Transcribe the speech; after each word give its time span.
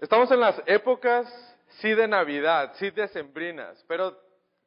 Estamos 0.00 0.30
en 0.30 0.38
las 0.38 0.62
épocas, 0.66 1.26
sí 1.80 1.92
de 1.92 2.06
Navidad, 2.06 2.70
sí 2.74 2.90
decembrinas, 2.90 3.84
pero 3.88 4.16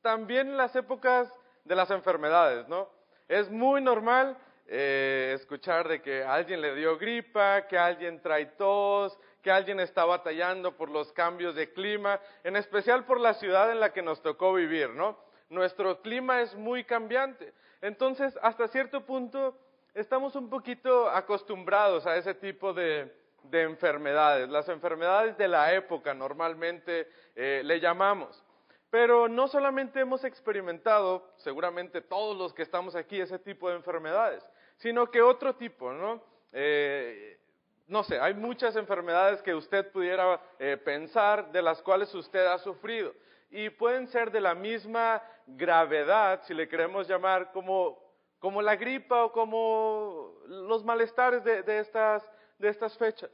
también 0.01 0.49
en 0.49 0.57
las 0.57 0.75
épocas 0.75 1.31
de 1.63 1.73
las 1.73 1.89
enfermedades, 1.89 2.67
¿no? 2.67 2.89
Es 3.29 3.49
muy 3.49 3.81
normal 3.81 4.37
eh, 4.67 5.31
escuchar 5.33 5.87
de 5.87 6.01
que 6.01 6.21
alguien 6.21 6.59
le 6.59 6.75
dio 6.75 6.97
gripa, 6.97 7.65
que 7.67 7.77
alguien 7.77 8.21
trae 8.21 8.45
tos, 8.57 9.17
que 9.41 9.49
alguien 9.49 9.79
está 9.79 10.03
batallando 10.03 10.75
por 10.75 10.89
los 10.89 11.13
cambios 11.13 11.55
de 11.55 11.71
clima, 11.71 12.19
en 12.43 12.57
especial 12.57 13.05
por 13.05 13.17
la 13.17 13.33
ciudad 13.35 13.71
en 13.71 13.79
la 13.79 13.93
que 13.93 14.01
nos 14.01 14.21
tocó 14.21 14.53
vivir, 14.53 14.89
¿no? 14.89 15.17
Nuestro 15.47 16.01
clima 16.01 16.41
es 16.41 16.53
muy 16.55 16.83
cambiante. 16.83 17.53
Entonces, 17.79 18.37
hasta 18.41 18.67
cierto 18.67 19.05
punto, 19.05 19.57
estamos 19.93 20.35
un 20.35 20.49
poquito 20.49 21.09
acostumbrados 21.09 22.05
a 22.05 22.17
ese 22.17 22.33
tipo 22.33 22.73
de, 22.73 23.20
de 23.43 23.63
enfermedades, 23.63 24.49
las 24.49 24.69
enfermedades 24.69 25.37
de 25.37 25.47
la 25.47 25.73
época 25.73 26.13
normalmente 26.13 27.07
eh, 27.35 27.61
le 27.63 27.79
llamamos. 27.79 28.43
Pero 28.89 29.27
no 29.29 29.47
solamente 29.47 30.01
hemos 30.01 30.23
experimentado, 30.23 31.31
seguramente 31.37 32.01
todos 32.01 32.37
los 32.37 32.53
que 32.53 32.61
estamos 32.61 32.95
aquí, 32.95 33.19
ese 33.21 33.39
tipo 33.39 33.69
de 33.69 33.75
enfermedades, 33.75 34.45
sino 34.77 35.09
que 35.09 35.21
otro 35.21 35.55
tipo, 35.55 35.93
¿no? 35.93 36.21
Eh, 36.51 37.37
no 37.87 38.03
sé, 38.03 38.19
hay 38.19 38.33
muchas 38.33 38.75
enfermedades 38.75 39.41
que 39.41 39.55
usted 39.55 39.89
pudiera 39.91 40.39
eh, 40.59 40.77
pensar 40.77 41.51
de 41.51 41.61
las 41.61 41.81
cuales 41.81 42.13
usted 42.13 42.45
ha 42.45 42.57
sufrido 42.57 43.13
y 43.49 43.69
pueden 43.69 44.07
ser 44.07 44.31
de 44.31 44.41
la 44.41 44.55
misma 44.55 45.21
gravedad, 45.45 46.41
si 46.43 46.53
le 46.53 46.67
queremos 46.67 47.07
llamar, 47.07 47.51
como, 47.51 47.97
como 48.39 48.61
la 48.61 48.75
gripa 48.75 49.25
o 49.25 49.31
como 49.31 50.33
los 50.47 50.83
malestares 50.83 51.43
de, 51.43 51.63
de 51.63 51.79
estas 51.79 52.29
de 52.61 52.69
estas 52.69 52.97
fechas. 52.97 53.31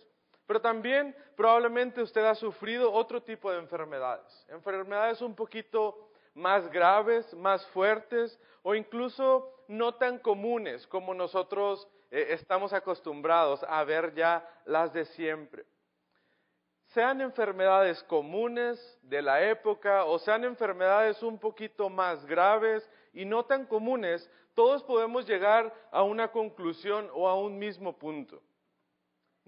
Pero 0.48 0.62
también 0.62 1.14
probablemente 1.36 2.02
usted 2.02 2.24
ha 2.24 2.34
sufrido 2.34 2.92
otro 2.92 3.22
tipo 3.22 3.52
de 3.52 3.60
enfermedades, 3.60 4.46
enfermedades 4.48 5.22
un 5.22 5.36
poquito 5.36 6.10
más 6.34 6.72
graves, 6.72 7.34
más 7.34 7.68
fuertes 7.68 8.40
o 8.64 8.74
incluso 8.74 9.54
no 9.68 9.96
tan 9.96 10.20
comunes 10.20 10.88
como 10.88 11.14
nosotros 11.14 11.86
eh, 12.10 12.28
estamos 12.30 12.72
acostumbrados 12.72 13.62
a 13.68 13.84
ver 13.84 14.14
ya 14.16 14.48
las 14.66 14.94
de 14.94 15.04
siempre. 15.06 15.66
Sean 16.86 17.20
enfermedades 17.20 18.02
comunes 18.04 18.80
de 19.02 19.22
la 19.22 19.44
época 19.44 20.06
o 20.06 20.18
sean 20.18 20.46
enfermedades 20.46 21.22
un 21.22 21.38
poquito 21.38 21.90
más 21.90 22.26
graves 22.26 22.90
y 23.12 23.26
no 23.26 23.44
tan 23.44 23.66
comunes, 23.66 24.32
todos 24.54 24.82
podemos 24.84 25.28
llegar 25.28 25.74
a 25.92 26.04
una 26.04 26.32
conclusión 26.32 27.10
o 27.14 27.28
a 27.28 27.36
un 27.36 27.60
mismo 27.60 27.98
punto 27.98 28.42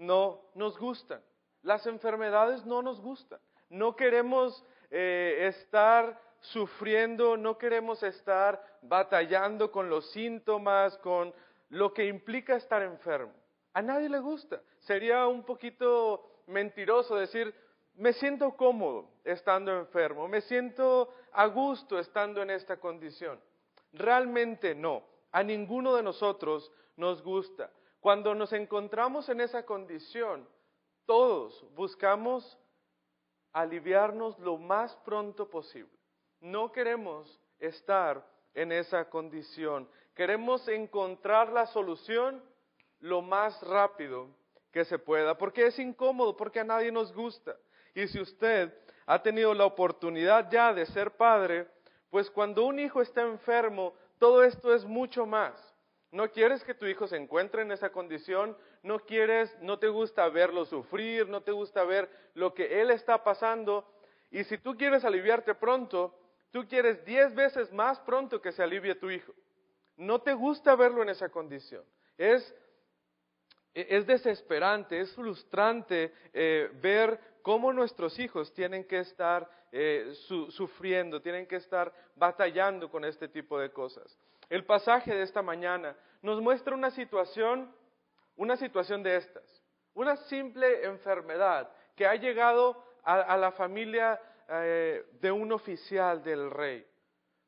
no 0.00 0.40
nos 0.54 0.78
gustan. 0.78 1.22
Las 1.62 1.86
enfermedades 1.86 2.64
no 2.64 2.82
nos 2.82 3.00
gustan. 3.00 3.38
No 3.68 3.94
queremos 3.94 4.64
eh, 4.90 5.46
estar 5.46 6.18
sufriendo, 6.40 7.36
no 7.36 7.58
queremos 7.58 8.02
estar 8.02 8.60
batallando 8.82 9.70
con 9.70 9.90
los 9.90 10.10
síntomas, 10.10 10.96
con 10.98 11.32
lo 11.68 11.92
que 11.92 12.06
implica 12.06 12.56
estar 12.56 12.82
enfermo. 12.82 13.32
A 13.74 13.82
nadie 13.82 14.08
le 14.08 14.18
gusta. 14.18 14.60
Sería 14.80 15.26
un 15.26 15.44
poquito 15.44 16.42
mentiroso 16.46 17.14
decir, 17.16 17.54
me 17.94 18.14
siento 18.14 18.56
cómodo 18.56 19.10
estando 19.24 19.78
enfermo, 19.78 20.26
me 20.26 20.40
siento 20.40 21.12
a 21.32 21.44
gusto 21.46 21.98
estando 21.98 22.40
en 22.42 22.50
esta 22.50 22.78
condición. 22.78 23.38
Realmente 23.92 24.74
no. 24.74 25.04
A 25.30 25.42
ninguno 25.42 25.94
de 25.94 26.02
nosotros 26.02 26.72
nos 26.96 27.22
gusta. 27.22 27.70
Cuando 28.00 28.34
nos 28.34 28.52
encontramos 28.52 29.28
en 29.28 29.40
esa 29.40 29.64
condición, 29.64 30.48
todos 31.04 31.64
buscamos 31.74 32.58
aliviarnos 33.52 34.38
lo 34.38 34.56
más 34.56 34.96
pronto 35.04 35.48
posible. 35.48 35.92
No 36.40 36.72
queremos 36.72 37.40
estar 37.58 38.26
en 38.54 38.72
esa 38.72 39.08
condición. 39.10 39.88
Queremos 40.14 40.66
encontrar 40.68 41.52
la 41.52 41.66
solución 41.66 42.42
lo 43.00 43.22
más 43.22 43.60
rápido 43.62 44.28
que 44.72 44.84
se 44.84 44.98
pueda, 44.98 45.36
porque 45.36 45.66
es 45.66 45.78
incómodo, 45.78 46.36
porque 46.36 46.60
a 46.60 46.64
nadie 46.64 46.92
nos 46.92 47.12
gusta. 47.12 47.56
Y 47.94 48.06
si 48.08 48.20
usted 48.20 48.72
ha 49.06 49.22
tenido 49.22 49.52
la 49.52 49.66
oportunidad 49.66 50.50
ya 50.50 50.72
de 50.72 50.86
ser 50.86 51.16
padre, 51.16 51.68
pues 52.08 52.30
cuando 52.30 52.64
un 52.64 52.78
hijo 52.78 53.02
está 53.02 53.22
enfermo, 53.22 53.94
todo 54.18 54.42
esto 54.42 54.72
es 54.74 54.84
mucho 54.84 55.26
más. 55.26 55.69
No 56.12 56.30
quieres 56.30 56.64
que 56.64 56.74
tu 56.74 56.86
hijo 56.86 57.06
se 57.06 57.16
encuentre 57.16 57.62
en 57.62 57.70
esa 57.70 57.90
condición, 57.90 58.56
no 58.82 58.98
quieres, 58.98 59.56
no 59.60 59.78
te 59.78 59.88
gusta 59.88 60.28
verlo 60.28 60.64
sufrir, 60.64 61.28
no 61.28 61.42
te 61.42 61.52
gusta 61.52 61.84
ver 61.84 62.10
lo 62.34 62.52
que 62.52 62.80
él 62.80 62.90
está 62.90 63.22
pasando. 63.22 63.86
Y 64.30 64.42
si 64.44 64.58
tú 64.58 64.76
quieres 64.76 65.04
aliviarte 65.04 65.54
pronto, 65.54 66.18
tú 66.50 66.66
quieres 66.66 67.04
diez 67.04 67.32
veces 67.34 67.72
más 67.72 68.00
pronto 68.00 68.42
que 68.42 68.50
se 68.50 68.62
alivie 68.62 68.96
tu 68.96 69.08
hijo. 69.08 69.32
No 69.96 70.20
te 70.20 70.34
gusta 70.34 70.74
verlo 70.74 71.02
en 71.02 71.10
esa 71.10 71.28
condición. 71.28 71.84
Es, 72.18 72.54
es 73.72 74.04
desesperante, 74.04 74.98
es 74.98 75.14
frustrante 75.14 76.12
eh, 76.32 76.70
ver 76.82 77.20
cómo 77.42 77.72
nuestros 77.72 78.18
hijos 78.18 78.52
tienen 78.52 78.84
que 78.84 78.98
estar 78.98 79.48
eh, 79.70 80.12
sufriendo, 80.48 81.22
tienen 81.22 81.46
que 81.46 81.56
estar 81.56 81.92
batallando 82.16 82.90
con 82.90 83.04
este 83.04 83.28
tipo 83.28 83.58
de 83.60 83.70
cosas. 83.70 84.18
El 84.50 84.64
pasaje 84.64 85.14
de 85.14 85.22
esta 85.22 85.42
mañana 85.42 85.96
nos 86.22 86.40
muestra 86.42 86.74
una 86.74 86.90
situación, 86.90 87.72
una 88.36 88.56
situación 88.56 89.00
de 89.04 89.16
estas, 89.16 89.62
una 89.94 90.16
simple 90.16 90.84
enfermedad 90.84 91.70
que 91.94 92.04
ha 92.04 92.16
llegado 92.16 92.84
a, 93.04 93.36
la 93.36 93.52
familia 93.52 94.20
eh, 94.48 95.06
de 95.20 95.30
un 95.30 95.52
oficial 95.52 96.22
del 96.22 96.50
rey. 96.50 96.84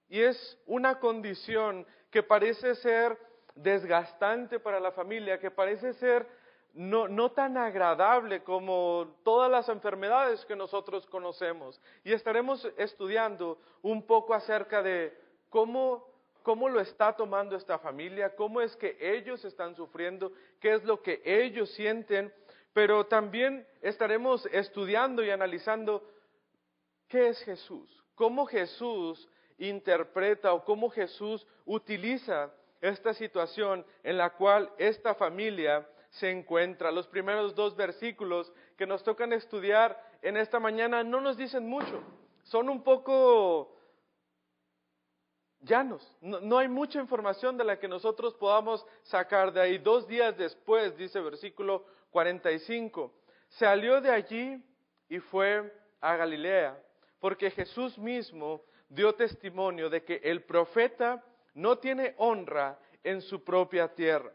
Y 0.09 0.21
es 0.21 0.59
una 0.67 1.01
condición 1.01 1.85
que 2.09 2.23
parece 2.23 2.77
ser 2.77 3.19
desgastante 3.57 4.61
para 4.61 4.79
la 4.79 4.93
familia, 4.93 5.41
que 5.41 5.51
parece 5.51 5.95
ser 5.95 6.27
no, 6.75 7.09
no, 7.09 7.33
tan 7.33 7.59
agradable 7.59 8.43
como 8.45 9.17
todas 9.25 9.51
las 9.51 9.69
enfermedades 9.69 10.45
que 10.47 10.57
nosotros 10.57 11.07
conocemos. 11.07 11.81
Y 12.05 12.13
estaremos 12.13 12.65
estudiando 12.77 13.59
un 13.83 14.07
poco 14.07 14.35
acerca 14.35 14.83
de 14.83 15.15
cómo 15.51 16.12
cómo 16.43 16.69
lo 16.69 16.81
está 16.81 17.15
tomando 17.15 17.57
esta 17.57 17.79
familia, 17.79 18.35
cómo 18.35 18.61
es 18.61 18.77
que 18.77 18.97
ellos 19.01 19.45
están 19.45 19.75
sufriendo, 19.75 20.33
qué 20.61 20.75
es 20.75 20.85
lo 20.85 21.03
que 21.03 21.23
ellos 21.25 21.71
sienten, 21.71 22.33
pero 22.73 23.07
también 23.07 23.67
estaremos 23.81 24.47
estudiando 24.47 25.23
y 25.23 25.31
analizando 25.31 26.03
qué 27.09 27.29
es 27.29 27.43
Jesús, 27.45 28.03
cómo 28.15 28.47
Jesús 28.47 29.29
interpreta 29.59 30.53
o 30.53 30.65
cómo 30.65 30.91
Jesús 30.91 31.47
utiliza 31.65 32.53
esta 32.81 33.15
situación 33.15 33.87
en 34.03 34.19
la 34.19 34.31
cual 34.31 34.71
esta 34.79 35.15
familia 35.15 35.87
se 36.11 36.31
encuentra. 36.31 36.91
Los 36.91 37.07
primeros 37.07 37.55
dos 37.55 37.77
versículos 37.77 38.53
que 38.77 38.87
nos 38.87 39.03
tocan 39.05 39.33
estudiar 39.33 39.99
en 40.21 40.37
esta 40.37 40.59
mañana 40.59 41.05
no 41.05 41.21
nos 41.21 41.37
dicen 41.37 41.69
mucho, 41.69 42.03
son 42.45 42.69
un 42.69 42.83
poco 42.83 43.77
llanos. 45.63 46.17
No, 46.21 46.41
no, 46.41 46.59
hay 46.59 46.69
mucha 46.69 47.01
información 47.01 47.57
de 47.57 47.65
la 47.65 47.79
que 47.79 47.89
nosotros 47.89 48.35
podamos 48.35 48.85
sacar 49.03 49.53
de 49.53 49.61
ahí. 49.61 49.79
Dos 49.79 50.07
días 50.07 50.37
después, 50.37 50.97
dice 50.97 51.21
versículo 51.21 51.85
45, 52.11 53.13
salió 53.49 54.01
de 54.01 54.11
allí 54.11 54.63
y 55.09 55.19
fue 55.19 55.73
a 56.01 56.17
Galilea, 56.17 56.79
porque 57.21 57.51
Jesús 57.51 57.97
mismo 57.99 58.63
dio 58.89 59.15
testimonio 59.15 59.89
de 59.89 60.05
que 60.05 60.21
el 60.23 60.43
profeta 60.43 61.25
no 61.55 61.79
tiene 61.79 62.15
honra 62.19 62.79
en 63.03 63.21
su 63.21 63.43
propia 63.43 63.89
tierra. 63.89 64.33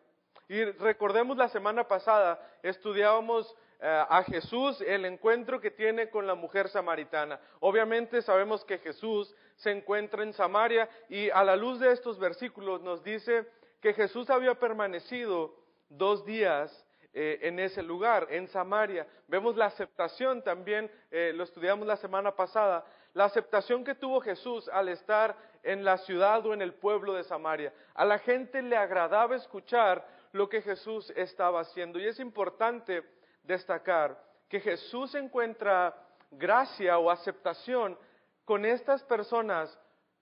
Y 0.50 0.64
recordemos 0.64 1.38
la 1.38 1.50
semana 1.50 1.88
pasada, 1.88 2.40
estudiábamos 2.64 3.54
eh, 3.80 4.06
a 4.09 4.24
Jesús 4.24 4.82
el 4.82 5.06
encuentro 5.06 5.59
que 5.59 5.72
tiene 5.72 6.09
con 6.09 6.26
la 6.26 6.36
mujer 6.36 6.70
samaritana. 6.70 7.40
Obviamente 7.59 8.22
sabemos 8.22 8.64
que 8.66 8.80
Jesús 8.80 9.35
se 9.58 9.72
encuentra 9.72 10.24
en 10.24 10.34
Samaria 10.34 10.90
y 11.09 11.30
a 11.30 11.44
la 11.44 11.56
luz 11.56 11.80
de 11.80 11.92
estos 11.92 12.18
versículos 12.18 12.82
nos 12.82 13.04
dice 13.04 13.46
que 13.82 13.94
Jesús 13.94 14.30
había 14.30 14.56
permanecido 14.56 15.54
dos 15.90 16.26
días 16.26 16.86
eh, 17.14 17.40
en 17.42 17.59
ese 17.59 17.82
lugar, 17.82 18.28
en 18.30 18.48
Samaria. 18.48 19.08
Vemos 19.28 19.56
la 19.56 19.66
aceptación 19.66 20.44
también, 20.44 20.92
eh, 21.09 21.32
lo 21.36 21.44
estudiamos 21.44 21.88
la 21.88 21.98
semana 21.98 22.36
pasada, 22.36 22.86
la 23.14 23.26
aceptación 23.26 23.84
que 23.84 23.96
tuvo 23.96 24.22
Jesús 24.22 24.70
al 24.70 24.90
estar 24.90 25.36
en 25.64 25.84
la 25.84 25.98
ciudad 25.98 26.46
o 26.46 26.54
en 26.54 26.62
el 26.62 26.76
pueblo 26.76 27.14
de 27.14 27.24
Samaria. 27.24 27.74
A 27.96 28.06
la 28.06 28.20
gente 28.20 28.62
le 28.62 28.78
agradaba 28.78 29.36
escuchar 29.36 30.08
lo 30.34 30.48
que 30.48 30.62
Jesús 30.62 31.12
estaba 31.16 31.62
haciendo. 31.62 32.00
Y 32.00 32.06
es 32.06 32.20
importante 32.20 33.04
destacar 33.42 34.24
que 34.48 34.59
Jesús 34.59 35.16
encuentra 35.16 35.96
gracia 36.32 37.00
o 37.00 37.09
aceptación 37.09 37.98
con 38.47 38.64
estas 38.64 39.03
personas 39.03 39.78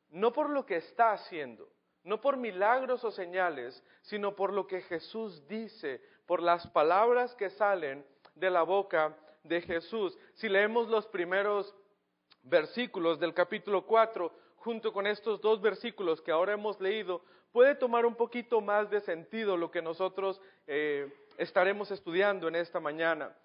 no 0.10 0.33
por 0.33 0.50
lo 0.50 0.66
que 0.66 0.77
está 0.77 1.12
haciendo, 1.12 1.69
no 2.04 2.19
por 2.22 2.38
milagros 2.38 3.04
o 3.04 3.12
señales, 3.12 3.83
sino 4.01 4.36
por 4.36 4.51
lo 4.51 4.66
que 4.66 4.81
Jesús 4.81 5.48
dice, 5.48 6.01
por 6.25 6.42
las 6.42 6.66
palabras 6.66 7.36
que 7.36 7.51
salen 7.51 8.04
de 8.33 8.50
la 8.50 8.63
boca 8.63 9.16
de 9.44 9.62
Jesús. 9.62 10.18
Si 10.33 10.50
leemos 10.50 10.88
los 10.88 11.06
primeros 11.06 11.72
versículos 12.42 13.19
del 13.19 13.36
capítulo 13.36 13.86
4, 13.86 14.33
junto 14.56 14.92
con 14.92 15.06
estos 15.06 15.39
dos 15.39 15.62
versículos 15.62 16.19
que 16.19 16.31
ahora 16.31 16.54
hemos 16.54 16.81
leído, 16.81 17.22
puede 17.51 17.75
tomar 17.75 18.07
un 18.07 18.16
poquito 18.16 18.60
más 18.60 18.89
de 18.89 19.01
sentido 19.01 19.56
lo 19.56 19.69
que 19.69 19.83
nosotros 19.83 20.42
eh, 20.66 21.13
estaremos 21.38 21.92
estudiando 21.92 22.48
en 22.48 22.56
esta 22.56 22.80
mañana. 22.80 23.36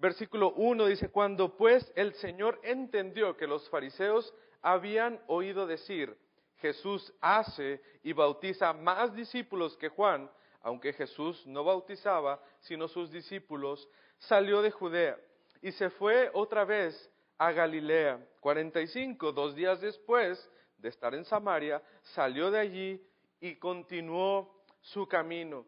Versículo 0.00 0.54
1 0.54 0.86
dice, 0.86 1.10
cuando 1.10 1.58
pues 1.58 1.92
el 1.94 2.14
Señor 2.14 2.58
entendió 2.62 3.36
que 3.36 3.46
los 3.46 3.68
fariseos 3.68 4.34
habían 4.62 5.20
oído 5.26 5.66
decir, 5.66 6.16
Jesús 6.56 7.12
hace 7.20 7.82
y 8.02 8.14
bautiza 8.14 8.72
más 8.72 9.14
discípulos 9.14 9.76
que 9.76 9.90
Juan, 9.90 10.30
aunque 10.62 10.94
Jesús 10.94 11.46
no 11.46 11.64
bautizaba, 11.64 12.42
sino 12.60 12.88
sus 12.88 13.10
discípulos, 13.10 13.86
salió 14.18 14.62
de 14.62 14.70
Judea 14.70 15.18
y 15.60 15.70
se 15.72 15.90
fue 15.90 16.30
otra 16.32 16.64
vez 16.64 17.10
a 17.36 17.52
Galilea. 17.52 18.26
45, 18.40 19.32
dos 19.32 19.54
días 19.54 19.82
después 19.82 20.50
de 20.78 20.88
estar 20.88 21.14
en 21.14 21.26
Samaria, 21.26 21.82
salió 22.14 22.50
de 22.50 22.58
allí 22.58 23.06
y 23.38 23.56
continuó 23.56 24.64
su 24.80 25.06
camino. 25.06 25.66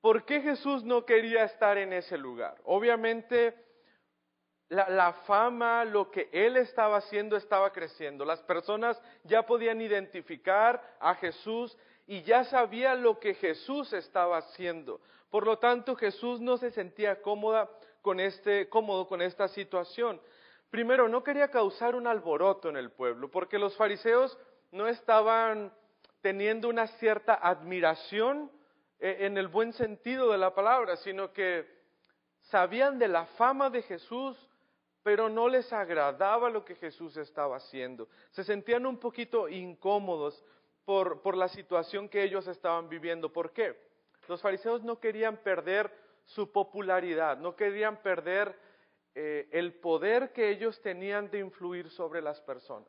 ¿Por 0.00 0.24
qué 0.24 0.40
Jesús 0.40 0.82
no 0.84 1.04
quería 1.04 1.44
estar 1.44 1.76
en 1.76 1.92
ese 1.92 2.16
lugar? 2.16 2.56
Obviamente 2.64 3.54
la, 4.70 5.12
fama, 5.26 5.84
lo 5.84 6.10
que 6.10 6.28
él 6.32 6.56
estaba 6.56 6.98
haciendo 6.98 7.36
estaba 7.36 7.72
creciendo. 7.72 8.24
Las 8.24 8.40
personas 8.42 9.00
ya 9.24 9.44
podían 9.44 9.80
identificar 9.80 10.80
a 11.00 11.14
Jesús 11.16 11.76
y 12.06 12.22
ya 12.22 12.44
sabían 12.44 13.02
lo 13.02 13.18
que 13.18 13.34
Jesús 13.34 13.92
estaba 13.92 14.38
haciendo. 14.38 15.00
Por 15.28 15.44
lo 15.44 15.58
tanto, 15.58 15.96
Jesús 15.96 16.40
no 16.40 16.56
se 16.56 16.70
sentía 16.70 17.20
cómoda 17.20 17.68
con 18.00 18.20
este, 18.20 18.68
cómodo 18.68 19.06
con 19.06 19.20
esta 19.22 19.48
situación. 19.48 20.20
Primero, 20.70 21.08
no 21.08 21.24
quería 21.24 21.48
causar 21.48 21.96
un 21.96 22.06
alboroto 22.06 22.68
en 22.68 22.76
el 22.76 22.90
pueblo, 22.92 23.28
porque 23.28 23.58
los 23.58 23.76
fariseos 23.76 24.38
no 24.70 24.86
estaban 24.86 25.72
teniendo 26.20 26.68
una 26.68 26.86
cierta 26.86 27.34
admiración 27.34 28.50
en 29.00 29.38
el 29.38 29.48
buen 29.48 29.72
sentido 29.72 30.30
de 30.30 30.38
la 30.38 30.54
palabra, 30.54 30.96
sino 30.96 31.32
que 31.32 31.66
sabían 32.42 32.98
de 32.98 33.08
la 33.08 33.26
fama 33.26 33.70
de 33.70 33.82
Jesús, 33.82 34.36
pero 35.02 35.28
no 35.28 35.48
les 35.48 35.72
agradaba 35.72 36.50
lo 36.50 36.64
que 36.64 36.74
Jesús 36.74 37.16
estaba 37.16 37.56
haciendo. 37.56 38.08
Se 38.30 38.44
sentían 38.44 38.84
un 38.84 38.98
poquito 38.98 39.48
incómodos 39.48 40.44
por, 40.84 41.22
por 41.22 41.36
la 41.36 41.48
situación 41.48 42.08
que 42.08 42.22
ellos 42.22 42.46
estaban 42.46 42.88
viviendo. 42.88 43.32
¿Por 43.32 43.52
qué? 43.52 43.76
Los 44.28 44.42
fariseos 44.42 44.82
no 44.82 45.00
querían 45.00 45.38
perder 45.38 45.90
su 46.24 46.52
popularidad, 46.52 47.38
no 47.38 47.56
querían 47.56 48.02
perder 48.02 48.54
eh, 49.14 49.48
el 49.50 49.74
poder 49.74 50.32
que 50.32 50.50
ellos 50.50 50.80
tenían 50.82 51.30
de 51.30 51.40
influir 51.40 51.90
sobre 51.90 52.20
las 52.20 52.40
personas. 52.40 52.88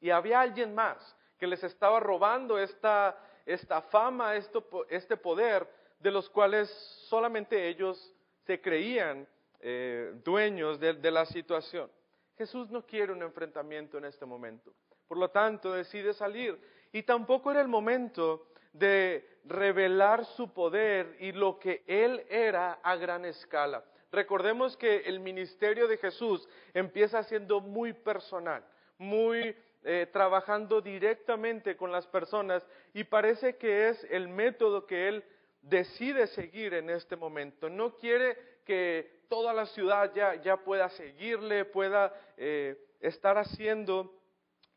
Y 0.00 0.10
había 0.10 0.40
alguien 0.40 0.74
más 0.74 1.16
que 1.38 1.46
les 1.46 1.62
estaba 1.62 2.00
robando 2.00 2.58
esta, 2.58 3.18
esta 3.52 3.82
fama, 3.82 4.34
este 4.36 5.16
poder, 5.16 5.66
de 5.98 6.10
los 6.10 6.28
cuales 6.30 6.68
solamente 7.08 7.68
ellos 7.68 8.14
se 8.46 8.60
creían 8.60 9.26
eh, 9.60 10.12
dueños 10.24 10.80
de, 10.80 10.94
de 10.94 11.10
la 11.10 11.26
situación. 11.26 11.90
Jesús 12.38 12.70
no 12.70 12.86
quiere 12.86 13.12
un 13.12 13.22
enfrentamiento 13.22 13.98
en 13.98 14.06
este 14.06 14.24
momento. 14.24 14.72
Por 15.06 15.18
lo 15.18 15.28
tanto, 15.28 15.72
decide 15.72 16.14
salir. 16.14 16.58
Y 16.92 17.02
tampoco 17.02 17.50
era 17.50 17.60
el 17.60 17.68
momento 17.68 18.46
de 18.72 19.40
revelar 19.44 20.24
su 20.24 20.52
poder 20.52 21.16
y 21.20 21.32
lo 21.32 21.58
que 21.58 21.82
Él 21.86 22.24
era 22.28 22.74
a 22.82 22.96
gran 22.96 23.24
escala. 23.24 23.84
Recordemos 24.12 24.76
que 24.76 24.98
el 25.00 25.20
ministerio 25.20 25.86
de 25.86 25.96
Jesús 25.96 26.48
empieza 26.74 27.22
siendo 27.22 27.60
muy 27.60 27.92
personal, 27.92 28.64
muy 28.98 29.54
eh, 29.82 30.08
trabajando 30.12 30.80
directamente 30.80 31.76
con 31.76 31.90
las 31.90 32.06
personas 32.06 32.66
y 32.92 33.04
parece 33.04 33.56
que 33.56 33.88
es 33.88 34.06
el 34.10 34.28
método 34.28 34.86
que 34.86 35.08
él 35.08 35.24
decide 35.62 36.26
seguir 36.26 36.74
en 36.74 36.90
este 36.90 37.16
momento. 37.16 37.68
No 37.68 37.96
quiere 37.96 38.36
que 38.64 39.24
toda 39.28 39.54
la 39.54 39.66
ciudad 39.66 40.12
ya, 40.14 40.56
pueda 40.58 40.88
seguirle, 40.90 41.64
pueda 41.64 42.12
eh, 42.36 42.76
estar 43.00 43.38
haciendo 43.38 44.20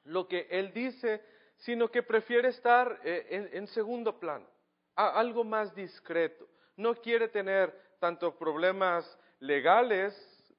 lo 0.05 0.27
que 0.27 0.47
él 0.50 0.71
dice, 0.73 1.21
sino 1.57 1.89
que 1.89 2.03
prefiere 2.03 2.50
estar 2.50 3.00
eh, 3.03 3.50
en, 3.53 3.67
segundo 3.67 4.19
plano, 4.19 4.47
algo 4.95 5.44
más 5.44 5.73
discreto. 5.73 6.47
No 6.75 6.95
quiere 6.95 7.27
tener 7.27 7.73
tanto 8.00 8.38
problemas 8.38 9.17
legales, 9.39 10.13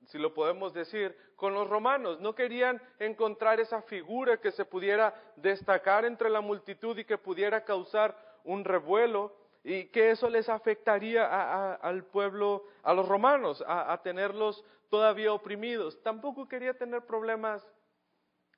si 0.06 0.18
lo 0.18 0.34
podemos 0.34 0.72
decir, 0.72 1.16
con 1.36 1.54
los 1.54 1.68
romanos. 1.68 2.20
No 2.20 2.34
querían 2.34 2.80
encontrar 2.98 3.60
esa 3.60 3.82
figura 3.82 4.40
que 4.40 4.52
se 4.52 4.64
pudiera 4.64 5.14
destacar 5.36 6.04
entre 6.04 6.30
la 6.30 6.40
multitud 6.40 6.96
y 6.98 7.04
que 7.04 7.18
pudiera 7.18 7.64
causar 7.64 8.16
un 8.44 8.64
revuelo 8.64 9.36
y 9.62 9.86
que 9.86 10.10
eso 10.10 10.28
les 10.28 10.48
afectaría 10.48 11.74
al 11.76 12.04
pueblo, 12.04 12.64
a 12.82 12.92
los 12.92 13.08
romanos, 13.08 13.64
a, 13.66 13.98
tenerlos 14.02 14.62
todavía 14.90 15.32
oprimidos. 15.32 16.00
Tampoco 16.02 16.46
quería 16.46 16.74
tener 16.74 17.02
problemas 17.02 17.66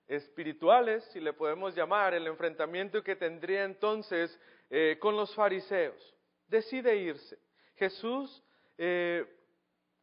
espirituales, 0.08 1.04
si 1.12 1.20
le 1.20 1.32
podemos 1.32 1.74
llamar, 1.74 2.14
el 2.14 2.26
enfrentamiento 2.26 3.02
que 3.02 3.16
tendría 3.16 3.64
entonces 3.64 4.38
eh, 4.68 4.98
con 5.00 5.16
los 5.16 5.32
fariseos. 5.34 6.14
Decide 6.48 6.96
irse. 6.96 7.38
Jesús 7.76 8.42
eh, 8.78 9.24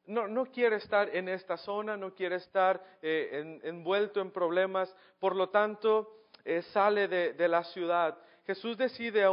no, 0.06 0.28
no 0.28 0.46
quiere 0.46 0.78
estar 0.78 1.16
en 1.16 1.30
esta 1.30 1.58
zona, 1.58 1.96
no 1.96 2.14
quiere 2.14 2.36
estar 2.36 2.84
eh, 3.02 3.60
envuelto 3.64 4.20
en 4.22 4.32
problemas, 4.32 4.94
por 5.20 5.36
lo 5.36 5.50
tanto 5.50 6.28
eh, 6.44 6.62
sale 6.74 7.08
de, 7.08 7.48
la 7.48 7.64
ciudad. 7.64 8.18
Jesús 8.46 8.78
decide 8.78 9.26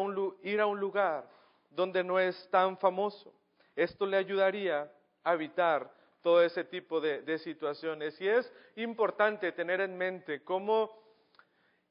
ir 0.42 0.60
a 0.60 0.66
un 0.66 0.80
lugar 0.80 1.28
donde 1.70 2.04
no 2.04 2.18
es 2.18 2.48
tan 2.50 2.78
famoso. 2.78 3.34
Esto 3.74 4.06
le 4.06 4.16
ayudaría 4.16 4.90
a 5.24 5.34
evitar 5.34 5.92
todo 6.22 6.42
ese 6.42 6.64
tipo 6.64 7.00
de, 7.00 7.22
de 7.22 7.38
situaciones. 7.38 8.20
Y 8.20 8.28
es 8.28 8.52
importante 8.76 9.52
tener 9.52 9.80
en 9.80 9.96
mente 9.96 10.44
cómo, 10.44 10.90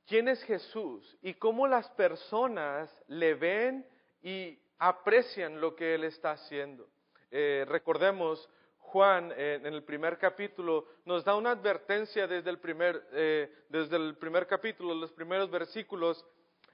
quién 0.06 0.28
es 0.28 0.42
Jesús 0.44 1.18
y 1.22 1.34
cómo 1.34 1.68
las 1.68 1.90
personas 1.92 2.90
le 3.08 3.34
ven 3.34 3.86
y 4.22 4.58
aprecian 4.78 5.60
lo 5.60 5.76
que 5.76 5.96
Él 5.96 6.06
está 6.06 6.32
haciendo. 6.32 6.88
Eh, 7.32 7.66
recordemos 7.68 8.50
Juan 8.90 9.32
en 9.38 9.68
el 9.68 9.84
primer 9.84 10.18
capítulo 10.18 10.86
nos 11.06 11.24
da 11.24 11.36
una 11.36 11.52
advertencia 11.52 12.28
desde 12.28 12.50
el 12.50 12.58
primer, 12.58 13.08
eh, 13.12 13.66
desde 13.70 13.98
el 13.98 14.16
primer 14.16 14.48
capítulo, 14.48 14.96
los 14.96 15.12
primeros 15.12 15.52
versículos. 15.52 16.26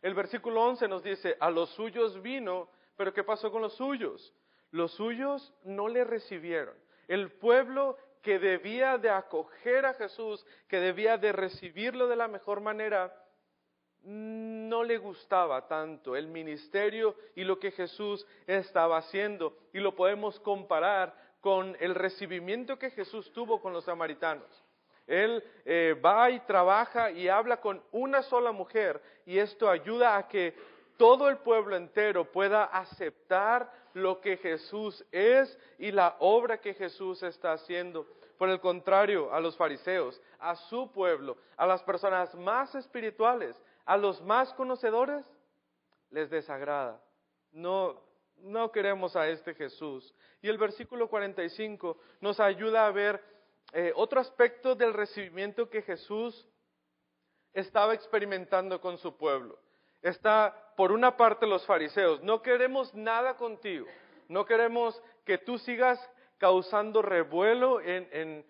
El 0.02 0.14
versículo 0.14 0.62
11 0.64 0.88
nos 0.88 1.04
dice, 1.04 1.36
a 1.40 1.50
los 1.50 1.72
suyos 1.72 2.22
vino, 2.22 2.70
pero 2.96 3.14
¿qué 3.14 3.24
pasó 3.24 3.52
con 3.52 3.62
los 3.62 3.74
suyos? 3.76 4.34
Los 4.72 4.94
suyos 4.94 5.54
no 5.66 5.90
le 5.90 6.06
recibieron. 6.06 6.76
El 7.10 7.32
pueblo 7.32 7.98
que 8.22 8.40
debía 8.40 8.98
de 8.98 9.10
acoger 9.10 9.86
a 9.86 9.94
Jesús, 9.94 10.46
que 10.70 10.80
debía 10.80 11.18
de 11.18 11.34
recibirlo 11.34 12.08
de 12.08 12.16
la 12.16 12.30
mejor 12.30 12.62
manera, 12.62 13.14
no 14.04 14.84
le 14.84 14.98
gustaba 15.00 15.68
tanto 15.68 16.16
el 16.16 16.28
ministerio 16.28 17.16
y 17.36 17.44
lo 17.44 17.60
que 17.60 17.72
Jesús 17.72 18.26
estaba 18.48 18.98
haciendo. 18.98 19.58
Y 19.74 19.80
lo 19.80 19.96
podemos 19.96 20.40
comparar 20.40 21.25
con 21.46 21.78
el 21.80 21.94
recibimiento 21.94 22.80
que 22.80 22.90
Jesús 22.90 23.32
tuvo 23.32 23.62
con 23.62 23.72
los 23.72 23.84
samaritanos. 23.84 24.48
Él 25.06 25.44
eh, 25.64 25.96
va 26.04 26.32
y 26.32 26.40
trabaja 26.40 27.12
y 27.12 27.28
habla 27.28 27.62
con 27.62 27.84
una 27.92 28.24
sola 28.24 28.52
mujer 28.52 29.00
y 29.28 29.38
esto 29.38 29.70
ayuda 29.70 30.18
a 30.18 30.28
que 30.28 30.56
todo 30.98 31.30
el 31.30 31.38
pueblo 31.38 31.76
entero 31.76 32.26
pueda 32.32 32.64
aceptar 32.64 33.72
lo 33.94 34.22
que 34.22 34.38
Jesús 34.38 35.06
es 35.12 35.56
y 35.78 35.92
la 35.92 36.16
obra 36.18 36.60
que 36.60 36.74
Jesús 36.74 37.22
está 37.22 37.52
haciendo. 37.54 38.08
Por 38.40 38.50
el 38.50 38.60
contrario, 38.60 39.32
a 39.32 39.40
los 39.40 39.56
fariseos, 39.56 40.20
a 40.40 40.56
su 40.56 40.92
pueblo, 40.92 41.38
a 41.58 41.68
las 41.68 41.84
personas 41.84 42.34
más 42.34 42.74
espirituales, 42.74 43.56
a 43.86 43.98
los 43.98 44.20
más 44.24 44.52
conocedores, 44.54 45.24
les 46.10 46.28
desagrada. 46.32 47.00
No, 47.52 48.02
no 48.38 48.72
queremos 48.72 49.16
a 49.16 49.28
este 49.28 49.54
Jesús. 49.54 50.14
Y 50.42 50.48
el 50.50 50.58
versículo 50.58 51.10
45 51.10 51.98
nos 52.22 52.40
ayuda 52.40 52.86
a 52.88 52.92
ver 52.92 53.22
eh, 53.74 53.92
otro 53.96 54.20
aspecto 54.20 54.76
del 54.76 54.94
recibimiento 54.94 55.70
que 55.70 55.82
Jesús 55.82 56.48
estaba 57.54 57.94
experimentando 57.94 58.80
con 58.80 58.98
su 58.98 59.18
pueblo. 59.18 59.58
Está, 60.02 60.74
por 60.78 60.92
una 60.92 61.18
parte, 61.18 61.48
los 61.48 61.66
fariseos, 61.66 62.22
no 62.22 62.42
queremos 62.42 62.94
nada 62.94 63.36
contigo, 63.38 63.88
no 64.28 64.46
queremos 64.46 65.02
que 65.26 65.40
tú 65.40 65.58
sigas 65.58 66.00
causando 66.38 67.02
revuelo 67.02 67.82
en, 67.82 68.46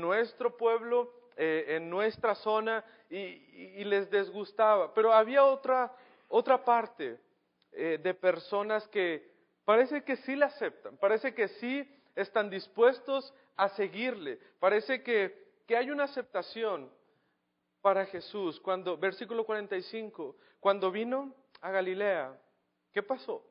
nuestro 0.00 0.56
pueblo, 0.56 1.12
eh, 1.36 1.64
en 1.70 1.90
nuestra 1.90 2.34
zona, 2.34 2.84
y, 3.08 3.82
les 3.84 4.10
desgustaba. 4.10 4.94
Pero 4.94 5.12
había 5.12 5.44
otra, 5.44 5.92
otra 6.28 6.62
parte 6.64 7.18
eh, 7.72 7.98
de 8.00 8.14
personas 8.14 8.86
que 8.88 9.29
parece 9.64 10.02
que 10.02 10.16
sí 10.16 10.36
la 10.36 10.46
aceptan, 10.46 10.96
parece 10.96 11.34
que 11.34 11.48
sí 11.48 11.88
están 12.14 12.50
dispuestos 12.50 13.32
a 13.56 13.68
seguirle. 13.70 14.38
Parece 14.58 15.02
que, 15.02 15.62
que 15.66 15.76
hay 15.76 15.90
una 15.90 16.04
aceptación 16.04 16.90
para 17.80 18.06
Jesús. 18.06 18.60
Cuando, 18.60 18.96
versículo 18.96 19.44
45, 19.44 20.36
cuando 20.58 20.90
vino 20.90 21.34
a 21.60 21.70
Galilea, 21.70 22.38
¿qué 22.92 23.02
pasó? 23.02 23.46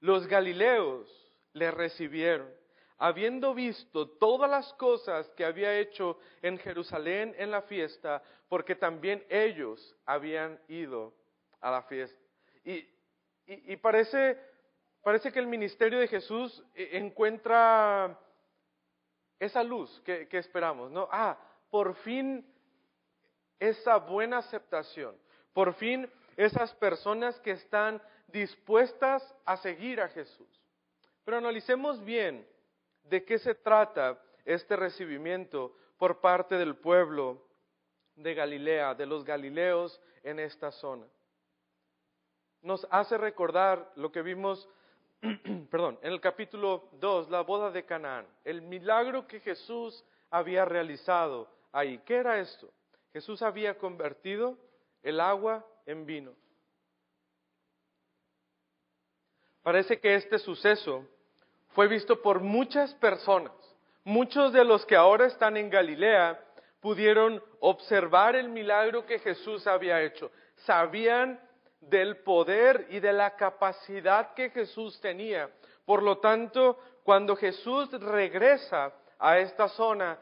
Los 0.00 0.26
galileos 0.26 1.08
le 1.52 1.70
recibieron, 1.70 2.50
habiendo 2.98 3.54
visto 3.54 4.08
todas 4.08 4.50
las 4.50 4.72
cosas 4.74 5.28
que 5.30 5.44
había 5.44 5.78
hecho 5.78 6.18
en 6.42 6.58
Jerusalén 6.58 7.34
en 7.38 7.50
la 7.50 7.62
fiesta, 7.62 8.22
porque 8.48 8.74
también 8.74 9.24
ellos 9.28 9.96
habían 10.06 10.60
ido 10.68 11.14
a 11.60 11.70
la 11.70 11.82
fiesta. 11.82 12.18
Y, 12.64 12.86
y, 13.46 13.76
parece, 13.76 14.38
parece 15.02 15.32
que 15.32 15.38
el 15.38 15.46
ministerio 15.46 15.98
de 15.98 16.08
Jesús 16.08 16.62
eh, 16.74 16.90
encuentra 16.92 18.18
esa 19.38 19.62
luz 19.62 20.00
que, 20.04 20.28
que 20.28 20.38
esperamos, 20.38 20.90
¿no? 20.90 21.08
Ah, 21.10 21.38
por 21.70 21.94
fin 21.96 22.46
esa 23.58 23.96
buena 23.96 24.38
aceptación, 24.38 25.16
por 25.52 25.74
fin 25.74 26.10
esas 26.36 26.74
personas 26.74 27.38
que 27.40 27.52
están 27.52 28.02
dispuestas 28.28 29.34
a 29.44 29.56
seguir 29.58 30.00
a 30.00 30.08
Jesús. 30.08 30.48
Pero 31.24 31.38
analicemos 31.38 32.02
bien 32.04 32.46
de 33.04 33.24
qué 33.24 33.38
se 33.38 33.54
trata 33.54 34.20
este 34.44 34.76
recibimiento 34.76 35.74
por 35.98 36.20
parte 36.20 36.56
del 36.56 36.76
pueblo 36.76 37.46
de 38.16 38.34
Galilea, 38.34 38.94
de 38.94 39.06
los 39.06 39.24
galileos 39.24 40.00
en 40.22 40.38
esta 40.38 40.70
zona. 40.70 41.06
Nos 42.62 42.86
hace 42.90 43.16
recordar 43.16 43.90
lo 43.96 44.12
que 44.12 44.22
vimos, 44.22 44.68
perdón, 45.70 45.98
en 46.02 46.12
el 46.12 46.20
capítulo 46.20 46.88
2, 46.92 47.30
la 47.30 47.42
boda 47.42 47.70
de 47.70 47.84
Canaán, 47.84 48.26
el 48.44 48.62
milagro 48.62 49.26
que 49.26 49.40
Jesús 49.40 50.04
había 50.30 50.64
realizado 50.64 51.48
ahí. 51.72 51.98
¿Qué 52.06 52.16
era 52.16 52.38
esto? 52.38 52.70
Jesús 53.12 53.42
había 53.42 53.76
convertido 53.76 54.56
el 55.02 55.20
agua 55.20 55.64
en 55.86 56.06
vino. 56.06 56.32
Parece 59.62 60.00
que 60.00 60.14
este 60.14 60.38
suceso 60.38 61.06
fue 61.70 61.86
visto 61.86 62.22
por 62.22 62.40
muchas 62.40 62.94
personas. 62.94 63.52
Muchos 64.04 64.52
de 64.52 64.64
los 64.64 64.86
que 64.86 64.96
ahora 64.96 65.26
están 65.26 65.56
en 65.56 65.68
Galilea 65.68 66.42
pudieron 66.80 67.42
observar 67.60 68.36
el 68.36 68.48
milagro 68.48 69.04
que 69.04 69.18
Jesús 69.18 69.66
había 69.66 70.02
hecho. 70.02 70.30
Sabían 70.64 71.38
del 71.80 72.18
poder 72.18 72.86
y 72.90 73.00
de 73.00 73.12
la 73.12 73.36
capacidad 73.36 74.34
que 74.34 74.50
Jesús 74.50 75.00
tenía. 75.00 75.50
Por 75.84 76.02
lo 76.02 76.18
tanto, 76.18 76.78
cuando 77.02 77.34
Jesús 77.34 77.90
regresa 78.00 78.92
a 79.18 79.38
esta 79.38 79.68
zona, 79.68 80.18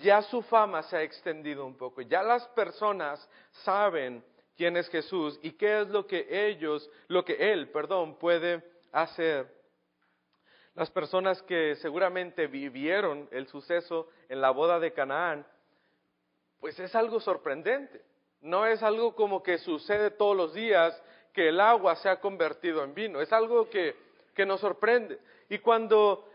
ya 0.00 0.22
su 0.22 0.42
fama 0.42 0.82
se 0.82 0.96
ha 0.96 1.02
extendido 1.02 1.66
un 1.66 1.76
poco. 1.76 2.00
Ya 2.02 2.22
las 2.22 2.46
personas 2.48 3.28
saben 3.50 4.24
quién 4.56 4.76
es 4.76 4.88
Jesús 4.88 5.38
y 5.42 5.52
qué 5.52 5.82
es 5.82 5.88
lo 5.88 6.06
que 6.06 6.26
ellos, 6.48 6.90
lo 7.08 7.24
que 7.24 7.52
Él, 7.52 7.70
perdón, 7.70 8.18
puede 8.18 8.62
hacer. 8.92 9.52
Las 10.74 10.90
personas 10.90 11.40
que 11.42 11.76
seguramente 11.76 12.46
vivieron 12.46 13.28
el 13.30 13.46
suceso 13.46 14.08
en 14.28 14.40
la 14.40 14.50
boda 14.50 14.80
de 14.80 14.92
Canaán, 14.92 15.46
pues 16.58 16.78
es 16.80 16.94
algo 16.94 17.20
sorprendente. 17.20 18.02
No 18.44 18.66
es 18.66 18.82
algo 18.82 19.14
como 19.14 19.42
que 19.42 19.56
sucede 19.56 20.10
todos 20.10 20.36
los 20.36 20.52
días 20.52 21.02
que 21.32 21.48
el 21.48 21.58
agua 21.60 21.96
se 21.96 22.10
ha 22.10 22.20
convertido 22.20 22.84
en 22.84 22.94
vino. 22.94 23.22
Es 23.22 23.32
algo 23.32 23.70
que, 23.70 23.96
que 24.34 24.44
nos 24.44 24.60
sorprende. 24.60 25.18
Y 25.48 25.58
cuando, 25.58 26.28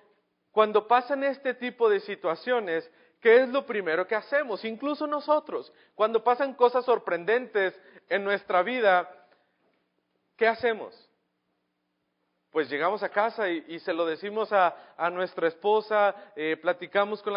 cuando 0.52 0.88
pasan 0.88 1.24
este 1.24 1.54
tipo 1.54 1.88
de 1.88 2.00
situaciones, 2.00 2.90
¿qué 3.22 3.44
es 3.44 3.50
lo 3.50 3.64
primero 3.64 4.08
que 4.08 4.16
hacemos? 4.16 4.66
Incluso 4.66 5.06
nosotros, 5.06 5.72
cuando 5.94 6.24
pasan 6.24 6.56
cosas 6.56 6.84
sorprendentes 6.84 7.80
en 8.10 8.24
nuestra 8.24 8.64
vida, 8.64 9.08
¿qué 10.36 10.48
hacemos? 10.48 11.09
Pues 12.52 12.68
llegamos 12.68 13.04
a 13.04 13.10
casa 13.10 13.48
y, 13.48 13.78
se 13.80 13.94
lo 13.94 14.08
decimos 14.08 14.52
a, 14.52 14.76
nuestra 15.12 15.48
esposa, 15.48 16.16
eh, 16.36 16.58
platicamos 16.60 17.22
con, 17.22 17.36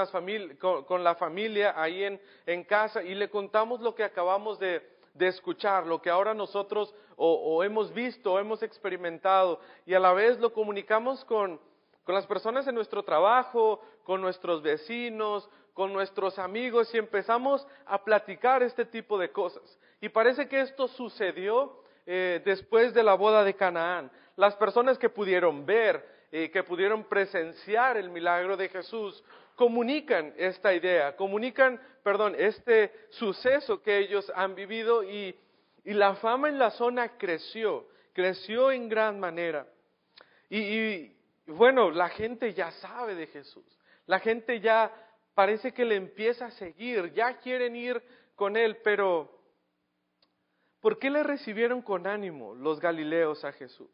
con, 0.84 1.04
la 1.04 1.14
familia 1.16 1.74
ahí 1.76 2.04
en, 2.04 2.20
en, 2.46 2.64
casa 2.64 3.02
y 3.02 3.14
le 3.14 3.28
contamos 3.28 3.80
lo 3.82 3.94
que 3.94 4.04
acabamos 4.04 4.58
de, 4.58 4.82
escuchar, 5.18 5.86
lo 5.86 6.00
que 6.00 6.08
ahora 6.08 6.32
nosotros 6.32 6.94
o, 7.16 7.62
hemos 7.62 7.92
visto 7.92 8.32
o 8.32 8.38
hemos 8.38 8.62
experimentado 8.62 9.60
y 9.84 9.92
a 9.92 10.00
la 10.00 10.14
vez 10.14 10.38
lo 10.38 10.50
comunicamos 10.54 11.22
con, 11.26 11.60
con 12.04 12.14
las 12.14 12.26
personas 12.26 12.66
en 12.66 12.74
nuestro 12.74 13.02
trabajo, 13.02 13.82
con 14.04 14.22
nuestros 14.22 14.62
vecinos, 14.62 15.46
con 15.74 15.92
nuestros 15.92 16.38
amigos 16.38 16.92
y 16.94 16.98
empezamos 16.98 17.66
a 17.84 18.02
platicar 18.02 18.62
este 18.62 18.86
tipo 18.86 19.18
de 19.18 19.30
cosas. 19.30 19.78
Y 20.00 20.08
parece 20.08 20.48
que 20.48 20.62
esto 20.62 20.88
sucedió 20.88 21.82
eh, 22.06 22.42
después 22.44 22.92
de 22.94 23.02
la 23.02 23.14
boda 23.14 23.44
de 23.44 23.54
Canaán. 23.54 24.10
Las 24.36 24.56
personas 24.56 24.98
que 24.98 25.08
pudieron 25.08 25.64
ver, 25.64 26.04
eh, 26.32 26.50
que 26.50 26.62
pudieron 26.62 27.04
presenciar 27.04 27.96
el 27.96 28.10
milagro 28.10 28.56
de 28.56 28.68
Jesús, 28.68 29.22
comunican 29.54 30.32
esta 30.36 30.74
idea, 30.74 31.14
comunican, 31.14 31.80
perdón, 32.02 32.34
este 32.36 32.92
suceso 33.10 33.82
que 33.82 33.98
ellos 33.98 34.30
han 34.34 34.54
vivido 34.54 35.04
y, 35.04 35.36
la 35.84 36.14
fama 36.14 36.48
en 36.48 36.60
la 36.60 36.70
zona 36.70 37.18
creció, 37.18 37.88
creció 38.12 38.70
en 38.70 38.88
gran 38.88 39.18
manera. 39.18 39.66
Y, 40.48 40.58
y 40.58 41.16
bueno, 41.46 41.90
la 41.90 42.08
gente 42.08 42.54
ya 42.54 42.70
sabe 42.70 43.16
de 43.16 43.26
Jesús, 43.26 43.66
la 44.06 44.20
gente 44.20 44.60
ya 44.60 44.92
parece 45.34 45.72
que 45.72 45.84
le 45.84 45.96
empieza 45.96 46.46
a 46.46 46.50
seguir, 46.52 47.12
ya 47.14 47.38
quieren 47.38 47.74
ir 47.74 48.00
con 48.36 48.56
él, 48.56 48.76
pero 48.84 49.41
¿por 50.82 50.98
qué 50.98 51.08
le 51.08 51.22
recibieron 51.22 51.80
con 51.80 52.06
ánimo 52.06 52.54
los 52.54 52.80
galileos 52.80 53.44
a 53.44 53.52
Jesús? 53.52 53.88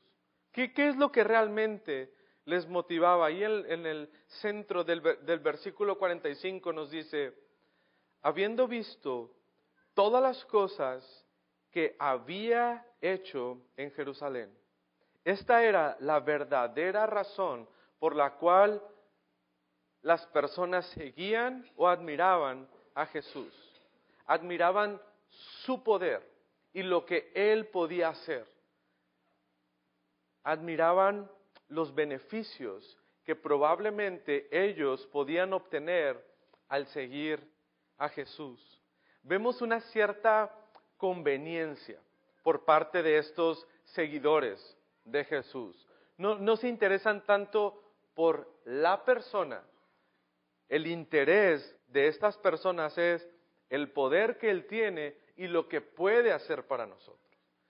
¿Qué, 0.51 0.73
es 0.75 0.97
lo 0.97 1.13
que 1.13 1.23
realmente 1.23 2.13
les 2.47 2.67
motivaba? 2.67 3.27
Ahí 3.27 3.45
en, 3.45 3.87
el 3.87 4.11
centro 4.27 4.83
del, 4.83 5.03
del 5.03 5.39
versículo 5.39 5.97
45 5.99 6.73
nos 6.73 6.91
dice, 6.91 7.35
habiendo 8.23 8.67
visto 8.67 9.31
todas 9.95 10.23
las 10.23 10.45
cosas 10.47 11.05
que 11.71 11.95
había 11.99 12.85
hecho 13.01 13.61
en 13.77 13.93
Jerusalén. 13.93 14.51
Esta 15.25 15.63
era 15.63 15.97
la 16.01 16.21
verdadera 16.21 17.07
razón 17.07 17.69
por 17.99 18.17
la 18.17 18.35
cual 18.37 18.83
las 20.01 20.27
personas 20.29 20.87
seguían 20.87 21.71
o 21.77 21.87
admiraban 21.87 22.67
a 22.95 23.05
Jesús. 23.07 23.53
Admiraban 24.27 24.99
su 25.29 25.83
poder 25.85 26.38
y 26.73 26.83
lo 26.83 27.05
que 27.05 27.31
él 27.35 27.67
podía 27.67 28.09
hacer. 28.09 28.47
Admiraban 30.43 31.31
los 31.69 31.95
beneficios 31.95 32.99
que 33.25 33.37
probablemente 33.37 34.49
ellos 34.51 35.07
podían 35.09 35.53
obtener 35.53 36.25
al 36.69 36.87
seguir 36.87 37.47
a 37.99 38.09
Jesús. 38.09 38.81
Vemos 39.23 39.61
una 39.61 39.81
cierta 39.81 40.55
conveniencia 40.97 42.01
por 42.43 42.65
parte 42.65 43.03
de 43.03 43.19
estos 43.19 43.67
seguidores 43.85 44.77
de 45.05 45.25
Jesús. 45.25 45.87
No, 46.17 46.37
no 46.37 46.57
se 46.57 46.69
interesan 46.69 47.25
tanto 47.25 47.83
por 48.15 48.51
la 48.65 49.05
persona, 49.05 49.63
el 50.69 50.87
interés 50.87 51.77
de 51.87 52.09
estas 52.09 52.37
personas 52.39 52.97
es 52.99 53.27
el 53.71 53.91
poder 53.91 54.39
que 54.39 54.51
Él 54.51 54.67
tiene 54.67 55.17
y 55.39 55.47
lo 55.47 55.67
que 55.69 55.81
puede 55.81 56.33
hacer 56.33 56.67
para 56.67 56.87
nosotros. 56.87 57.19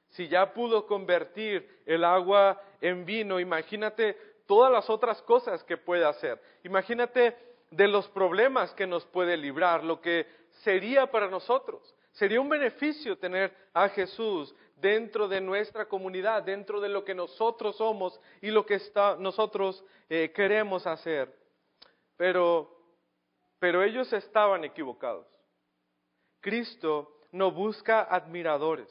Si 0.08 0.26
ya 0.26 0.52
pudo 0.52 0.86
convertir 0.86 1.82
el 1.86 2.02
agua 2.02 2.60
en 2.80 3.04
vino, 3.04 3.38
imagínate 3.38 4.16
todas 4.46 4.72
las 4.72 4.90
otras 4.90 5.22
cosas 5.22 5.62
que 5.64 5.76
puede 5.76 6.04
hacer. 6.04 6.40
Imagínate 6.64 7.36
de 7.70 7.86
los 7.86 8.08
problemas 8.08 8.72
que 8.74 8.86
nos 8.86 9.04
puede 9.06 9.36
librar, 9.36 9.84
lo 9.84 10.00
que 10.00 10.26
sería 10.62 11.10
para 11.10 11.28
nosotros. 11.28 11.94
Sería 12.12 12.40
un 12.40 12.48
beneficio 12.48 13.16
tener 13.18 13.54
a 13.72 13.88
Jesús 13.90 14.54
dentro 14.74 15.28
de 15.28 15.40
nuestra 15.40 15.86
comunidad, 15.86 16.42
dentro 16.42 16.80
de 16.80 16.88
lo 16.88 17.04
que 17.04 17.14
nosotros 17.14 17.76
somos 17.76 18.18
y 18.40 18.50
lo 18.50 18.66
que 18.66 18.80
nosotros 19.18 19.84
eh, 20.08 20.32
queremos 20.34 20.86
hacer. 20.86 21.32
Pero 22.16 22.78
pero 23.58 23.82
ellos 23.82 24.12
estaban 24.12 24.64
equivocados. 24.64 25.26
Cristo 26.40 27.17
no 27.32 27.50
busca 27.50 28.02
admiradores. 28.02 28.88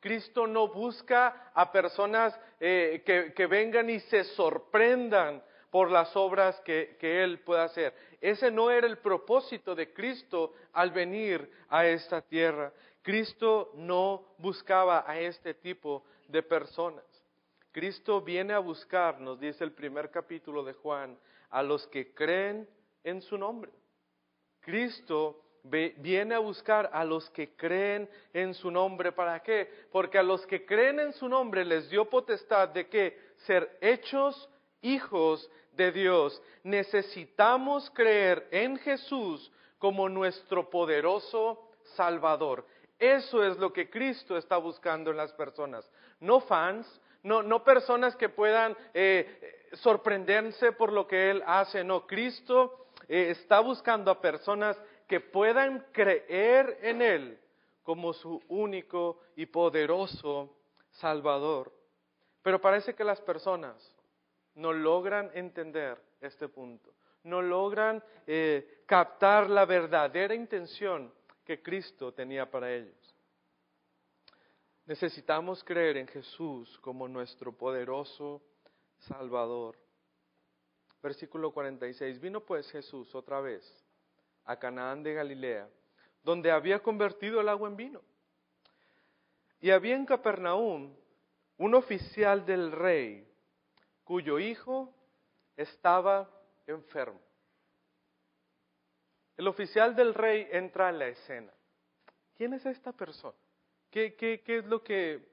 Cristo 0.00 0.46
no 0.46 0.68
busca 0.68 1.50
a 1.54 1.72
personas 1.72 2.38
eh, 2.60 3.02
que, 3.34 3.46
vengan 3.46 3.90
y 3.90 4.00
se 4.00 4.24
sorprendan 4.24 5.42
por 5.70 5.90
las 5.90 6.14
obras 6.16 6.60
que, 6.60 6.96
que, 7.00 7.24
Él 7.24 7.40
pueda 7.40 7.64
hacer. 7.64 7.94
Ese 8.20 8.50
no 8.50 8.70
era 8.70 8.86
el 8.86 8.98
propósito 8.98 9.74
de 9.74 9.92
Cristo 9.92 10.52
al 10.72 10.90
venir 10.90 11.50
a 11.68 11.86
esta 11.86 12.22
tierra. 12.22 12.72
Cristo 13.02 13.72
no 13.74 14.34
buscaba 14.38 15.04
a 15.06 15.18
este 15.18 15.54
tipo 15.54 16.04
de 16.28 16.42
personas. 16.42 17.04
Cristo 17.72 18.20
viene 18.20 18.54
a 18.54 18.58
buscar, 18.58 19.20
nos 19.20 19.38
dice 19.38 19.64
el 19.64 19.72
primer 19.72 20.10
capítulo 20.10 20.64
de 20.64 20.72
Juan, 20.72 21.18
a 21.50 21.62
los 21.62 21.86
que 21.88 22.14
creen 22.14 22.68
en 23.04 23.20
su 23.22 23.36
nombre. 23.36 23.70
Cristo 24.60 25.45
viene 25.68 26.34
a 26.34 26.38
buscar 26.38 26.90
a 26.92 27.04
los 27.04 27.28
que 27.30 27.54
creen 27.56 28.08
en 28.32 28.54
su 28.54 28.70
nombre. 28.70 29.12
¿Para 29.12 29.40
qué? 29.40 29.70
Porque 29.90 30.18
a 30.18 30.22
los 30.22 30.46
que 30.46 30.64
creen 30.64 31.00
en 31.00 31.12
su 31.12 31.28
nombre 31.28 31.64
les 31.64 31.88
dio 31.90 32.08
potestad 32.08 32.68
de 32.68 32.88
que 32.88 33.18
ser 33.46 33.78
hechos 33.80 34.48
hijos 34.82 35.50
de 35.72 35.92
Dios. 35.92 36.40
Necesitamos 36.62 37.90
creer 37.90 38.48
en 38.50 38.78
Jesús 38.78 39.50
como 39.78 40.08
nuestro 40.08 40.70
poderoso 40.70 41.70
Salvador. 41.94 42.66
Eso 42.98 43.44
es 43.44 43.58
lo 43.58 43.72
que 43.72 43.90
Cristo 43.90 44.36
está 44.36 44.56
buscando 44.56 45.10
en 45.10 45.18
las 45.18 45.32
personas. 45.32 45.88
No 46.20 46.40
fans, 46.40 47.00
no, 47.22 47.42
no 47.42 47.62
personas 47.62 48.16
que 48.16 48.28
puedan 48.28 48.76
eh, 48.94 49.68
sorprenderse 49.74 50.72
por 50.72 50.92
lo 50.92 51.06
que 51.06 51.30
Él 51.30 51.42
hace. 51.46 51.84
No, 51.84 52.06
Cristo 52.06 52.86
eh, 53.08 53.30
está 53.30 53.60
buscando 53.60 54.10
a 54.10 54.20
personas 54.20 54.80
que 55.06 55.20
puedan 55.20 55.86
creer 55.92 56.78
en 56.82 57.02
Él 57.02 57.38
como 57.82 58.12
su 58.12 58.42
único 58.48 59.20
y 59.36 59.46
poderoso 59.46 60.56
Salvador. 60.90 61.72
Pero 62.42 62.60
parece 62.60 62.94
que 62.94 63.04
las 63.04 63.20
personas 63.20 63.94
no 64.54 64.72
logran 64.72 65.30
entender 65.34 66.00
este 66.20 66.48
punto, 66.48 66.94
no 67.24 67.42
logran 67.42 68.02
eh, 68.26 68.82
captar 68.86 69.48
la 69.48 69.64
verdadera 69.64 70.34
intención 70.34 71.12
que 71.44 71.62
Cristo 71.62 72.12
tenía 72.12 72.50
para 72.50 72.72
ellos. 72.72 73.14
Necesitamos 74.86 75.62
creer 75.64 75.96
en 75.96 76.08
Jesús 76.08 76.78
como 76.78 77.08
nuestro 77.08 77.52
poderoso 77.52 78.42
Salvador. 78.98 79.76
Versículo 81.02 81.52
46. 81.52 82.20
Vino 82.20 82.40
pues 82.40 82.70
Jesús 82.70 83.14
otra 83.14 83.40
vez 83.40 83.85
a 84.46 84.56
Canaán 84.56 85.02
de 85.02 85.12
Galilea, 85.14 85.68
donde 86.22 86.50
había 86.50 86.82
convertido 86.82 87.40
el 87.40 87.48
agua 87.48 87.68
en 87.68 87.76
vino. 87.76 88.02
Y 89.60 89.70
había 89.70 89.96
en 89.96 90.06
Capernaum 90.06 90.94
un 91.58 91.74
oficial 91.74 92.46
del 92.46 92.72
rey 92.72 93.28
cuyo 94.04 94.38
hijo 94.38 94.94
estaba 95.56 96.30
enfermo. 96.66 97.20
El 99.36 99.48
oficial 99.48 99.94
del 99.94 100.14
rey 100.14 100.48
entra 100.50 100.88
en 100.90 100.98
la 100.98 101.08
escena. 101.08 101.52
¿Quién 102.36 102.54
es 102.54 102.64
esta 102.66 102.92
persona? 102.92 103.36
¿Qué, 103.90 104.14
qué, 104.14 104.42
qué 104.42 104.58
es 104.58 104.64
lo 104.66 104.82
que, 104.82 105.26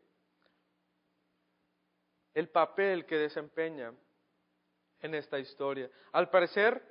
el 2.33 2.49
papel 2.49 3.05
que 3.05 3.17
desempeña 3.17 3.93
en 5.01 5.15
esta 5.15 5.37
historia? 5.39 5.89
Al 6.11 6.29
parecer, 6.29 6.81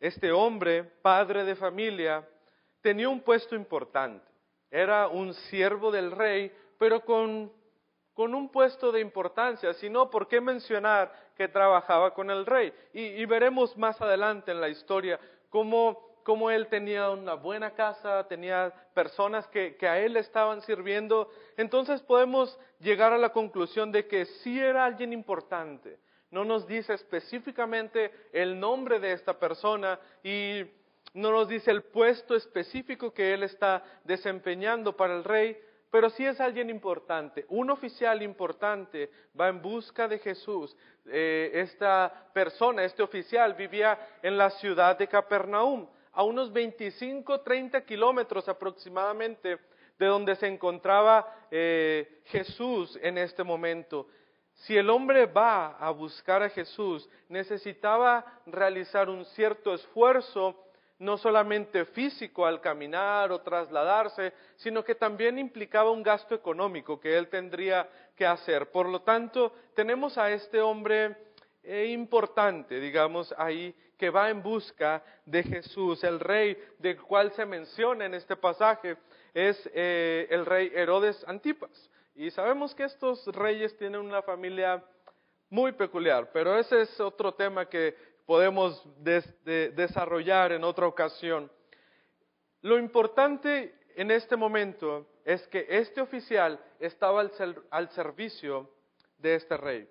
este 0.00 0.32
hombre, 0.32 0.84
padre 0.84 1.44
de 1.44 1.56
familia, 1.56 2.26
tenía 2.80 3.08
un 3.08 3.20
puesto 3.20 3.54
importante. 3.54 4.30
Era 4.70 5.08
un 5.08 5.34
siervo 5.34 5.90
del 5.90 6.10
rey, 6.10 6.52
pero 6.78 7.04
con, 7.04 7.52
con 8.14 8.34
un 8.34 8.48
puesto 8.48 8.92
de 8.92 9.00
importancia. 9.00 9.72
Si 9.74 9.88
no, 9.88 10.10
¿por 10.10 10.28
qué 10.28 10.40
mencionar 10.40 11.12
que 11.36 11.48
trabajaba 11.48 12.14
con 12.14 12.30
el 12.30 12.46
rey? 12.46 12.72
Y, 12.92 13.24
veremos 13.26 13.76
más 13.76 14.00
adelante 14.00 14.50
en 14.50 14.60
la 14.60 14.68
historia 14.68 15.18
cómo 15.50 16.50
él 16.50 16.66
tenía 16.68 17.10
una 17.10 17.34
buena 17.34 17.72
casa, 17.72 18.26
tenía 18.28 18.72
personas 18.94 19.46
que, 19.48 19.76
a 19.82 19.98
él 19.98 20.16
estaban 20.16 20.60
sirviendo, 20.62 21.30
entonces 21.56 22.02
podemos 22.02 22.58
llegar 22.80 23.12
a 23.12 23.18
la 23.18 23.30
conclusión 23.30 23.92
de 23.92 24.06
que 24.06 24.26
sí 24.26 24.58
era 24.58 24.84
alguien 24.84 25.12
importante. 25.12 25.98
No 26.30 26.44
nos 26.44 26.66
dice 26.66 26.94
específicamente 26.94 28.12
el 28.32 28.58
nombre 28.58 28.98
de 28.98 29.12
esta 29.12 29.38
persona 29.38 29.98
y 30.22 30.62
no 31.14 31.30
nos 31.30 31.48
dice 31.48 31.70
el 31.70 31.82
puesto 31.82 32.34
específico 32.34 33.12
que 33.14 33.32
él 33.32 33.42
está 33.42 33.82
desempeñando 34.04 34.96
para 34.96 35.16
el 35.16 35.24
rey, 35.24 35.56
pero 35.90 36.10
sí 36.10 36.26
es 36.26 36.40
alguien 36.40 36.68
importante. 36.68 37.46
Un 37.48 37.70
oficial 37.70 38.22
importante 38.22 39.10
va 39.38 39.48
en 39.48 39.62
busca 39.62 40.08
de 40.08 40.18
Jesús. 40.18 40.76
Eh, 41.06 41.52
esta 41.54 42.30
persona, 42.34 42.84
este 42.84 43.02
oficial, 43.02 43.54
vivía 43.54 43.98
en 44.22 44.36
la 44.36 44.50
ciudad 44.50 44.98
de 44.98 45.08
Capernaum 45.08 45.86
a 46.12 46.22
unos 46.22 46.52
25, 46.52 47.40
30 47.40 47.84
kilómetros 47.84 48.48
aproximadamente 48.48 49.58
de 49.98 50.06
donde 50.06 50.36
se 50.36 50.46
encontraba 50.46 51.46
eh, 51.50 52.20
Jesús 52.26 52.98
en 53.00 53.18
este 53.18 53.44
momento. 53.44 54.08
Si 54.56 54.76
el 54.76 54.88
hombre 54.88 55.26
va 55.26 55.76
a 55.76 55.90
buscar 55.90 56.42
a 56.42 56.48
Jesús, 56.48 57.08
necesitaba 57.28 58.24
realizar 58.46 59.08
un 59.10 59.24
cierto 59.26 59.74
esfuerzo, 59.74 60.64
no 60.98 61.18
solamente 61.18 61.84
físico 61.84 62.46
al 62.46 62.62
caminar 62.62 63.30
o 63.30 63.42
trasladarse, 63.42 64.32
sino 64.56 64.82
que 64.82 64.94
también 64.94 65.38
implicaba 65.38 65.90
un 65.90 66.02
gasto 66.02 66.34
económico 66.34 66.98
que 66.98 67.18
él 67.18 67.28
tendría 67.28 67.86
que 68.16 68.24
hacer. 68.24 68.70
Por 68.70 68.88
lo 68.88 69.02
tanto, 69.02 69.52
tenemos 69.74 70.16
a 70.16 70.30
este 70.30 70.60
hombre 70.62 71.14
eh, 71.62 71.86
importante, 71.88 72.80
digamos, 72.80 73.34
ahí 73.36 73.74
que 73.98 74.08
va 74.08 74.30
en 74.30 74.42
busca 74.42 75.02
de 75.26 75.42
Jesús. 75.42 76.02
El 76.02 76.18
rey 76.18 76.56
del 76.78 77.00
cual 77.02 77.30
se 77.32 77.44
menciona 77.44 78.06
en 78.06 78.14
este 78.14 78.36
pasaje 78.36 78.96
es 79.34 79.68
eh, 79.74 80.26
el 80.30 80.46
rey 80.46 80.72
Herodes 80.74 81.22
Antipas. 81.28 81.90
Y 82.16 82.30
sabemos 82.30 82.74
que 82.74 82.84
estos 82.84 83.26
reyes 83.26 83.76
tienen 83.76 84.00
una 84.00 84.22
familia 84.22 84.82
muy 85.50 85.72
peculiar, 85.72 86.30
pero 86.32 86.58
ese 86.58 86.80
es 86.80 86.98
otro 86.98 87.34
tema 87.34 87.68
que 87.68 87.94
podemos 88.24 88.82
desarrollar 89.04 90.52
en 90.52 90.64
otra 90.64 90.86
ocasión. 90.86 91.52
Lo 92.62 92.78
importante 92.78 93.78
en 93.96 94.10
este 94.10 94.34
momento 94.34 95.06
es 95.26 95.46
que 95.48 95.66
este 95.68 96.00
oficial 96.00 96.58
estaba 96.80 97.30
al 97.70 97.90
servicio 97.90 98.70
de 99.18 99.34
este 99.34 99.58
rey. 99.58 99.86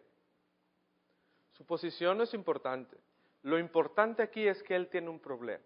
Su 1.52 1.64
posición 1.64 2.18
no 2.18 2.24
es 2.24 2.34
importante. 2.34 2.98
Lo 3.44 3.60
importante 3.60 4.24
aquí 4.24 4.48
es 4.48 4.64
que 4.64 4.76
él 4.76 4.90
tiene 4.90 5.10
un 5.10 5.20
problema. 5.20 5.64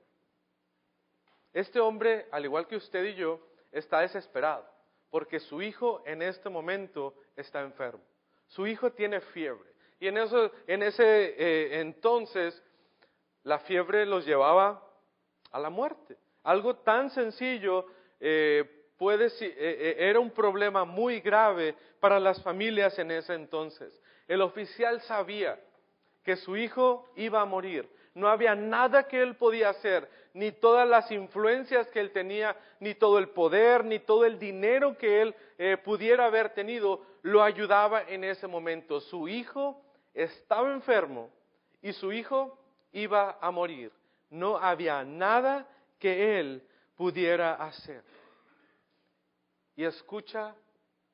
Este 1.54 1.80
hombre, 1.80 2.28
al 2.32 2.44
igual 2.44 2.68
que 2.68 2.76
usted 2.76 3.06
y 3.06 3.16
yo, 3.16 3.40
está 3.72 4.02
desesperado 4.02 4.79
porque 5.10 5.40
su 5.40 5.62
hijo 5.62 6.04
en 6.06 6.22
este 6.22 6.50
momento 6.50 7.16
está 7.36 7.62
enfermo. 7.62 8.04
Su 8.48 8.68
hijo 8.68 8.92
tiene 8.92 9.22
fiebre. 9.22 9.70
Y 10.00 10.08
en, 10.08 10.18
eso, 10.18 10.52
en 10.68 10.84
ese 10.84 11.36
eh, 11.38 11.82
entonces 11.82 12.64
la 13.44 13.60
fiebre 13.60 14.06
los 14.06 14.26
llevaba 14.26 14.84
a 15.52 15.60
la 15.60 15.70
muerte. 15.70 16.18
Algo 16.44 16.76
tan 16.78 17.10
sencillo 17.10 17.86
eh, 18.20 18.92
puede, 18.98 19.28
eh, 19.42 19.96
era 20.00 20.20
un 20.20 20.32
problema 20.32 20.86
muy 20.86 21.20
grave 21.20 21.76
para 22.00 22.20
las 22.20 22.42
familias 22.42 22.98
en 23.00 23.12
ese 23.12 23.34
entonces. 23.34 24.00
El 24.28 24.42
oficial 24.42 25.02
sabía 25.02 25.60
que 26.24 26.36
su 26.36 26.56
hijo 26.56 27.10
iba 27.16 27.42
a 27.42 27.46
morir. 27.46 27.90
No 28.14 28.28
había 28.28 28.56
nada 28.56 29.08
que 29.08 29.22
él 29.22 29.36
podía 29.36 29.70
hacer, 29.70 30.10
ni 30.40 30.54
todas 30.54 30.88
las 30.88 31.12
influencias 31.12 31.90
que 31.90 32.00
él 32.00 32.14
tenía, 32.14 32.56
ni 32.80 32.96
todo 32.96 33.20
el 33.20 33.28
poder, 33.28 33.84
ni 33.84 34.00
todo 34.00 34.24
el 34.24 34.40
dinero 34.40 34.98
que 34.98 35.22
él 35.22 35.36
eh, 35.58 35.76
pudiera 35.76 36.28
haber 36.28 36.54
tenido, 36.54 37.06
lo 37.24 37.44
ayudaba 37.44 38.04
en 38.04 38.24
ese 38.24 38.48
momento. 38.48 39.02
Su 39.02 39.28
hijo 39.28 39.84
estaba 40.14 40.72
enfermo 40.72 41.30
y 41.82 41.92
su 41.92 42.14
hijo 42.14 42.58
iba 42.94 43.38
a 43.42 43.52
morir. 43.52 43.92
No 44.30 44.56
había 44.56 45.04
nada 45.04 45.68
que 46.00 46.40
él 46.40 46.66
pudiera 46.96 47.56
hacer. 47.56 48.02
Y 49.76 49.84
escucha 49.84 50.56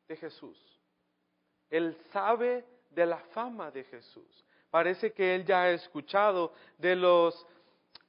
de 0.07 0.17
Jesús. 0.17 0.55
Él 1.71 1.97
sabe 2.13 2.63
de 2.91 3.07
la 3.07 3.17
fama 3.33 3.71
de 3.71 3.85
Jesús. 3.85 4.45
Parece 4.69 5.13
que 5.13 5.33
él 5.33 5.45
ya 5.45 5.63
ha 5.63 5.71
escuchado 5.71 6.53
de 6.77 6.95
los, 6.95 7.47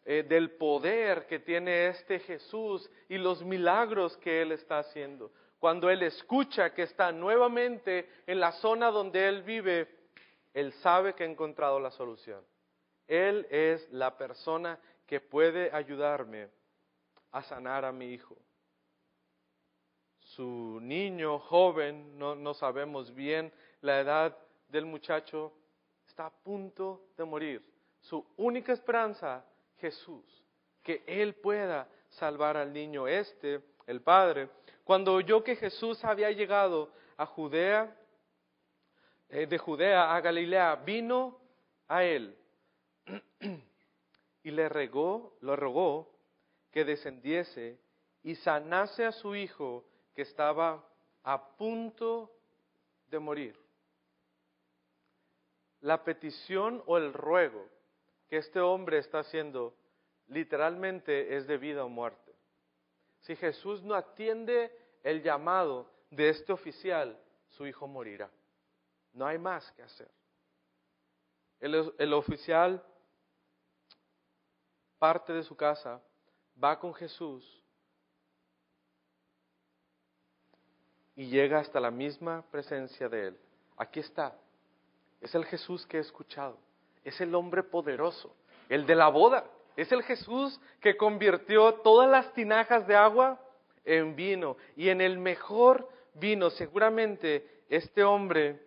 eh, 0.09 0.23
del 0.23 0.53
poder 0.53 1.27
que 1.27 1.41
tiene 1.41 1.89
este 1.89 2.21
Jesús 2.21 2.89
y 3.09 3.19
los 3.19 3.45
milagros 3.45 4.17
que 4.19 4.41
él 4.41 4.53
está 4.53 4.79
haciendo. 4.79 5.33
Cuando 5.59 5.91
él 5.91 6.01
escucha 6.05 6.73
que 6.73 6.83
está 6.83 7.11
nuevamente 7.11 8.09
en 8.25 8.39
la 8.39 8.53
zona 8.53 8.93
donde 8.93 9.27
él 9.29 9.43
vive, 9.43 9.89
él 10.55 10.73
sabe 10.75 11.15
que 11.15 11.25
ha 11.25 11.27
encontrado 11.27 11.81
la 11.81 11.91
solución. 11.91 12.41
Él 13.09 13.49
es 13.51 13.91
la 13.91 14.17
persona 14.17 14.79
que 15.09 15.19
puede 15.21 15.73
ayudarme 15.73 16.51
a 17.33 17.43
sanar 17.43 17.85
a 17.85 17.91
mi 17.91 18.13
hijo. 18.13 18.37
Su 20.21 20.79
niño 20.83 21.41
joven, 21.41 22.17
no, 22.17 22.37
no 22.37 22.55
sabemos 22.55 23.13
bien 23.13 23.53
la 23.81 23.99
edad 23.99 24.39
del 24.69 24.87
muchacho, 24.87 25.53
está 26.07 26.27
a 26.27 26.31
punto 26.31 27.09
de 27.17 27.25
morir. 27.25 27.75
Su 28.03 28.25
única 28.37 28.73
esperanza, 28.73 29.45
Jesús, 29.79 30.25
que 30.83 31.05
Él 31.07 31.35
pueda 31.35 31.89
salvar 32.11 32.57
al 32.57 32.73
niño 32.73 33.07
este, 33.09 33.61
el 33.87 34.01
Padre. 34.01 34.49
Cuando 34.85 35.15
oyó 35.15 35.43
que 35.43 35.57
Jesús 35.57 36.05
había 36.05 36.31
llegado 36.31 36.91
a 37.17 37.27
Judea, 37.27 37.97
eh, 39.29 39.47
de 39.47 39.59
Judea 39.59 40.15
a 40.15 40.21
Galilea, 40.21 40.77
vino 40.77 41.39
a 41.89 42.05
Él 42.05 42.37
y 44.43 44.51
le 44.51 44.69
regó, 44.69 45.37
lo 45.41 45.57
rogó 45.57 46.13
que 46.71 46.85
descendiese 46.85 47.79
y 48.23 48.35
sanase 48.37 49.05
a 49.05 49.13
su 49.13 49.35
hijo 49.35 49.85
que 50.15 50.23
estaba 50.23 50.85
a 51.25 51.57
punto 51.57 52.33
de 53.09 53.19
morir. 53.19 53.59
La 55.81 56.03
petición 56.05 56.83
o 56.87 56.97
el 56.97 57.13
ruego 57.13 57.76
que 58.29 58.39
este 58.39 58.61
hombre 58.61 58.99
está 58.99 59.21
haciendo 59.21 59.75
literalmente 60.29 61.37
es 61.37 61.47
de 61.47 61.59
vida 61.59 61.85
o 61.85 61.89
muerte. 61.89 62.35
Si 63.21 63.37
Jesús 63.37 63.83
no 63.83 63.95
atiende 63.95 64.73
el 65.03 65.23
llamado 65.23 65.91
de 66.11 66.29
este 66.29 66.53
oficial, 66.53 67.19
su 67.49 67.67
hijo 67.67 67.87
morirá. 67.87 68.31
No 69.13 69.27
hay 69.27 69.39
más 69.39 69.71
que 69.73 69.83
hacer. 69.83 70.11
El, 71.59 72.13
oficial 72.13 72.85
parte 74.99 75.33
de 75.33 75.43
su 75.43 75.57
casa, 75.57 76.03
va 76.63 76.79
con 76.79 76.95
Jesús 76.95 77.63
y 81.15 81.27
llega 81.27 81.61
hasta 81.61 81.81
la 81.81 81.91
misma 81.91 82.45
presencia 82.51 83.09
de 83.09 83.29
Él. 83.29 83.41
Aquí 83.77 84.01
está. 84.01 84.39
Es 85.21 85.35
el 85.35 85.45
Jesús 85.47 85.87
que 85.87 85.97
he 85.97 86.01
escuchado. 86.01 86.59
Es 87.07 87.21
el 87.21 87.37
hombre 87.37 87.63
poderoso, 87.63 88.35
el 88.69 88.85
de 88.85 88.97
la 88.97 89.07
boda. 89.07 89.45
Es 89.77 89.93
el 89.93 90.03
Jesús 90.03 90.61
que 90.81 90.97
convirtió 90.97 91.75
todas 91.75 92.11
las 92.11 92.35
tinajas 92.35 92.85
de 92.89 92.97
agua 92.97 93.41
en 93.85 94.17
vino. 94.17 94.57
Y 94.75 94.89
en 94.89 95.01
el 95.01 95.17
mejor 95.17 95.89
vino, 96.15 96.51
seguramente 96.51 97.63
este 97.69 98.03
hombre 98.03 98.61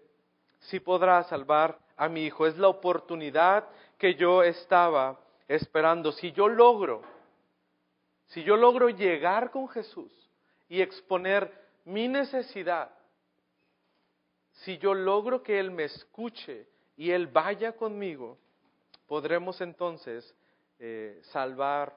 sí 0.60 0.80
podrá 0.80 1.22
salvar 1.24 1.78
a 1.98 2.08
mi 2.08 2.24
hijo. 2.24 2.48
Es 2.48 2.58
la 2.58 2.70
oportunidad 2.70 3.68
que 3.98 4.16
yo 4.16 4.42
estaba 4.42 5.20
esperando. 5.46 6.14
Si 6.14 6.32
yo 6.32 6.48
logro, 6.48 7.02
si 8.28 8.42
yo 8.44 8.56
logro 8.56 8.88
llegar 8.88 9.52
con 9.52 9.68
Jesús 9.68 10.14
y 10.70 10.82
exponer 10.82 11.52
mi 11.84 12.08
necesidad, 12.08 12.90
si 14.54 14.78
yo 14.78 14.94
logro 14.94 15.44
que 15.44 15.60
Él 15.60 15.72
me 15.72 15.84
escuche 15.84 16.70
y 17.00 17.12
Él 17.12 17.28
vaya 17.28 17.72
conmigo, 17.72 18.38
podremos 19.08 19.62
entonces 19.62 20.36
eh, 20.80 21.18
salvar 21.32 21.96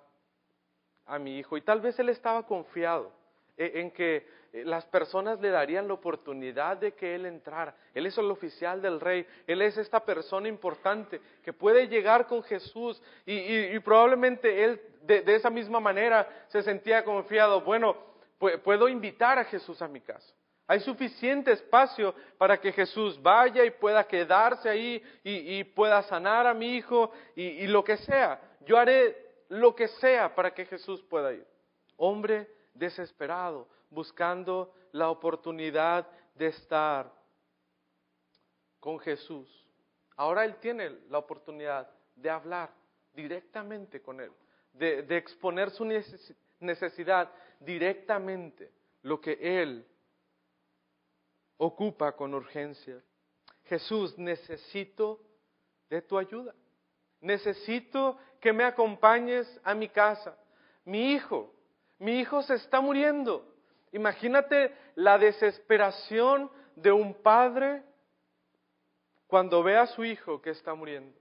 a 1.06 1.18
mi 1.18 1.40
hijo. 1.40 1.56
Y 1.56 1.60
tal 1.62 1.80
vez 1.80 1.98
Él 1.98 2.08
estaba 2.08 2.46
confiado 2.46 3.10
eh, 3.56 3.72
en 3.80 3.90
que 3.90 4.24
eh, 4.52 4.64
las 4.64 4.86
personas 4.86 5.40
le 5.40 5.50
darían 5.50 5.88
la 5.88 5.94
oportunidad 5.94 6.76
de 6.76 6.92
que 6.92 7.16
Él 7.16 7.26
entrara. 7.26 7.74
Él 7.92 8.06
es 8.06 8.16
el 8.16 8.30
oficial 8.30 8.80
del 8.80 9.00
rey, 9.00 9.26
Él 9.48 9.60
es 9.62 9.76
esta 9.76 10.04
persona 10.04 10.46
importante 10.46 11.20
que 11.42 11.52
puede 11.52 11.88
llegar 11.88 12.28
con 12.28 12.40
Jesús 12.44 13.02
y, 13.26 13.76
probablemente 13.80 14.62
Él 14.62 14.80
de, 15.02 15.22
de, 15.22 15.34
esa 15.34 15.50
misma 15.50 15.80
manera 15.80 16.28
se 16.46 16.62
sentía 16.62 17.02
confiado. 17.02 17.62
Bueno, 17.62 17.96
puedo 18.62 18.88
invitar 18.88 19.36
a 19.36 19.44
Jesús 19.46 19.82
a 19.82 19.88
mi 19.88 20.00
casa. 20.00 20.32
Hay 20.72 20.80
suficiente 20.80 21.52
espacio 21.52 22.14
para 22.38 22.58
que 22.58 22.72
Jesús 22.72 23.20
vaya 23.20 23.62
y 23.62 23.72
pueda 23.72 24.04
quedarse 24.04 24.70
ahí 24.70 25.02
y, 25.22 25.62
pueda 25.64 26.02
sanar 26.04 26.46
a 26.46 26.54
mi 26.54 26.76
hijo 26.76 27.12
y, 27.36 27.66
lo 27.66 27.84
que 27.84 27.98
sea. 27.98 28.40
Yo 28.60 28.78
haré 28.78 29.14
lo 29.50 29.74
que 29.74 29.86
sea 29.86 30.34
para 30.34 30.54
que 30.54 30.64
Jesús 30.64 31.02
pueda 31.02 31.30
ir. 31.34 31.46
Hombre 31.98 32.48
desesperado, 32.72 33.68
buscando 33.90 34.72
la 34.92 35.10
oportunidad 35.10 36.08
de 36.36 36.46
estar 36.46 37.12
con 38.80 38.98
Jesús. 38.98 39.68
Ahora 40.16 40.46
Él 40.46 40.56
tiene 40.56 40.88
la 41.10 41.18
oportunidad 41.18 41.86
de 42.16 42.30
hablar 42.30 42.70
directamente 43.12 44.00
con 44.00 44.22
Él, 44.22 44.32
de, 44.72 45.02
de 45.02 45.18
exponer 45.18 45.68
su 45.68 45.84
necesidad 46.60 47.30
directamente, 47.60 48.72
lo 49.02 49.20
que 49.20 49.36
Él 49.38 49.86
ocupa 51.64 52.10
con 52.12 52.34
urgencia. 52.34 53.00
Jesús, 53.66 54.18
necesito 54.18 55.20
de 55.88 56.02
tu 56.02 56.18
ayuda. 56.18 56.54
Necesito 57.20 58.18
que 58.40 58.52
me 58.52 58.64
acompañes 58.64 59.46
a 59.62 59.72
mi 59.72 59.88
casa. 59.88 60.36
Mi 60.84 61.12
hijo, 61.12 61.54
mi 62.00 62.18
hijo 62.18 62.42
se 62.42 62.54
está 62.54 62.80
muriendo. 62.80 63.46
Imagínate 63.92 64.74
la 64.96 65.18
desesperación 65.18 66.50
de 66.74 66.90
un 66.90 67.14
padre 67.14 67.84
cuando 69.28 69.62
ve 69.62 69.76
a 69.76 69.86
su 69.86 70.04
hijo 70.04 70.42
que 70.42 70.50
está 70.50 70.74
muriendo. 70.74 71.16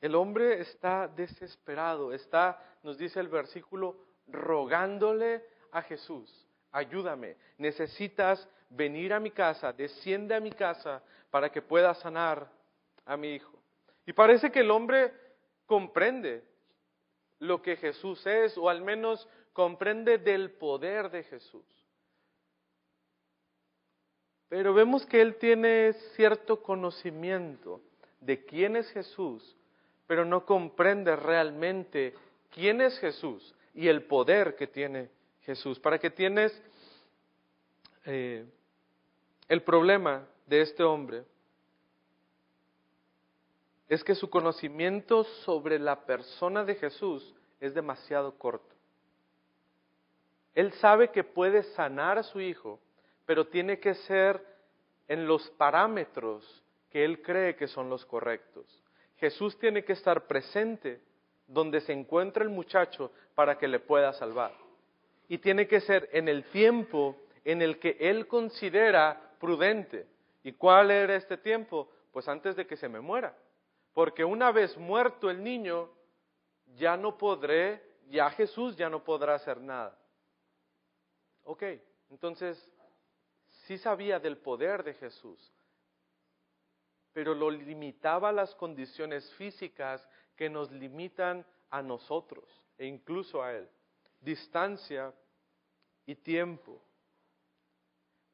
El 0.00 0.14
hombre 0.14 0.60
está 0.60 1.06
desesperado, 1.06 2.14
está, 2.14 2.78
nos 2.82 2.96
dice 2.96 3.20
el 3.20 3.28
versículo, 3.28 3.98
rogándole 4.26 5.44
a 5.70 5.82
Jesús 5.82 6.47
ayúdame, 6.72 7.36
necesitas 7.56 8.48
venir 8.70 9.12
a 9.12 9.20
mi 9.20 9.30
casa, 9.30 9.72
desciende 9.72 10.34
a 10.34 10.40
mi 10.40 10.52
casa 10.52 11.02
para 11.30 11.50
que 11.50 11.62
pueda 11.62 11.94
sanar 11.94 12.48
a 13.04 13.16
mi 13.16 13.34
hijo. 13.34 13.58
Y 14.06 14.12
parece 14.12 14.50
que 14.50 14.60
el 14.60 14.70
hombre 14.70 15.12
comprende 15.66 16.42
lo 17.40 17.62
que 17.62 17.76
Jesús 17.76 18.26
es, 18.26 18.56
o 18.58 18.68
al 18.68 18.82
menos 18.82 19.28
comprende 19.52 20.18
del 20.18 20.50
poder 20.52 21.10
de 21.10 21.22
Jesús. 21.24 21.64
Pero 24.48 24.72
vemos 24.72 25.04
que 25.06 25.20
él 25.20 25.36
tiene 25.36 25.92
cierto 26.16 26.62
conocimiento 26.62 27.82
de 28.20 28.44
quién 28.44 28.76
es 28.76 28.90
Jesús, 28.90 29.56
pero 30.06 30.24
no 30.24 30.46
comprende 30.46 31.14
realmente 31.16 32.14
quién 32.50 32.80
es 32.80 32.98
Jesús 32.98 33.54
y 33.74 33.88
el 33.88 34.04
poder 34.04 34.56
que 34.56 34.66
tiene 34.66 35.10
Jesús. 35.48 35.78
Para 35.80 35.98
que 35.98 36.10
tienes 36.10 36.52
eh, 38.04 38.44
el 39.48 39.62
problema 39.62 40.26
de 40.46 40.60
este 40.60 40.82
hombre 40.82 41.24
es 43.88 44.04
que 44.04 44.14
su 44.14 44.28
conocimiento 44.28 45.24
sobre 45.46 45.78
la 45.78 46.04
persona 46.04 46.66
de 46.66 46.74
Jesús 46.74 47.34
es 47.60 47.72
demasiado 47.72 48.36
corto. 48.36 48.76
Él 50.54 50.70
sabe 50.74 51.10
que 51.12 51.24
puede 51.24 51.62
sanar 51.62 52.18
a 52.18 52.24
su 52.24 52.42
hijo, 52.42 52.78
pero 53.24 53.46
tiene 53.46 53.80
que 53.80 53.94
ser 53.94 54.44
en 55.08 55.26
los 55.26 55.48
parámetros 55.52 56.62
que 56.90 57.06
él 57.06 57.22
cree 57.22 57.56
que 57.56 57.68
son 57.68 57.88
los 57.88 58.04
correctos. 58.04 58.66
Jesús 59.16 59.58
tiene 59.58 59.82
que 59.82 59.94
estar 59.94 60.26
presente 60.26 61.00
donde 61.46 61.80
se 61.80 61.94
encuentra 61.94 62.44
el 62.44 62.50
muchacho 62.50 63.10
para 63.34 63.56
que 63.56 63.66
le 63.66 63.80
pueda 63.80 64.12
salvar 64.12 64.67
y 65.28 65.38
tiene 65.38 65.68
que 65.68 65.80
ser 65.80 66.08
en 66.12 66.26
el 66.26 66.44
tiempo 66.44 67.16
en 67.44 67.60
el 67.60 67.78
que 67.78 67.96
él 68.00 68.26
considera 68.26 69.36
prudente. 69.38 70.06
¿Y 70.42 70.52
cuál 70.52 70.90
era 70.90 71.14
este 71.14 71.36
tiempo? 71.36 71.90
Pues 72.12 72.26
antes 72.28 72.56
de 72.56 72.66
que 72.66 72.76
se 72.76 72.88
me 72.88 73.00
muera. 73.00 73.36
Porque 73.92 74.24
una 74.24 74.50
vez 74.50 74.76
muerto 74.78 75.28
el 75.28 75.44
niño, 75.44 75.90
ya 76.76 76.96
no 76.96 77.18
podré, 77.18 77.82
ya 78.08 78.30
Jesús 78.30 78.76
ya 78.76 78.88
no 78.88 79.04
podrá 79.04 79.34
hacer 79.34 79.60
nada. 79.60 79.98
Ok, 81.44 81.62
entonces 82.10 82.72
sí 83.66 83.76
sabía 83.78 84.18
del 84.18 84.38
poder 84.38 84.82
de 84.82 84.94
Jesús, 84.94 85.52
pero 87.12 87.34
lo 87.34 87.50
limitaba 87.50 88.30
a 88.30 88.32
las 88.32 88.54
condiciones 88.54 89.30
físicas 89.34 90.06
que 90.36 90.48
nos 90.48 90.70
limitan 90.70 91.44
a 91.70 91.82
nosotros 91.82 92.44
e 92.78 92.86
incluso 92.86 93.42
a 93.42 93.54
Él 93.54 93.68
distancia 94.20 95.12
y 96.06 96.14
tiempo. 96.14 96.82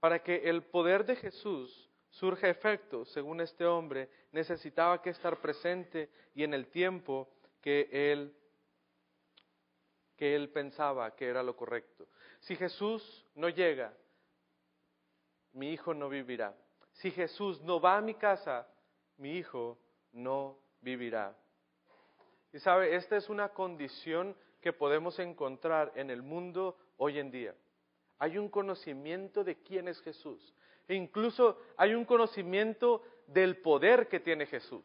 Para 0.00 0.22
que 0.22 0.36
el 0.48 0.62
poder 0.62 1.04
de 1.04 1.16
Jesús 1.16 1.90
surja 2.10 2.48
efecto, 2.48 3.04
según 3.04 3.40
este 3.40 3.64
hombre, 3.64 4.08
necesitaba 4.32 5.00
que 5.02 5.10
estar 5.10 5.40
presente 5.40 6.10
y 6.34 6.44
en 6.44 6.54
el 6.54 6.68
tiempo 6.68 7.28
que 7.60 7.88
él 7.90 8.34
que 10.16 10.36
él 10.36 10.50
pensaba 10.50 11.14
que 11.16 11.26
era 11.26 11.42
lo 11.42 11.56
correcto. 11.56 12.06
Si 12.40 12.54
Jesús 12.54 13.26
no 13.34 13.48
llega, 13.48 13.92
mi 15.52 15.72
hijo 15.72 15.92
no 15.92 16.08
vivirá. 16.08 16.54
Si 16.92 17.10
Jesús 17.10 17.60
no 17.62 17.80
va 17.80 17.96
a 17.96 18.00
mi 18.00 18.14
casa, 18.14 18.68
mi 19.16 19.36
hijo 19.36 19.78
no 20.12 20.58
vivirá. 20.80 21.36
Y 22.52 22.60
sabe, 22.60 22.94
esta 22.94 23.16
es 23.16 23.28
una 23.28 23.48
condición 23.48 24.36
que 24.64 24.72
podemos 24.72 25.18
encontrar 25.18 25.92
en 25.94 26.08
el 26.08 26.22
mundo 26.22 26.74
hoy 26.96 27.18
en 27.18 27.30
día. 27.30 27.54
Hay 28.18 28.38
un 28.38 28.48
conocimiento 28.48 29.44
de 29.44 29.56
quién 29.56 29.88
es 29.88 30.00
Jesús. 30.00 30.54
E 30.88 30.94
incluso 30.94 31.58
hay 31.76 31.94
un 31.94 32.06
conocimiento 32.06 33.02
del 33.26 33.58
poder 33.58 34.08
que 34.08 34.20
tiene 34.20 34.46
Jesús. 34.46 34.82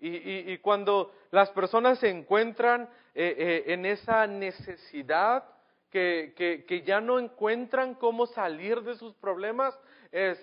Y, 0.00 0.56
cuando 0.58 1.12
las 1.30 1.50
personas 1.50 1.98
se 1.98 2.08
encuentran 2.08 2.88
eh, 3.14 3.34
eh, 3.38 3.72
en 3.74 3.84
esa 3.84 4.26
necesidad, 4.26 5.44
que, 5.90 6.64
que, 6.66 6.82
ya 6.82 6.98
no 6.98 7.18
encuentran 7.18 7.94
cómo 7.96 8.26
salir 8.26 8.80
de 8.80 8.94
sus 8.94 9.12
problemas, 9.14 9.78
es, 10.10 10.42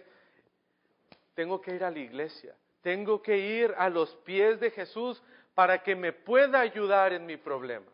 tengo 1.33 1.59
que 1.59 1.73
ir 1.73 1.83
a 1.83 1.89
la 1.89 1.99
iglesia, 1.99 2.55
Tengo 2.81 3.19
que 3.21 3.37
ir 3.37 3.73
a 3.77 3.89
los 3.89 4.15
pies 4.17 4.59
de 4.59 4.69
Jesús 4.69 5.23
para 5.55 5.81
que 5.81 5.95
me 5.95 6.13
pueda 6.13 6.59
ayudar 6.59 7.13
en 7.13 7.25
mi 7.25 7.37
problema. 7.37 7.92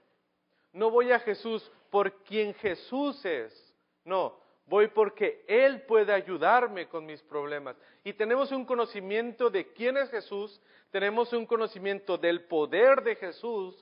No 0.72 0.92
voy 0.92 1.12
a 1.12 1.20
Jesús 1.20 1.70
por 1.90 2.24
quien 2.24 2.54
Jesús 2.56 3.24
es. 3.26 3.76
No, 4.06 4.40
voy 4.66 4.88
porque 4.88 5.44
Él 5.48 5.82
puede 5.82 6.14
ayudarme 6.14 6.88
con 6.88 7.06
mis 7.06 7.22
problemas. 7.24 7.76
Y 8.04 8.14
tenemos 8.14 8.52
un 8.52 8.66
conocimiento 8.66 9.50
de 9.50 9.72
quién 9.74 9.98
es 9.98 10.10
Jesús, 10.10 10.62
tenemos 10.92 11.34
un 11.34 11.46
conocimiento 11.46 12.18
del 12.18 12.46
poder 12.46 13.04
de 13.04 13.16
Jesús, 13.16 13.76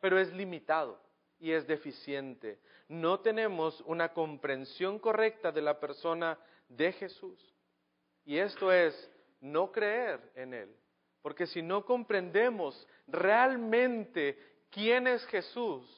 pero 0.00 0.18
es 0.18 0.32
limitado 0.32 1.00
y 1.38 1.52
es 1.52 1.66
deficiente. 1.66 2.58
No 2.88 3.20
tenemos 3.20 3.80
una 3.82 4.12
comprensión 4.12 4.98
correcta 4.98 5.52
de 5.52 5.62
la 5.62 5.78
persona 5.78 6.38
de 6.68 6.92
Jesús. 6.92 7.38
Y 8.24 8.38
esto 8.38 8.72
es 8.72 9.10
no 9.40 9.70
creer 9.70 10.20
en 10.34 10.54
Él. 10.54 10.74
Porque 11.22 11.46
si 11.46 11.62
no 11.62 11.84
comprendemos 11.84 12.86
realmente 13.06 14.38
quién 14.70 15.06
es 15.06 15.24
Jesús, 15.26 15.97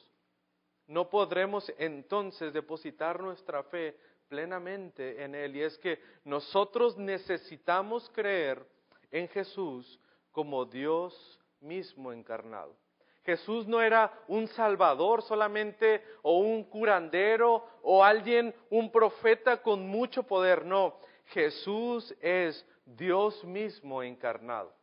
no 0.91 1.09
podremos 1.09 1.71
entonces 1.77 2.51
depositar 2.51 3.21
nuestra 3.21 3.63
fe 3.63 3.95
plenamente 4.27 5.23
en 5.23 5.35
Él. 5.35 5.55
Y 5.55 5.63
es 5.63 5.77
que 5.77 5.99
nosotros 6.25 6.97
necesitamos 6.97 8.09
creer 8.09 8.61
en 9.09 9.29
Jesús 9.29 9.97
como 10.33 10.65
Dios 10.65 11.39
mismo 11.61 12.11
encarnado. 12.11 12.75
Jesús 13.23 13.67
no 13.67 13.81
era 13.81 14.11
un 14.27 14.47
salvador 14.47 15.21
solamente 15.21 16.03
o 16.23 16.39
un 16.39 16.65
curandero 16.65 17.65
o 17.83 18.03
alguien, 18.03 18.53
un 18.69 18.91
profeta 18.91 19.61
con 19.61 19.87
mucho 19.87 20.23
poder, 20.23 20.65
no. 20.65 20.97
Jesús 21.27 22.13
es 22.19 22.65
Dios 22.83 23.41
mismo 23.45 24.03
encarnado. 24.03 24.73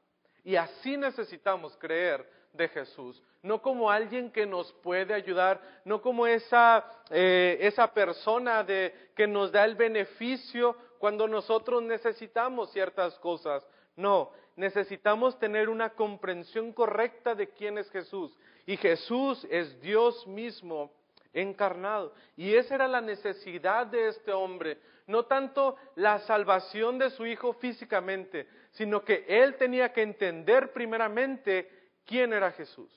Y 0.42 0.57
así 0.57 0.97
necesitamos 0.97 1.77
creer 1.77 2.27
de 2.55 2.66
Jesús, 2.68 3.23
no 3.42 3.62
como 3.62 3.90
alguien 3.90 4.31
que 4.31 4.46
nos 4.46 4.72
puede 4.83 5.14
ayudar, 5.14 5.61
no 5.85 6.01
como 6.01 6.27
esa, 6.27 6.85
eh, 7.11 7.59
esa 7.61 7.92
persona 7.92 8.64
de, 8.64 8.94
que 9.14 9.27
nos 9.27 9.53
da 9.53 9.64
el 9.64 9.77
beneficio 9.77 10.77
cuando 10.98 11.29
nosotros 11.29 11.83
necesitamos 11.83 12.72
ciertas 12.72 13.18
cosas. 13.20 13.66
No, 13.96 14.31
necesitamos 14.57 15.38
tener 15.38 15.68
una 15.68 15.90
comprensión 15.90 16.72
correcta 16.72 17.35
de 17.35 17.48
quién 17.48 17.79
es 17.79 17.90
Jesús. 17.90 18.37
Y 18.66 18.77
Jesús 18.77 19.46
es 19.51 19.81
Dios 19.81 20.27
mismo 20.27 20.92
encarnado. 21.33 22.12
Y 22.37 22.55
esa 22.55 22.74
era 22.74 22.88
la 22.88 23.01
necesidad 23.01 23.87
de 23.87 24.09
este 24.09 24.33
hombre. 24.33 24.79
No 25.07 25.24
tanto 25.24 25.77
la 25.94 26.18
salvación 26.20 26.98
de 26.98 27.11
su 27.11 27.24
hijo 27.24 27.55
físicamente, 27.55 28.46
sino 28.72 29.03
que 29.05 29.24
él 29.27 29.57
tenía 29.57 29.92
que 29.92 30.03
entender 30.03 30.72
primeramente 30.72 31.70
quién 32.05 32.33
era 32.33 32.51
Jesús. 32.53 32.92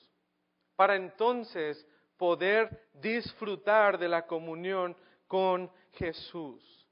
Para 0.76 0.96
entonces 0.96 1.86
poder 2.16 2.88
disfrutar 2.94 3.98
de 3.98 4.08
la 4.08 4.26
comunión 4.26 4.96
con 5.26 5.70
Jesús. 5.92 6.88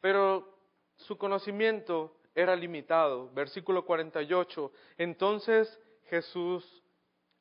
Pero 0.00 0.58
su 0.96 1.18
conocimiento 1.18 2.16
era 2.34 2.54
limitado. 2.54 3.30
Versículo 3.32 3.84
48. 3.84 4.72
Entonces 4.98 5.80
Jesús 6.04 6.82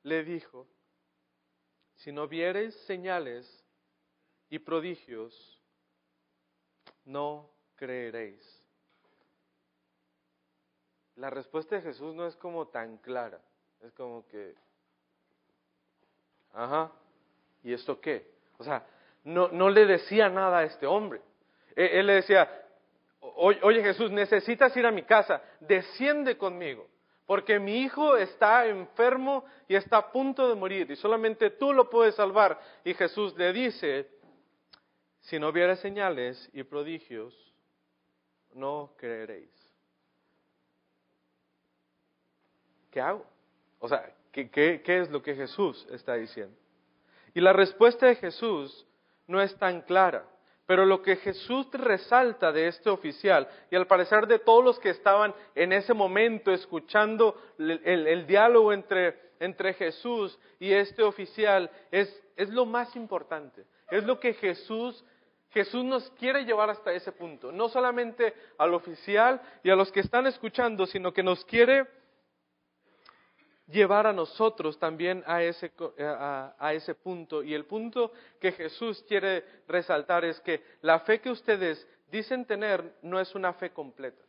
le 0.04 0.24
dijo, 0.24 0.68
si 1.96 2.12
no 2.12 2.28
viereis 2.28 2.76
señales 2.86 3.66
y 4.50 4.60
prodigios, 4.60 5.62
no 7.06 7.50
creeréis. 7.76 8.64
La 11.16 11.30
respuesta 11.30 11.76
de 11.76 11.82
Jesús 11.82 12.14
no 12.14 12.28
es 12.28 12.36
como 12.36 12.68
tan 12.68 12.98
clara, 12.98 13.42
es 13.82 13.94
como 13.94 14.28
que, 14.28 14.56
ajá, 16.56 16.92
¿y 17.64 17.74
esto 17.74 18.00
qué? 18.00 18.26
O 18.58 18.64
sea, 18.64 18.86
no, 19.24 19.50
no 19.50 19.70
le 19.70 19.86
decía 19.86 20.30
nada 20.30 20.60
a 20.60 20.64
este 20.64 20.88
hombre. 20.88 21.22
E, 21.76 22.00
él 22.00 22.08
le 22.08 22.14
decía, 22.14 22.50
oye 23.20 23.84
Jesús, 23.84 24.12
necesitas 24.12 24.76
ir 24.78 24.86
a 24.86 24.92
mi 24.92 25.04
casa, 25.04 25.42
desciende 25.60 26.38
conmigo, 26.38 26.88
porque 27.26 27.60
mi 27.60 27.82
hijo 27.82 28.16
está 28.18 28.66
enfermo 28.68 29.46
y 29.68 29.76
está 29.76 29.98
a 29.98 30.12
punto 30.12 30.48
de 30.48 30.56
morir 30.56 30.90
y 30.90 30.96
solamente 30.96 31.50
tú 31.52 31.74
lo 31.74 31.90
puedes 31.90 32.16
salvar. 32.16 32.60
Y 32.84 32.94
Jesús 32.94 33.36
le 33.36 33.52
dice, 33.52 34.08
si 35.22 35.40
no 35.40 35.50
hubiera 35.50 35.76
señales 35.76 36.50
y 36.54 36.64
prodigios, 36.64 37.34
no 38.54 38.94
creeréis. 38.98 39.50
¿Qué 42.92 43.02
hago? 43.02 43.26
O 43.80 43.90
sea, 43.90 44.15
¿qué, 44.44 44.82
qué 44.84 45.00
es 45.00 45.10
lo 45.10 45.22
que 45.22 45.36
Jesús 45.36 45.88
está 45.92 46.16
diciendo? 46.16 46.56
Y 47.34 47.42
la 47.42 47.54
respuesta 47.54 48.06
de 48.08 48.16
Jesús 48.16 48.86
no 49.28 49.42
es 49.42 49.56
tan 49.58 49.82
clara. 49.82 50.26
Pero 50.66 50.86
lo 50.86 51.02
que 51.02 51.18
Jesús 51.18 51.68
resalta 51.74 52.52
de 52.52 52.68
este 52.68 52.90
oficial, 52.90 53.48
y 53.70 53.76
al 53.76 53.86
parecer 53.86 54.26
de 54.26 54.40
todos 54.40 54.64
los 54.64 54.80
que 54.80 54.90
estaban 54.90 55.34
en 55.54 55.72
ese 55.72 55.94
momento 55.94 56.52
escuchando 56.52 57.40
el, 57.60 58.26
diálogo 58.26 58.74
entre, 58.74 59.16
entre, 59.40 59.74
Jesús 59.74 60.40
y 60.60 60.74
este 60.74 61.04
oficial, 61.04 61.70
es, 61.92 62.24
es 62.36 62.50
lo 62.50 62.66
más 62.66 62.96
importante. 62.96 63.64
Es 63.92 64.04
lo 64.06 64.20
que 64.20 64.34
Jesús, 64.34 65.06
Jesús 65.52 65.84
nos 65.84 66.10
quiere 66.12 66.46
llevar 66.46 66.72
hasta 66.72 66.92
ese 66.94 67.12
punto. 67.12 67.52
No 67.52 67.70
solamente 67.70 68.34
al 68.58 68.74
oficial 68.74 69.40
y 69.64 69.70
a 69.70 69.76
los 69.76 69.92
que 69.92 70.00
están 70.00 70.26
escuchando, 70.26 70.88
sino 70.88 71.14
que 71.14 71.22
nos 71.22 71.46
quiere 71.46 71.86
llevar 73.68 74.06
a 74.08 74.14
nosotros 74.14 74.78
también 74.78 75.24
a 75.26 75.44
ese, 75.44 75.72
a, 76.00 76.74
ese 76.74 76.96
punto. 76.96 77.44
Y 77.44 77.54
el 77.54 77.66
punto 77.66 78.12
que 78.40 78.52
Jesús 78.52 79.04
quiere 79.08 79.44
resaltar 79.68 80.26
es 80.26 80.40
que 80.42 80.64
la 80.82 81.00
fe 81.02 81.20
que 81.20 81.30
ustedes 81.30 81.88
dicen 82.08 82.46
tener 82.46 82.98
no 83.02 83.20
es 83.20 83.34
una 83.36 83.54
fe 83.54 83.72
completa. 83.72 84.22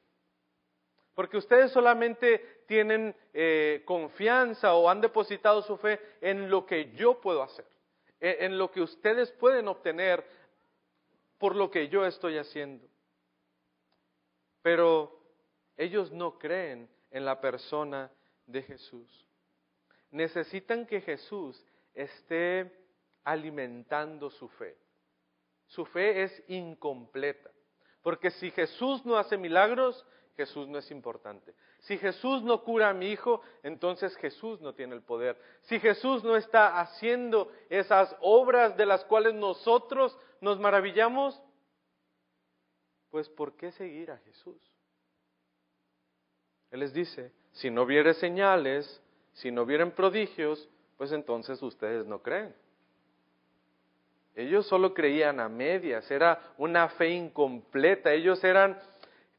Porque 1.14 1.38
ustedes 1.38 1.72
solamente 1.72 2.62
tienen 2.66 3.14
eh, 3.32 3.82
confianza 3.86 4.74
o 4.74 4.88
han 4.88 5.00
depositado 5.00 5.62
su 5.62 5.76
fe 5.78 5.98
en 6.20 6.50
lo 6.50 6.66
que 6.66 6.92
yo 6.92 7.20
puedo 7.20 7.42
hacer, 7.42 7.66
en 8.20 8.58
lo 8.58 8.70
que 8.70 8.82
ustedes 8.82 9.30
pueden 9.32 9.68
obtener 9.68 10.24
por 11.38 11.54
lo 11.56 11.70
que 11.70 11.88
yo 11.88 12.04
estoy 12.04 12.36
haciendo. 12.36 12.86
Pero 14.60 15.18
ellos 15.76 16.12
no 16.12 16.38
creen 16.38 16.88
en 17.10 17.24
la 17.24 17.40
persona 17.40 18.10
de 18.46 18.62
Jesús 18.62 19.25
necesitan 20.10 20.86
que 20.86 21.00
Jesús 21.00 21.64
esté 21.94 22.72
alimentando 23.24 24.30
su 24.30 24.48
fe. 24.48 24.76
Su 25.66 25.84
fe 25.86 26.22
es 26.22 26.44
incompleta, 26.48 27.50
porque 28.02 28.30
si 28.30 28.50
Jesús 28.50 29.04
no 29.04 29.16
hace 29.16 29.36
milagros, 29.36 30.06
Jesús 30.36 30.68
no 30.68 30.78
es 30.78 30.90
importante. 30.90 31.54
Si 31.80 31.98
Jesús 31.98 32.42
no 32.42 32.62
cura 32.62 32.90
a 32.90 32.94
mi 32.94 33.10
hijo, 33.10 33.40
entonces 33.62 34.14
Jesús 34.16 34.60
no 34.60 34.74
tiene 34.74 34.94
el 34.94 35.02
poder. 35.02 35.40
Si 35.62 35.80
Jesús 35.80 36.22
no 36.22 36.36
está 36.36 36.78
haciendo 36.80 37.50
esas 37.70 38.14
obras 38.20 38.76
de 38.76 38.86
las 38.86 39.04
cuales 39.06 39.34
nosotros 39.34 40.16
nos 40.40 40.60
maravillamos, 40.60 41.40
pues 43.10 43.28
¿por 43.30 43.56
qué 43.56 43.72
seguir 43.72 44.10
a 44.10 44.18
Jesús? 44.18 44.60
Él 46.70 46.80
les 46.80 46.92
dice, 46.92 47.32
si 47.52 47.70
no 47.70 47.86
viere 47.86 48.12
señales, 48.14 49.02
si 49.36 49.50
no 49.50 49.64
vieran 49.64 49.92
prodigios, 49.92 50.68
pues 50.96 51.12
entonces 51.12 51.62
ustedes 51.62 52.06
no 52.06 52.22
creen. 52.22 52.54
Ellos 54.34 54.66
solo 54.66 54.92
creían 54.92 55.40
a 55.40 55.48
medias, 55.48 56.10
era 56.10 56.54
una 56.58 56.88
fe 56.90 57.10
incompleta, 57.10 58.12
ellos 58.12 58.42
eran 58.44 58.78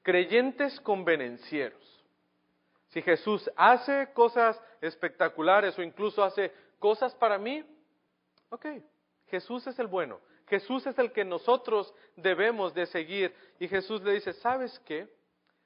creyentes 0.01 0.79
convenencieros. 0.81 2.05
Si 2.89 3.01
Jesús 3.01 3.49
hace 3.55 4.12
cosas 4.13 4.60
espectaculares 4.81 5.77
o 5.77 5.83
incluso 5.83 6.23
hace 6.23 6.51
cosas 6.79 7.13
para 7.15 7.38
mí, 7.38 7.63
ok, 8.49 8.65
Jesús 9.27 9.67
es 9.67 9.77
el 9.77 9.88
bueno, 9.88 10.19
Jesús 10.47 10.86
es 10.88 10.97
el 10.97 11.12
que 11.12 11.25
nosotros 11.25 11.93
debemos 12.15 12.73
de 12.73 12.86
seguir. 12.86 13.33
Y 13.60 13.67
Jesús 13.67 14.01
le 14.01 14.13
dice, 14.13 14.33
¿sabes 14.33 14.79
qué? 14.86 15.07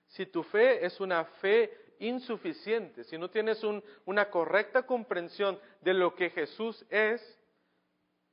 Si 0.08 0.26
tu 0.26 0.44
fe 0.44 0.86
es 0.86 1.00
una 1.00 1.24
fe 1.24 1.72
insuficiente, 2.02 3.04
si 3.04 3.18
no 3.18 3.30
tienes 3.30 3.62
una 4.06 4.30
correcta 4.30 4.84
comprensión 4.84 5.60
de 5.82 5.94
lo 5.94 6.16
que 6.16 6.30
Jesús 6.30 6.86
es, 6.90 7.22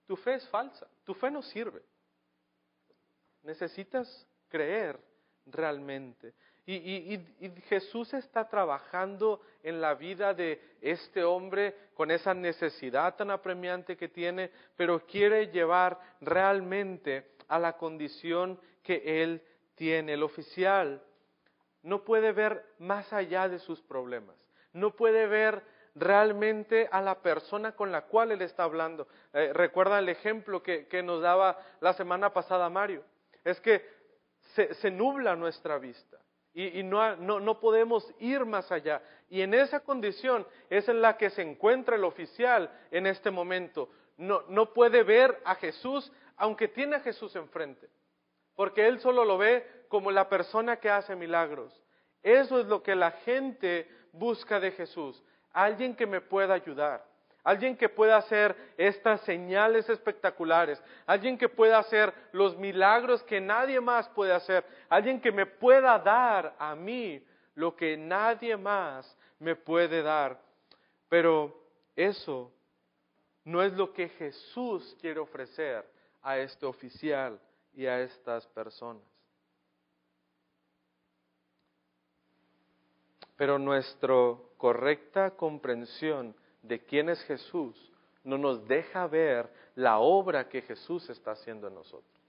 tu 0.06 0.16
fe 0.16 0.34
es 0.34 0.48
falsa, 0.48 0.88
tu 1.04 1.14
fe 1.14 1.30
no 1.30 1.42
sirve. 1.42 1.82
Necesitas 3.42 4.26
creer 4.48 4.98
realmente. 5.46 6.34
Y, 6.66 7.14
y, 7.14 7.50
Jesús 7.68 8.12
está 8.12 8.46
trabajando 8.46 9.40
en 9.62 9.80
la 9.80 9.94
vida 9.94 10.34
de 10.34 10.60
este 10.82 11.24
hombre 11.24 11.74
con 11.94 12.10
esa 12.10 12.34
necesidad 12.34 13.16
tan 13.16 13.30
apremiante 13.30 13.96
que 13.96 14.08
tiene, 14.08 14.50
pero 14.76 15.06
quiere 15.06 15.46
llevar 15.46 15.98
realmente 16.20 17.30
a 17.48 17.58
la 17.58 17.78
condición 17.78 18.60
que 18.82 19.22
él 19.22 19.42
tiene. 19.76 20.12
El 20.12 20.22
oficial 20.22 21.02
no 21.82 22.04
puede 22.04 22.32
ver 22.32 22.64
más 22.78 23.12
allá 23.12 23.48
de 23.48 23.58
sus 23.58 23.80
problemas, 23.82 24.36
no 24.72 24.94
puede 24.94 25.26
ver 25.26 25.62
realmente 25.94 26.88
a 26.90 27.00
la 27.00 27.20
persona 27.20 27.72
con 27.72 27.90
la 27.92 28.02
cual 28.02 28.32
él 28.32 28.42
está 28.42 28.64
hablando. 28.64 29.08
Eh, 29.32 29.52
recuerda 29.52 29.98
el 29.98 30.08
ejemplo 30.08 30.62
que, 30.62 31.02
nos 31.02 31.22
daba 31.22 31.58
la 31.80 31.92
semana 31.92 32.32
pasada 32.32 32.68
Mario, 32.70 33.02
es 33.44 33.60
que 33.60 33.84
se, 34.54 34.90
nubla 34.90 35.36
nuestra 35.36 35.78
vista 35.78 36.18
y, 36.54 36.82
no, 36.82 37.16
no, 37.16 37.60
podemos 37.60 38.12
ir 38.18 38.44
más 38.44 38.72
allá. 38.72 39.00
Y 39.28 39.42
en 39.42 39.54
esa 39.54 39.80
condición 39.80 40.46
es 40.70 40.88
en 40.88 41.00
la 41.00 41.16
que 41.16 41.30
se 41.30 41.42
encuentra 41.42 41.94
el 41.94 42.04
oficial 42.04 42.70
en 42.90 43.06
este 43.06 43.30
momento. 43.30 43.90
No, 44.16 44.42
no 44.48 44.72
puede 44.72 45.04
ver 45.04 45.40
a 45.44 45.54
Jesús 45.54 46.10
aunque 46.36 46.68
tiene 46.68 46.96
a 46.96 47.00
Jesús 47.00 47.34
enfrente, 47.36 47.88
porque 48.54 48.86
él 48.86 49.00
solo 49.00 49.24
lo 49.24 49.38
ve 49.38 49.66
como 49.88 50.10
la 50.10 50.28
persona 50.28 50.76
que 50.76 50.90
hace 50.90 51.16
milagros. 51.16 51.72
Eso 52.22 52.60
es 52.60 52.66
lo 52.66 52.82
que 52.82 52.94
la 52.94 53.12
gente 53.12 53.88
busca 54.12 54.58
de 54.60 54.72
Jesús, 54.72 55.22
alguien 55.52 55.94
que 55.94 56.06
me 56.06 56.20
pueda 56.20 56.54
ayudar, 56.54 57.04
alguien 57.44 57.76
que 57.76 57.88
pueda 57.88 58.16
hacer 58.16 58.54
estas 58.76 59.20
señales 59.22 59.88
espectaculares, 59.88 60.82
alguien 61.06 61.38
que 61.38 61.48
pueda 61.48 61.78
hacer 61.78 62.12
los 62.32 62.56
milagros 62.58 63.22
que 63.22 63.40
nadie 63.40 63.80
más 63.80 64.08
puede 64.10 64.32
hacer, 64.32 64.64
alguien 64.88 65.20
que 65.20 65.32
me 65.32 65.46
pueda 65.46 65.98
dar 65.98 66.54
a 66.58 66.74
mí 66.74 67.24
lo 67.54 67.74
que 67.74 67.96
nadie 67.96 68.56
más 68.56 69.16
me 69.38 69.56
puede 69.56 70.02
dar. 70.02 70.40
Pero 71.08 71.56
eso 71.96 72.52
no 73.44 73.62
es 73.62 73.72
lo 73.72 73.92
que 73.92 74.08
Jesús 74.10 74.96
quiere 75.00 75.20
ofrecer 75.20 75.84
a 76.22 76.36
este 76.38 76.66
oficial 76.66 77.40
y 77.72 77.86
a 77.86 78.00
estas 78.02 78.46
personas. 78.48 79.07
Pero 83.38 83.58
nuestra 83.58 84.34
correcta 84.58 85.30
comprensión 85.30 86.34
de 86.60 86.84
quién 86.84 87.08
es 87.08 87.22
Jesús 87.22 87.90
no 88.24 88.36
nos 88.36 88.66
deja 88.68 89.06
ver 89.06 89.48
la 89.76 90.00
obra 90.00 90.48
que 90.48 90.60
Jesús 90.60 91.08
está 91.08 91.30
haciendo 91.30 91.68
en 91.68 91.74
nosotros, 91.74 92.20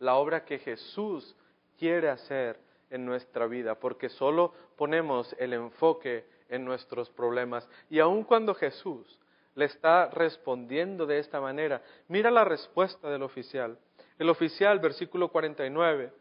la 0.00 0.16
obra 0.16 0.44
que 0.44 0.58
Jesús 0.58 1.36
quiere 1.78 2.08
hacer 2.08 2.58
en 2.90 3.04
nuestra 3.04 3.46
vida, 3.46 3.74
porque 3.74 4.08
solo 4.08 4.54
ponemos 4.76 5.34
el 5.38 5.52
enfoque 5.52 6.24
en 6.48 6.64
nuestros 6.64 7.10
problemas. 7.10 7.68
Y 7.90 7.98
aun 7.98 8.24
cuando 8.24 8.54
Jesús 8.54 9.18
le 9.54 9.66
está 9.66 10.08
respondiendo 10.10 11.04
de 11.04 11.18
esta 11.18 11.40
manera, 11.40 11.82
mira 12.08 12.30
la 12.30 12.44
respuesta 12.44 13.10
del 13.10 13.22
oficial. 13.22 13.78
El 14.18 14.30
oficial, 14.30 14.78
versículo 14.78 15.28
49, 15.28 16.12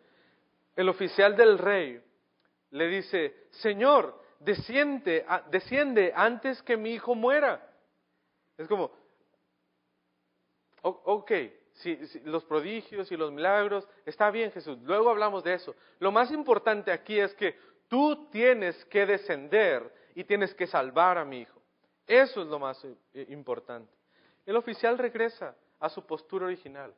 el 0.76 0.90
oficial 0.90 1.36
del 1.38 1.58
rey 1.58 2.02
le 2.72 2.88
dice, 2.88 3.48
Señor, 3.52 4.23
desciende, 4.44 5.26
desciende 5.50 6.14
antes 6.16 6.62
que 6.62 6.78
mi 6.78 6.92
hijo 6.92 7.16
muera. 7.16 7.62
Es 8.58 8.68
como, 8.68 8.92
ok, 10.82 11.32
si, 11.74 11.98
los 12.26 12.44
prodigios 12.46 13.12
y 13.12 13.18
los 13.18 13.32
milagros, 13.32 13.88
está 14.06 14.30
bien 14.32 14.52
Jesús, 14.52 14.78
luego 14.84 15.10
hablamos 15.10 15.44
de 15.44 15.54
eso. 15.54 15.76
Lo 16.00 16.12
más 16.12 16.32
importante 16.32 16.92
aquí 16.92 17.20
es 17.20 17.34
que 17.36 17.58
tú 17.88 18.30
tienes 18.30 18.84
que 18.86 19.06
descender 19.06 19.92
y 20.16 20.24
tienes 20.24 20.54
que 20.54 20.68
salvar 20.68 21.18
a 21.18 21.26
mi 21.26 21.42
hijo. 21.42 21.62
Eso 22.06 22.42
es 22.42 22.48
lo 22.48 22.60
más 22.60 22.84
eh, 22.86 23.26
importante. 23.30 23.92
El 24.46 24.58
oficial 24.58 24.98
regresa 24.98 25.56
a 25.80 25.90
su 25.90 26.06
postura 26.06 26.46
original. 26.46 26.94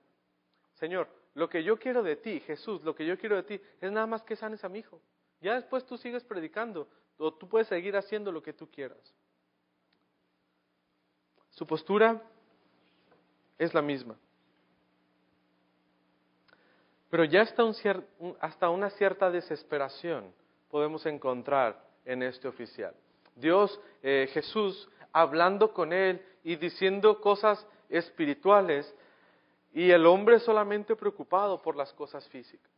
Señor, 0.74 1.08
lo 1.36 1.48
que 1.48 1.64
yo 1.64 1.78
quiero 1.78 2.02
de 2.02 2.16
ti, 2.16 2.40
Jesús, 2.42 2.84
lo 2.84 2.96
que 2.96 3.06
yo 3.06 3.18
quiero 3.18 3.36
de 3.36 3.44
ti 3.44 3.62
es 3.80 3.92
nada 3.92 4.08
más 4.08 4.24
que 4.24 4.36
sanes 4.36 4.64
a 4.64 4.70
mi 4.70 4.80
hijo. 4.80 5.00
Ya 5.42 5.56
después 5.56 5.86
tú 5.86 5.98
sigues 5.98 6.24
predicando, 6.24 6.88
tú 7.17 7.47
puedes 7.47 7.67
seguir 7.67 7.95
haciendo 7.95 8.32
lo 8.32 8.41
que 8.41 8.54
tú 8.54 8.69
quieras. 8.69 8.97
Su 11.49 11.65
postura 11.65 12.21
es 13.58 13.73
la 13.73 13.82
misma. 13.82 14.17
Pero 17.10 17.23
ya 17.23 17.43
hasta, 17.43 17.63
un 17.63 18.38
hasta 18.41 18.69
una 18.69 18.89
cierta 18.89 19.32
desesperación 19.32 20.34
podemos 20.69 21.06
encontrar 21.06 21.82
en 22.04 22.23
este 22.23 22.47
oficial. 22.47 22.93
Dios, 23.36 23.80
eh, 24.04 24.30
Jesús, 24.34 24.89
hablando 25.13 25.73
con 25.73 25.93
él 25.93 26.21
y 26.43 26.58
diciendo 26.58 27.21
cosas 27.21 27.65
espirituales 27.89 28.93
y 29.73 29.91
el 29.91 30.06
hombre 30.06 30.39
solamente 30.39 30.95
preocupado 30.95 31.62
por 31.62 31.75
las 31.75 31.93
cosas 31.93 32.28
físicas. 32.30 32.71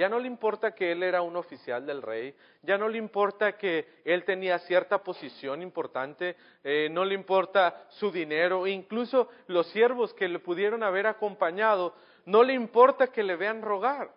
Ya 0.00 0.08
no 0.08 0.18
le 0.18 0.28
importa 0.28 0.74
que 0.74 0.92
él 0.92 1.02
era 1.02 1.20
un 1.20 1.36
oficial 1.36 1.84
del 1.84 2.00
rey, 2.00 2.34
ya 2.62 2.78
no 2.78 2.88
le 2.88 2.96
importa 2.96 3.58
que 3.58 4.00
él 4.02 4.24
tenía 4.24 4.58
cierta 4.60 5.04
posición 5.04 5.60
importante, 5.60 6.36
eh, 6.64 6.88
no 6.90 7.04
le 7.04 7.14
importa 7.14 7.84
su 7.90 8.10
dinero, 8.10 8.66
incluso 8.66 9.28
los 9.48 9.66
siervos 9.66 10.14
que 10.14 10.26
le 10.26 10.38
pudieron 10.38 10.82
haber 10.82 11.06
acompañado, 11.06 11.94
no 12.24 12.42
le 12.42 12.54
importa 12.54 13.08
que 13.08 13.22
le 13.22 13.36
vean 13.36 13.60
rogar. 13.60 14.10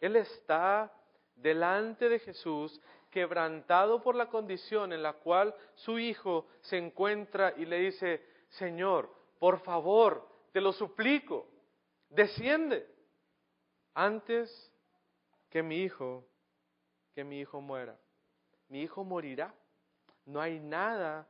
Él 0.00 0.16
está 0.16 0.92
delante 1.36 2.08
de 2.08 2.18
Jesús, 2.18 2.80
quebrantado 3.12 4.02
por 4.02 4.16
la 4.16 4.26
condición 4.26 4.92
en 4.92 5.04
la 5.04 5.12
cual 5.12 5.54
su 5.74 6.00
hijo 6.00 6.48
se 6.62 6.78
encuentra 6.78 7.54
y 7.56 7.64
le 7.64 7.78
dice, 7.78 8.26
Señor, 8.48 9.08
por 9.38 9.60
favor, 9.60 10.28
te 10.50 10.60
lo 10.60 10.72
suplico, 10.72 11.46
desciende 12.08 12.88
antes 13.94 14.69
que 15.50 15.62
mi 15.62 15.82
hijo, 15.82 16.24
que 17.12 17.24
mi 17.24 17.40
hijo 17.40 17.60
muera. 17.60 17.98
Mi 18.68 18.82
hijo 18.82 19.04
morirá. 19.04 19.52
No 20.24 20.40
hay 20.40 20.60
nada 20.60 21.28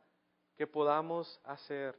que 0.57 0.67
podamos 0.67 1.41
hacer. 1.45 1.99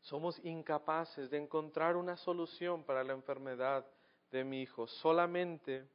Somos 0.00 0.38
incapaces 0.44 1.28
de 1.28 1.38
encontrar 1.38 1.96
una 1.96 2.16
solución 2.16 2.84
para 2.84 3.04
la 3.04 3.12
enfermedad 3.12 3.84
de 4.30 4.44
mi 4.44 4.62
hijo. 4.62 4.86
Solamente 4.86 5.86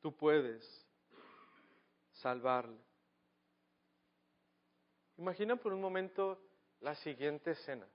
tú 0.00 0.16
puedes 0.16 0.64
salvarle. 2.12 2.80
Imagina 5.18 5.56
por 5.56 5.72
un 5.72 5.80
momento 5.80 6.40
la 6.80 6.94
siguiente 6.96 7.52
escena. 7.52 7.86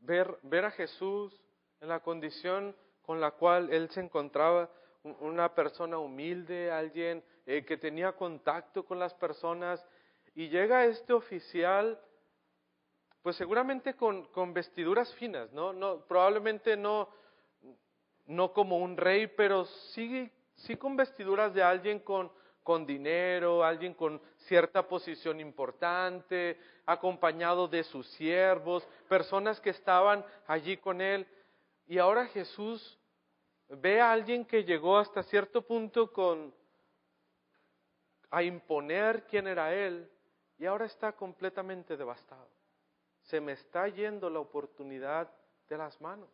Ver, 0.00 0.36
ver 0.42 0.64
a 0.64 0.70
Jesús 0.72 1.32
en 1.80 1.88
la 1.88 2.00
condición 2.00 2.74
con 3.02 3.20
la 3.20 3.32
cual 3.32 3.72
él 3.72 3.90
se 3.90 4.00
encontraba, 4.00 4.70
una 5.20 5.52
persona 5.54 5.98
humilde, 5.98 6.70
alguien 6.70 7.24
eh, 7.44 7.64
que 7.64 7.76
tenía 7.76 8.12
contacto 8.12 8.84
con 8.84 8.98
las 8.98 9.12
personas, 9.14 9.84
y 10.34 10.48
llega 10.48 10.86
este 10.86 11.12
oficial, 11.12 12.00
pues 13.22 13.36
seguramente 13.36 13.94
con, 13.94 14.28
vestiduras 14.54 15.12
finas, 15.14 15.52
¿no? 15.52 15.72
no 15.72 16.00
probablemente 16.06 16.76
no, 16.76 17.08
no 18.26 18.52
como 18.52 18.78
un 18.78 18.96
rey, 18.96 19.26
pero 19.26 19.64
sí, 19.64 20.30
sí 20.54 20.76
con 20.76 20.96
vestiduras 20.96 21.52
de 21.52 21.62
alguien 21.62 21.98
con, 22.00 22.30
con 22.62 22.86
dinero, 22.86 23.64
alguien 23.64 23.94
con 23.94 24.20
cierta 24.38 24.86
posición 24.86 25.40
importante, 25.40 26.58
acompañado 26.86 27.68
de 27.68 27.84
sus 27.84 28.06
siervos, 28.12 28.86
personas 29.08 29.60
que 29.60 29.70
estaban 29.70 30.24
allí 30.46 30.76
con 30.76 31.00
él. 31.00 31.26
Y 31.92 31.98
ahora 31.98 32.26
Jesús 32.28 32.98
ve 33.68 34.00
a 34.00 34.12
alguien 34.12 34.46
que 34.46 34.64
llegó 34.64 34.96
hasta 34.96 35.22
cierto 35.24 35.60
punto 35.60 36.10
con 36.10 36.54
a 38.30 38.42
imponer 38.42 39.26
quién 39.26 39.46
era 39.46 39.74
él 39.74 40.10
y 40.56 40.64
ahora 40.64 40.86
está 40.86 41.12
completamente 41.12 41.94
devastado. 41.94 42.48
Se 43.24 43.42
me 43.42 43.52
está 43.52 43.88
yendo 43.88 44.30
la 44.30 44.40
oportunidad 44.40 45.30
de 45.68 45.76
las 45.76 46.00
manos. 46.00 46.30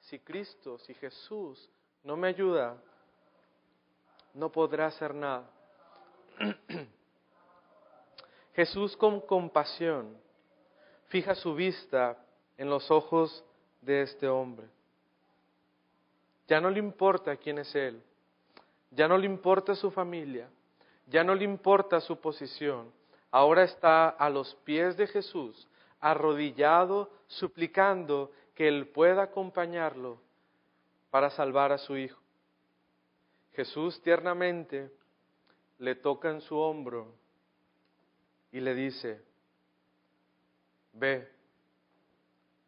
Si 0.00 0.18
Cristo, 0.18 0.76
si 0.80 0.92
Jesús 0.92 1.66
no 2.02 2.18
me 2.18 2.28
ayuda, 2.28 2.76
no 4.34 4.52
podrá 4.52 4.88
hacer 4.88 5.14
nada. 5.14 5.50
Jesús 8.52 8.94
con 8.98 9.22
compasión 9.22 10.14
fija 11.06 11.34
su 11.34 11.54
vista 11.54 12.22
en 12.58 12.68
los 12.68 12.90
ojos 12.90 13.42
de 13.80 14.02
este 14.02 14.28
hombre. 14.28 14.73
Ya 16.46 16.60
no 16.60 16.70
le 16.70 16.78
importa 16.78 17.36
quién 17.36 17.58
es 17.58 17.74
él, 17.74 18.02
ya 18.90 19.08
no 19.08 19.16
le 19.16 19.26
importa 19.26 19.74
su 19.74 19.90
familia, 19.90 20.48
ya 21.06 21.24
no 21.24 21.34
le 21.34 21.44
importa 21.44 22.00
su 22.00 22.20
posición. 22.20 22.92
Ahora 23.30 23.64
está 23.64 24.08
a 24.08 24.30
los 24.30 24.54
pies 24.64 24.96
de 24.96 25.06
Jesús, 25.06 25.68
arrodillado, 26.00 27.10
suplicando 27.26 28.30
que 28.54 28.68
él 28.68 28.88
pueda 28.88 29.22
acompañarlo 29.22 30.20
para 31.10 31.30
salvar 31.30 31.72
a 31.72 31.78
su 31.78 31.96
hijo. 31.96 32.20
Jesús 33.52 34.00
tiernamente 34.02 34.90
le 35.78 35.94
toca 35.94 36.30
en 36.30 36.40
su 36.40 36.56
hombro 36.56 37.12
y 38.52 38.60
le 38.60 38.74
dice, 38.74 39.20
ve, 40.92 41.28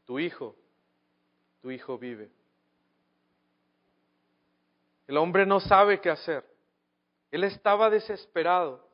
tu 0.05 0.18
hijo 0.18 0.57
tu 1.66 1.72
hijo 1.72 1.99
vive. 1.99 2.31
El 5.07 5.16
hombre 5.18 5.46
no 5.46 5.61
sabe 5.61 6.00
qué 6.00 6.11
hacer. 6.11 6.44
Él 7.30 7.44
estaba 7.44 7.90
desesperado 7.90 8.86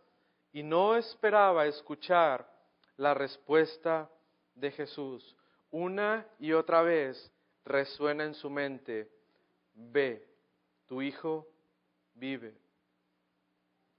y 0.53 0.63
no 0.63 0.97
esperaba 0.97 1.67
escuchar 1.67 2.51
la 2.97 3.15
respuesta 3.15 4.11
de 4.55 4.71
Jesús. 4.71 5.37
Una 5.71 6.27
y 6.39 6.53
otra 6.53 6.83
vez 6.83 7.33
resuena 7.65 8.25
en 8.25 8.35
su 8.35 8.51
mente, 8.51 9.11
ve, 9.75 10.27
tu 10.87 11.01
hijo 11.01 11.47
vive. 12.15 12.55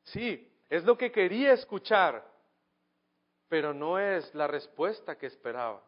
Sí, 0.04 0.52
es 0.70 0.84
lo 0.84 0.98
que 0.98 1.12
quería 1.12 1.54
escuchar, 1.54 2.24
pero 3.48 3.74
no 3.74 3.98
es 3.98 4.34
la 4.36 4.48
respuesta 4.48 5.18
que 5.18 5.28
esperaba. 5.28 5.84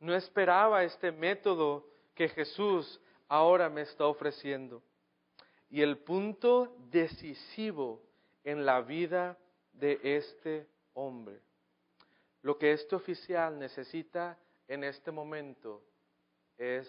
No 0.00 0.14
esperaba 0.14 0.82
este 0.82 1.12
método 1.12 1.86
que 2.14 2.28
Jesús 2.28 3.00
ahora 3.28 3.68
me 3.68 3.82
está 3.82 4.06
ofreciendo. 4.06 4.82
Y 5.70 5.82
el 5.82 5.98
punto 5.98 6.76
decisivo 6.90 8.02
en 8.42 8.66
la 8.66 8.80
vida 8.80 9.38
de 9.72 10.00
este 10.02 10.66
hombre, 10.94 11.40
lo 12.42 12.58
que 12.58 12.72
este 12.72 12.96
oficial 12.96 13.58
necesita 13.58 14.36
en 14.66 14.84
este 14.84 15.10
momento 15.10 15.82
es 16.58 16.88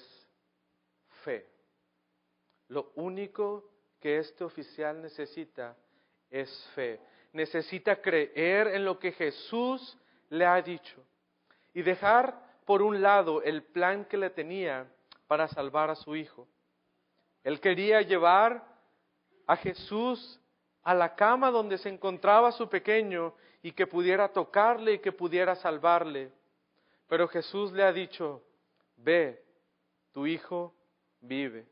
fe. 1.24 1.48
Lo 2.70 2.92
único 2.96 3.70
que 4.00 4.18
este 4.18 4.44
oficial 4.44 5.02
necesita 5.02 5.76
es 6.30 6.50
fe. 6.74 7.00
Necesita 7.34 8.02
creer 8.02 8.68
en 8.68 8.84
lo 8.84 8.98
que 8.98 9.12
Jesús 9.12 9.98
le 10.30 10.46
ha 10.46 10.62
dicho 10.62 11.04
y 11.74 11.82
dejar 11.82 12.52
por 12.66 12.82
un 12.82 13.02
lado 13.02 13.42
el 13.44 13.64
plan 13.64 14.06
que 14.06 14.18
le 14.18 14.30
tenía 14.30 14.90
para 15.28 15.48
salvar 15.48 15.90
a 15.90 15.96
su 15.96 16.16
hijo. 16.16 16.48
Él 17.44 17.60
quería 17.60 18.02
llevar 18.02 18.71
a 19.52 19.58
Jesús 19.58 20.40
a 20.82 20.94
la 20.94 21.14
cama 21.14 21.52
donde 21.52 21.78
se 21.78 21.90
encontraba 21.90 22.54
su 22.54 22.70
pequeño 22.70 23.34
y 23.62 23.74
que 23.74 23.86
pudiera 23.86 24.30
tocarle 24.30 24.94
y 24.94 25.00
que 25.00 25.12
pudiera 25.12 25.56
salvarle. 25.56 26.32
Pero 27.06 27.28
Jesús 27.28 27.74
le 27.74 27.84
ha 27.84 27.92
dicho, 27.92 28.42
ve, 28.96 29.44
tu 30.14 30.26
hijo 30.26 30.74
vive. 31.20 31.68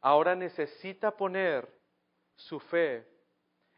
Ahora 0.00 0.34
necesita 0.34 1.16
poner 1.16 1.72
su 2.34 2.58
fe 2.58 3.06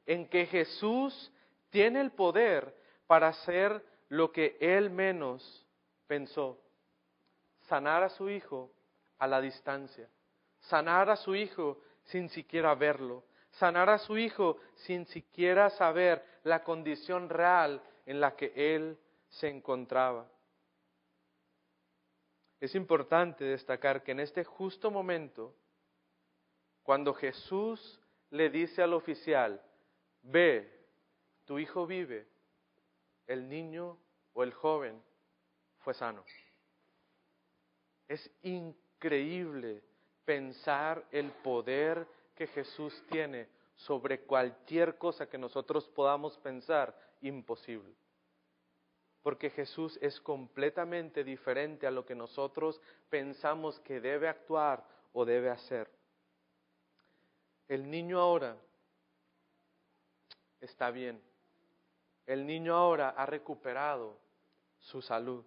en 0.06 0.26
que 0.26 0.46
Jesús 0.46 1.30
tiene 1.68 2.00
el 2.00 2.12
poder 2.12 2.74
para 3.06 3.28
hacer 3.28 3.84
lo 4.08 4.32
que 4.32 4.56
él 4.58 4.88
menos 4.88 5.66
pensó, 6.06 6.58
sanar 7.68 8.04
a 8.04 8.08
su 8.08 8.30
hijo 8.30 8.72
a 9.18 9.26
la 9.26 9.42
distancia, 9.42 10.08
sanar 10.60 11.10
a 11.10 11.16
su 11.16 11.34
hijo 11.34 11.78
sin 12.10 12.28
siquiera 12.28 12.74
verlo, 12.74 13.24
sanar 13.52 13.88
a 13.90 13.98
su 13.98 14.18
hijo 14.18 14.58
sin 14.74 15.06
siquiera 15.06 15.70
saber 15.70 16.24
la 16.44 16.62
condición 16.62 17.28
real 17.28 17.82
en 18.06 18.20
la 18.20 18.36
que 18.36 18.52
él 18.54 18.98
se 19.28 19.48
encontraba. 19.48 20.28
Es 22.60 22.74
importante 22.74 23.44
destacar 23.44 24.02
que 24.02 24.12
en 24.12 24.20
este 24.20 24.44
justo 24.44 24.90
momento, 24.90 25.54
cuando 26.82 27.14
Jesús 27.14 28.00
le 28.30 28.50
dice 28.50 28.82
al 28.82 28.92
oficial, 28.92 29.62
ve, 30.22 30.70
tu 31.46 31.58
hijo 31.58 31.86
vive, 31.86 32.26
el 33.26 33.48
niño 33.48 33.98
o 34.34 34.42
el 34.42 34.52
joven 34.52 35.02
fue 35.78 35.94
sano. 35.94 36.24
Es 38.08 38.30
increíble 38.42 39.82
pensar 40.30 41.04
el 41.10 41.32
poder 41.42 42.06
que 42.36 42.46
Jesús 42.46 43.02
tiene 43.10 43.48
sobre 43.74 44.20
cualquier 44.20 44.96
cosa 44.96 45.28
que 45.28 45.36
nosotros 45.36 45.88
podamos 45.88 46.38
pensar 46.38 46.96
imposible. 47.20 47.92
Porque 49.22 49.50
Jesús 49.50 49.98
es 50.00 50.20
completamente 50.20 51.24
diferente 51.24 51.84
a 51.84 51.90
lo 51.90 52.06
que 52.06 52.14
nosotros 52.14 52.80
pensamos 53.08 53.80
que 53.80 54.00
debe 54.00 54.28
actuar 54.28 54.86
o 55.12 55.24
debe 55.24 55.50
hacer. 55.50 55.90
El 57.66 57.90
niño 57.90 58.20
ahora 58.20 58.56
está 60.60 60.92
bien. 60.92 61.20
El 62.24 62.46
niño 62.46 62.76
ahora 62.76 63.08
ha 63.16 63.26
recuperado 63.26 64.16
su 64.78 65.02
salud. 65.02 65.44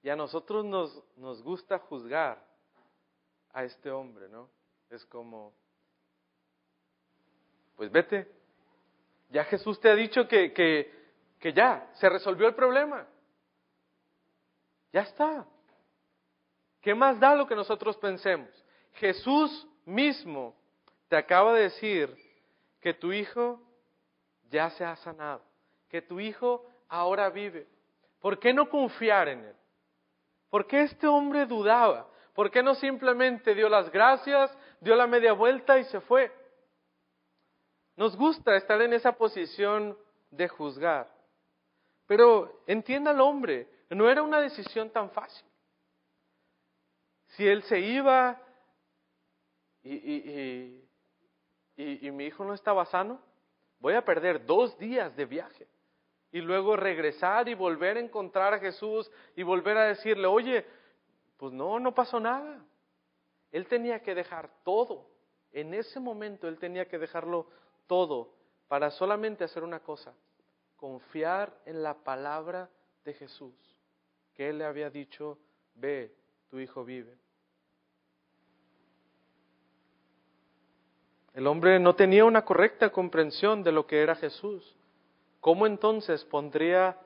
Y 0.00 0.08
a 0.08 0.16
nosotros 0.16 0.64
nos, 0.64 1.04
nos 1.16 1.42
gusta 1.42 1.78
juzgar 1.80 2.47
a 3.52 3.64
este 3.64 3.90
hombre, 3.90 4.28
¿no? 4.28 4.48
Es 4.90 5.04
como, 5.06 5.54
pues 7.76 7.90
vete, 7.90 8.30
ya 9.30 9.44
Jesús 9.44 9.80
te 9.80 9.90
ha 9.90 9.94
dicho 9.94 10.26
que, 10.26 10.52
que, 10.52 10.92
que 11.38 11.52
ya, 11.52 11.90
se 11.94 12.08
resolvió 12.08 12.48
el 12.48 12.54
problema. 12.54 13.06
Ya 14.92 15.02
está. 15.02 15.46
¿Qué 16.80 16.94
más 16.94 17.20
da 17.20 17.34
lo 17.34 17.46
que 17.46 17.54
nosotros 17.54 17.96
pensemos? 17.98 18.48
Jesús 18.94 19.66
mismo 19.84 20.56
te 21.08 21.16
acaba 21.16 21.52
de 21.54 21.62
decir 21.62 22.14
que 22.80 22.94
tu 22.94 23.12
hijo 23.12 23.60
ya 24.50 24.70
se 24.70 24.84
ha 24.84 24.96
sanado, 24.96 25.42
que 25.88 26.00
tu 26.00 26.20
hijo 26.20 26.64
ahora 26.88 27.28
vive. 27.28 27.66
¿Por 28.20 28.38
qué 28.38 28.52
no 28.52 28.68
confiar 28.68 29.28
en 29.28 29.44
él? 29.44 29.56
¿Por 30.50 30.66
qué 30.66 30.82
este 30.82 31.06
hombre 31.06 31.46
dudaba? 31.46 32.08
¿Por 32.34 32.50
qué 32.50 32.62
no 32.62 32.74
simplemente 32.74 33.54
dio 33.54 33.68
las 33.68 33.90
gracias, 33.90 34.56
dio 34.80 34.94
la 34.94 35.06
media 35.06 35.32
vuelta 35.32 35.78
y 35.78 35.84
se 35.84 36.00
fue? 36.00 36.32
Nos 37.96 38.16
gusta 38.16 38.56
estar 38.56 38.80
en 38.80 38.92
esa 38.92 39.12
posición 39.12 39.98
de 40.30 40.48
juzgar. 40.48 41.08
Pero 42.06 42.62
entienda 42.66 43.10
al 43.10 43.20
hombre, 43.20 43.68
no 43.90 44.08
era 44.08 44.22
una 44.22 44.40
decisión 44.40 44.90
tan 44.90 45.10
fácil. 45.10 45.46
Si 47.28 47.46
él 47.46 47.62
se 47.64 47.80
iba 47.80 48.40
y, 49.82 49.94
y, 49.94 50.88
y, 51.76 52.06
y 52.06 52.10
mi 52.10 52.26
hijo 52.26 52.44
no 52.44 52.54
estaba 52.54 52.86
sano, 52.86 53.20
voy 53.80 53.94
a 53.94 54.04
perder 54.04 54.46
dos 54.46 54.78
días 54.78 55.14
de 55.16 55.26
viaje 55.26 55.68
y 56.30 56.40
luego 56.40 56.76
regresar 56.76 57.48
y 57.48 57.54
volver 57.54 57.96
a 57.96 58.00
encontrar 58.00 58.54
a 58.54 58.58
Jesús 58.58 59.10
y 59.34 59.42
volver 59.42 59.76
a 59.76 59.88
decirle, 59.88 60.26
oye, 60.26 60.66
pues 61.38 61.52
no, 61.52 61.80
no 61.80 61.94
pasó 61.94 62.20
nada. 62.20 62.64
Él 63.50 63.66
tenía 63.66 64.02
que 64.02 64.14
dejar 64.14 64.50
todo. 64.64 65.08
En 65.52 65.72
ese 65.72 65.98
momento 65.98 66.46
él 66.46 66.58
tenía 66.58 66.86
que 66.86 66.98
dejarlo 66.98 67.48
todo 67.86 68.34
para 68.66 68.90
solamente 68.90 69.44
hacer 69.44 69.62
una 69.62 69.80
cosa, 69.80 70.12
confiar 70.76 71.56
en 71.64 71.82
la 71.82 71.94
palabra 71.94 72.68
de 73.04 73.14
Jesús, 73.14 73.54
que 74.34 74.50
él 74.50 74.58
le 74.58 74.66
había 74.66 74.90
dicho, 74.90 75.38
ve, 75.74 76.14
tu 76.50 76.58
hijo 76.58 76.84
vive. 76.84 77.16
El 81.32 81.46
hombre 81.46 81.78
no 81.78 81.94
tenía 81.94 82.24
una 82.24 82.44
correcta 82.44 82.90
comprensión 82.90 83.62
de 83.62 83.72
lo 83.72 83.86
que 83.86 84.02
era 84.02 84.16
Jesús. 84.16 84.76
¿Cómo 85.40 85.66
entonces 85.66 86.24
pondría 86.24 86.98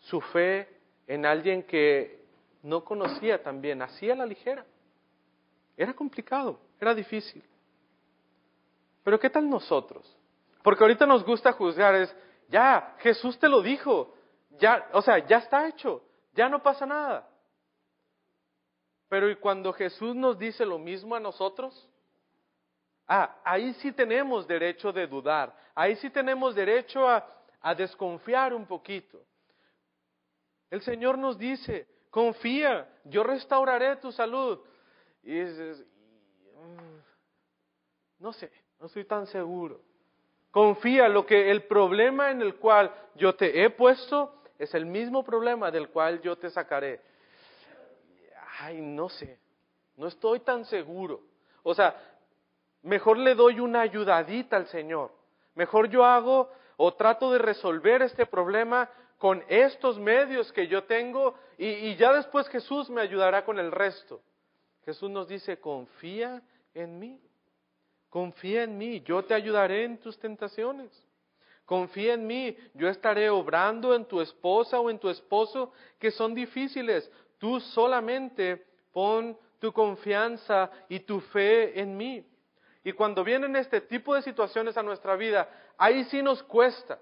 su 0.00 0.20
fe 0.20 0.68
en 1.06 1.26
alguien 1.26 1.62
que 1.64 2.17
no 2.62 2.84
conocía 2.84 3.42
también, 3.42 3.82
hacía 3.82 4.14
la 4.14 4.26
ligera? 4.26 4.64
Era 5.76 5.94
complicado, 5.94 6.60
era 6.80 6.94
difícil. 6.94 7.42
Pero 9.04 9.18
¿qué 9.18 9.30
tal 9.30 9.48
nosotros? 9.48 10.16
Porque 10.62 10.82
ahorita 10.82 11.06
nos 11.06 11.24
gusta 11.24 11.52
juzgar, 11.52 11.94
es, 11.94 12.14
ya, 12.48 12.96
Jesús 12.98 13.38
te 13.38 13.48
lo 13.48 13.62
dijo, 13.62 14.14
ya, 14.58 14.88
o 14.92 15.00
sea, 15.00 15.18
ya 15.26 15.38
está 15.38 15.68
hecho, 15.68 16.02
ya 16.34 16.48
no 16.48 16.62
pasa 16.62 16.84
nada. 16.84 17.28
Pero 19.08 19.30
¿y 19.30 19.36
cuando 19.36 19.72
Jesús 19.72 20.14
nos 20.14 20.38
dice 20.38 20.66
lo 20.66 20.78
mismo 20.78 21.14
a 21.14 21.20
nosotros? 21.20 21.88
Ah, 23.06 23.36
ahí 23.44 23.72
sí 23.74 23.92
tenemos 23.92 24.46
derecho 24.46 24.92
de 24.92 25.06
dudar, 25.06 25.54
ahí 25.74 25.96
sí 25.96 26.10
tenemos 26.10 26.54
derecho 26.54 27.08
a, 27.08 27.26
a 27.60 27.74
desconfiar 27.74 28.52
un 28.52 28.66
poquito. 28.66 29.22
El 30.70 30.82
Señor 30.82 31.16
nos 31.16 31.38
dice, 31.38 31.86
confía, 32.10 32.88
yo 33.04 33.22
restauraré 33.22 33.96
tu 33.96 34.12
salud. 34.12 34.58
Y 35.22 35.32
dices, 35.32 35.84
mm, 36.54 36.98
no 38.20 38.32
sé, 38.32 38.50
no 38.78 38.86
estoy 38.86 39.04
tan 39.04 39.26
seguro. 39.26 39.80
Confía, 40.50 41.08
lo 41.08 41.26
que 41.26 41.50
el 41.50 41.64
problema 41.64 42.30
en 42.30 42.42
el 42.42 42.56
cual 42.56 42.92
yo 43.14 43.34
te 43.34 43.62
he 43.62 43.70
puesto 43.70 44.42
es 44.58 44.74
el 44.74 44.86
mismo 44.86 45.22
problema 45.22 45.70
del 45.70 45.88
cual 45.88 46.20
yo 46.20 46.36
te 46.36 46.50
sacaré. 46.50 47.00
Ay, 48.60 48.80
no 48.80 49.08
sé, 49.08 49.38
no 49.96 50.06
estoy 50.06 50.40
tan 50.40 50.64
seguro. 50.64 51.20
O 51.62 51.74
sea, 51.74 51.96
mejor 52.82 53.18
le 53.18 53.34
doy 53.34 53.60
una 53.60 53.82
ayudadita 53.82 54.56
al 54.56 54.66
Señor. 54.66 55.12
Mejor 55.54 55.88
yo 55.88 56.04
hago 56.04 56.50
o 56.76 56.94
trato 56.94 57.30
de 57.30 57.38
resolver 57.38 58.02
este 58.02 58.26
problema 58.26 58.88
con 59.18 59.44
estos 59.48 59.98
medios 59.98 60.52
que 60.52 60.68
yo 60.68 60.84
tengo 60.84 61.34
y, 61.58 61.96
ya 61.96 62.12
después 62.12 62.48
Jesús 62.48 62.88
me 62.88 63.00
ayudará 63.00 63.44
con 63.44 63.58
el 63.58 63.72
resto. 63.72 64.22
Jesús 64.84 65.10
nos 65.10 65.28
dice, 65.28 65.58
confía 65.58 66.42
en 66.72 66.98
mí. 66.98 67.20
confía 68.08 68.62
en 68.62 68.78
mí, 68.78 69.02
yo 69.02 69.22
te 69.24 69.34
ayudaré 69.34 69.84
en 69.84 69.98
tus 69.98 70.18
tentaciones. 70.18 70.90
Confía 71.66 72.14
en 72.14 72.26
mí, 72.26 72.56
yo 72.72 72.88
estaré 72.88 73.28
obrando 73.28 73.94
en 73.94 74.06
tu 74.06 74.22
esposa 74.22 74.80
o 74.80 74.88
en 74.88 74.98
tu 74.98 75.10
esposo 75.10 75.72
que 75.98 76.10
son 76.10 76.34
difíciles. 76.34 77.10
Tú 77.36 77.60
solamente 77.60 78.64
pon 78.92 79.36
tu 79.58 79.72
confianza 79.72 80.70
y 80.88 81.00
tu 81.00 81.20
fe 81.20 81.78
en 81.78 81.96
mí. 81.96 82.24
Y 82.84 82.92
cuando 82.92 83.22
vienen 83.22 83.56
este 83.56 83.82
tipo 83.82 84.14
de 84.14 84.22
situaciones 84.22 84.78
a 84.78 84.82
nuestra 84.82 85.16
vida, 85.16 85.46
ahí 85.76 86.04
sí 86.04 86.22
nos 86.22 86.42
cuesta. 86.42 86.98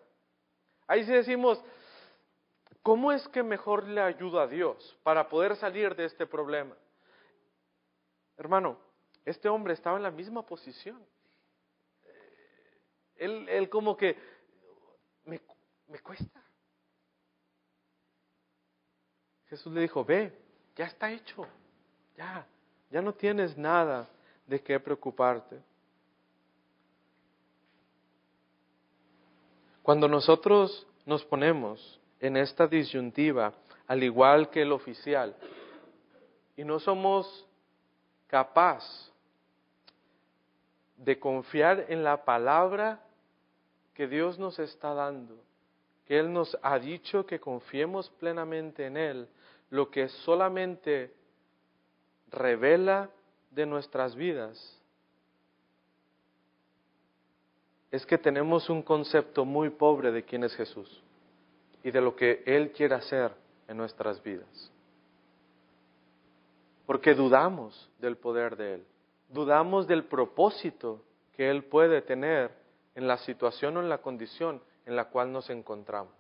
Ahí 0.89 1.05
sí 1.05 1.13
decimos, 1.13 1.63
¿cómo 2.87 3.11
es 3.11 3.27
que 3.27 3.43
mejor 3.43 3.83
le 3.89 4.01
ayudo 4.01 4.39
a 4.39 4.47
Dios 4.47 4.97
para 5.03 5.29
poder 5.29 5.57
salir 5.57 5.97
de 5.97 6.05
este 6.05 6.25
problema? 6.25 6.77
Hermano, 8.37 8.79
este 9.25 9.49
hombre 9.49 9.75
estaba 9.75 9.97
en 9.97 10.05
la 10.05 10.11
misma 10.13 10.47
posición. 10.47 11.05
Él, 13.17 13.49
él 13.49 13.69
como 13.69 13.97
que 13.97 14.17
me, 15.25 15.41
me 15.89 15.99
cuesta. 15.99 16.41
Jesús 19.49 19.73
le 19.73 19.81
dijo, 19.81 20.05
ve, 20.05 20.33
ya 20.77 20.85
está 20.85 21.11
hecho, 21.11 21.45
ya, 22.17 22.47
ya 22.89 23.03
no 23.03 23.13
tienes 23.13 23.59
nada 23.59 24.09
de 24.47 24.63
qué 24.63 24.79
preocuparte. 24.79 25.61
Cuando 29.83 30.07
nosotros 30.07 30.87
nos 31.05 31.25
ponemos 31.25 32.01
en 32.21 32.37
esta 32.37 32.67
disyuntiva, 32.67 33.53
al 33.87 34.03
igual 34.03 34.51
que 34.51 34.63
el 34.63 34.73
oficial, 34.73 35.35
y 36.57 36.65
no 36.65 36.79
somos 36.79 37.47
capaz 38.27 38.83
de 40.97 41.19
confiar 41.19 41.87
en 41.89 42.03
la 42.03 42.25
palabra 42.25 43.01
que 43.95 44.07
Dios 44.07 44.39
nos 44.39 44.59
está 44.59 44.95
dando, 44.95 45.37
que 46.07 46.19
Él 46.19 46.33
nos 46.33 46.57
ha 46.63 46.79
dicho 46.79 47.27
que 47.27 47.39
confiemos 47.39 48.09
plenamente 48.11 48.87
en 48.87 48.97
Él, 48.97 49.29
lo 49.71 49.91
que 49.91 50.09
solamente 50.09 51.13
revela 52.31 53.11
de 53.51 53.67
nuestras 53.67 54.15
vidas. 54.15 54.73
Es 57.91 58.05
que 58.07 58.19
tenemos 58.19 58.69
un 58.69 58.83
concepto 58.83 59.45
muy 59.45 59.71
pobre 59.71 60.13
de 60.13 60.25
quién 60.25 60.45
es 60.45 60.55
Jesús 60.55 61.03
y 61.87 61.93
de 61.93 62.01
lo 62.01 62.17
que 62.17 62.43
Él 62.47 62.73
quiere 62.73 62.97
hacer 62.97 63.31
en 63.69 63.77
nuestras 63.77 64.21
vidas. 64.21 64.73
Porque 66.85 67.15
dudamos 67.15 67.89
del 68.01 68.17
poder 68.17 68.57
de 68.57 68.75
Él, 68.75 68.87
dudamos 69.29 69.87
del 69.87 70.03
propósito 70.03 71.05
que 71.37 71.49
Él 71.49 71.63
puede 71.63 72.03
tener 72.03 72.51
en 72.97 73.07
la 73.07 73.19
situación 73.19 73.77
o 73.77 73.81
en 73.81 73.89
la 73.89 73.99
condición 73.99 74.61
en 74.85 74.97
la 74.97 75.05
cual 75.05 75.31
nos 75.31 75.49
encontramos. 75.49 76.13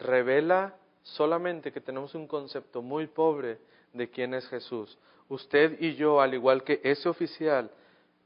Revela 0.00 0.74
solamente 1.04 1.70
que 1.70 1.80
tenemos 1.80 2.16
un 2.16 2.26
concepto 2.26 2.82
muy 2.82 3.06
pobre 3.06 3.60
de 3.92 4.10
quién 4.10 4.34
es 4.34 4.48
Jesús. 4.48 4.98
Usted 5.28 5.80
y 5.80 5.94
yo, 5.94 6.20
al 6.20 6.34
igual 6.34 6.64
que 6.64 6.80
ese 6.82 7.08
oficial, 7.08 7.70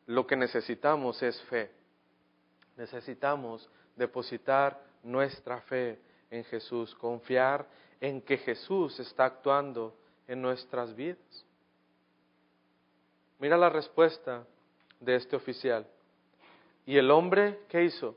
lo 0.07 0.27
que 0.27 0.37
necesitamos 0.37 1.23
es 1.23 1.39
fe. 1.51 1.71
Necesitamos 2.79 3.69
depositar 3.95 4.88
nuestra 5.03 5.61
fe 5.63 6.01
en 6.31 6.45
Jesús, 6.45 6.95
confiar 6.95 7.67
en 8.01 8.21
que 8.21 8.39
Jesús 8.39 8.99
está 9.01 9.25
actuando 9.25 9.95
en 10.27 10.43
nuestras 10.43 10.95
vidas. 10.95 11.45
Mira 13.39 13.57
la 13.57 13.71
respuesta 13.71 14.47
de 15.01 15.17
este 15.17 15.37
oficial. 15.37 15.87
Y 16.87 16.97
el 16.97 17.11
hombre, 17.11 17.61
¿qué 17.69 17.85
hizo? 17.85 18.17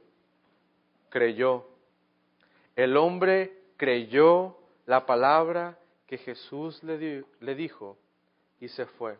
Creyó. 1.09 1.67
El 2.75 2.97
hombre 2.97 3.59
creyó 3.77 4.57
la 4.85 5.05
palabra 5.05 5.77
que 6.07 6.17
Jesús 6.17 6.81
le, 6.83 7.23
le 7.39 7.55
dijo 7.55 7.97
y 8.59 8.67
se 8.67 8.85
fue. 8.85 9.17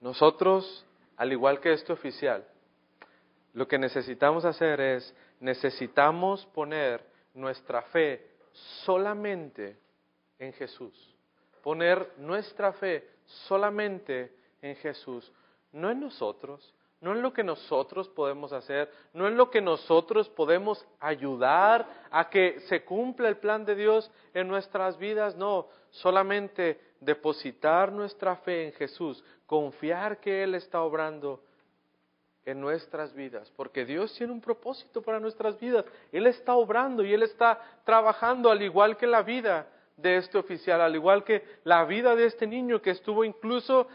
Nosotros, 0.00 0.84
al 1.16 1.32
igual 1.32 1.60
que 1.60 1.72
este 1.72 1.92
oficial, 1.92 2.46
lo 3.58 3.66
que 3.66 3.76
necesitamos 3.76 4.44
hacer 4.44 4.80
es, 4.80 5.12
necesitamos 5.40 6.46
poner 6.46 7.04
nuestra 7.34 7.82
fe 7.82 8.24
solamente 8.84 9.76
en 10.38 10.52
Jesús. 10.52 10.94
Poner 11.60 12.12
nuestra 12.18 12.72
fe 12.72 13.04
solamente 13.24 14.32
en 14.62 14.76
Jesús, 14.76 15.32
no 15.72 15.90
en 15.90 15.98
nosotros, 15.98 16.72
no 17.00 17.10
en 17.10 17.20
lo 17.20 17.32
que 17.32 17.42
nosotros 17.42 18.08
podemos 18.10 18.52
hacer, 18.52 18.92
no 19.12 19.26
en 19.26 19.36
lo 19.36 19.50
que 19.50 19.60
nosotros 19.60 20.28
podemos 20.28 20.86
ayudar 21.00 21.84
a 22.12 22.30
que 22.30 22.60
se 22.68 22.84
cumpla 22.84 23.28
el 23.28 23.38
plan 23.38 23.64
de 23.64 23.74
Dios 23.74 24.08
en 24.34 24.46
nuestras 24.46 24.96
vidas, 24.98 25.34
no, 25.34 25.66
solamente 25.90 26.80
depositar 27.00 27.90
nuestra 27.90 28.36
fe 28.36 28.66
en 28.66 28.72
Jesús, 28.74 29.24
confiar 29.46 30.20
que 30.20 30.44
Él 30.44 30.54
está 30.54 30.80
obrando 30.80 31.42
en 32.50 32.62
nuestras 32.62 33.12
vidas, 33.14 33.52
porque 33.56 33.84
Dios 33.84 34.14
tiene 34.14 34.32
un 34.32 34.40
propósito 34.40 35.02
para 35.02 35.20
nuestras 35.20 35.60
vidas, 35.60 35.84
Él 36.10 36.26
está 36.26 36.54
obrando 36.54 37.04
y 37.04 37.12
Él 37.12 37.22
está 37.22 37.60
trabajando 37.84 38.50
al 38.50 38.62
igual 38.62 38.96
que 38.96 39.06
la 39.06 39.22
vida 39.22 39.68
de 39.98 40.16
este 40.16 40.38
oficial, 40.38 40.80
al 40.80 40.94
igual 40.94 41.24
que 41.24 41.42
la 41.64 41.84
vida 41.84 42.16
de 42.16 42.24
este 42.24 42.46
niño 42.46 42.80
que 42.80 42.92
estuvo 42.92 43.22
incluso 43.22 43.86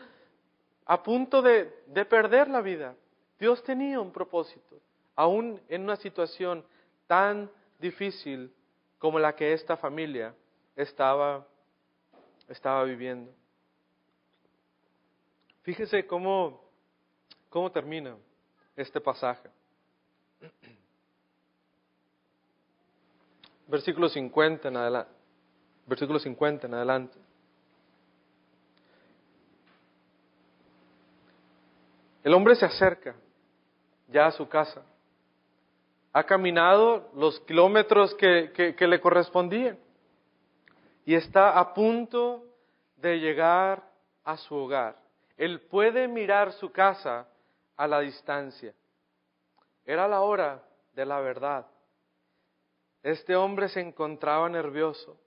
a 0.86 1.02
punto 1.02 1.42
de, 1.42 1.66
perder 2.08 2.48
la 2.48 2.62
vida. 2.62 2.94
Dios 3.40 3.64
tenía 3.64 4.00
un 4.00 4.12
propósito, 4.12 4.78
aún 5.16 5.60
en 5.68 5.82
una 5.82 5.96
situación 5.96 6.64
tan 7.08 7.50
difícil 7.80 8.54
como 9.00 9.18
la 9.18 9.36
que 9.36 9.54
esta 9.54 9.78
familia 9.78 10.36
estaba, 10.76 11.48
estaba 12.48 12.84
viviendo. 12.84 13.32
Fíjese 15.64 16.06
cómo, 16.06 16.62
cómo 17.50 17.72
termina 17.72 18.16
este 18.76 19.00
pasaje. 19.00 19.50
Versículo 23.68 24.10
50 24.10 24.68
en 24.68 24.78
adelante. 24.78 25.12
Versículo 25.86 26.20
50 26.20 26.68
en 26.68 26.74
adelante. 26.74 27.18
El 32.24 32.34
hombre 32.34 32.56
se 32.56 32.66
acerca 32.66 33.16
ya 34.08 34.28
a 34.28 34.32
su 34.32 34.48
casa. 34.48 34.82
Ha 36.14 36.24
caminado 36.24 37.10
los 37.16 37.40
kilómetros 37.42 38.14
que, 38.16 38.76
le 38.80 39.02
correspondían 39.02 39.78
y 41.06 41.16
está 41.16 41.60
a 41.60 41.74
punto 41.74 42.46
de 42.98 43.20
llegar 43.20 43.84
a 44.24 44.38
su 44.38 44.56
hogar. 44.56 44.96
Él 45.36 45.60
puede 45.62 46.08
mirar 46.08 46.54
su 46.54 46.72
casa 46.72 47.28
a 47.78 47.88
la 47.88 48.00
distancia. 48.00 48.74
Era 49.86 50.08
la 50.08 50.22
hora 50.22 50.64
de 50.94 51.06
la 51.06 51.20
verdad. 51.20 51.68
Este 53.02 53.36
hombre 53.36 53.68
se 53.70 53.82
encontraba 53.82 54.48
nervioso. 54.50 55.18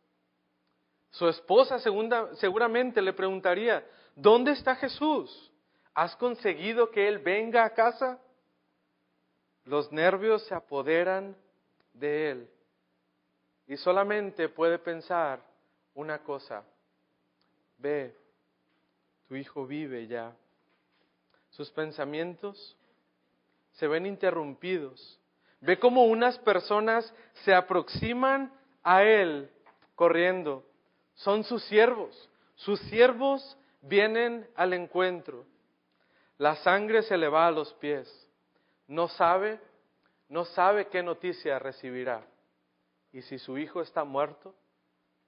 Su 1.11 1.29
esposa 1.29 1.79
seguramente 1.79 3.01
le 3.03 3.13
preguntaría, 3.13 3.87
¿dónde 4.15 4.53
está 4.53 4.77
Jesús? 4.77 5.53
¿Has 5.95 6.15
conseguido 6.17 6.91
que 6.91 7.09
Él 7.09 7.19
venga 7.19 7.65
a 7.65 7.75
casa? 7.75 8.19
Los 9.65 9.91
nervios 9.93 10.43
se 10.47 10.55
apoderan 10.55 11.37
de 11.93 12.31
Él 12.31 12.51
y 13.67 13.77
solamente 13.77 14.49
puede 14.49 14.79
pensar 14.79 15.41
una 15.95 16.23
cosa, 16.23 16.65
ve, 17.79 18.15
tu 19.27 19.35
hijo 19.35 19.67
vive 19.67 20.07
ya. 20.07 20.35
Sus 21.57 21.71
pensamientos 21.71 22.77
se 23.73 23.89
ven 23.89 24.05
interrumpidos. 24.05 25.19
Ve 25.61 25.79
cómo 25.79 26.05
unas 26.05 26.39
personas 26.41 27.15
se 27.45 27.55
aproximan 27.55 28.53
a 28.83 29.03
Él 29.03 29.51
corriendo. 29.95 30.67
Son 31.15 31.45
sus 31.45 31.65
siervos. 31.65 32.29
Sus 32.57 32.79
siervos 32.81 33.57
vienen 33.81 34.47
al 34.55 34.75
encuentro. 34.75 35.47
La 36.37 36.57
sangre 36.57 37.03
se 37.03 37.17
le 37.17 37.27
va 37.27 37.47
a 37.47 37.51
los 37.53 37.73
pies. 37.75 38.07
No 38.87 39.09
sabe, 39.09 39.59
no 40.29 40.45
sabe 40.45 40.89
qué 40.89 41.03
noticia 41.03 41.59
recibirá. 41.59 42.23
Y 43.13 43.23
si 43.23 43.39
su 43.39 43.57
hijo 43.57 43.81
está 43.81 44.05
muerto, 44.05 44.55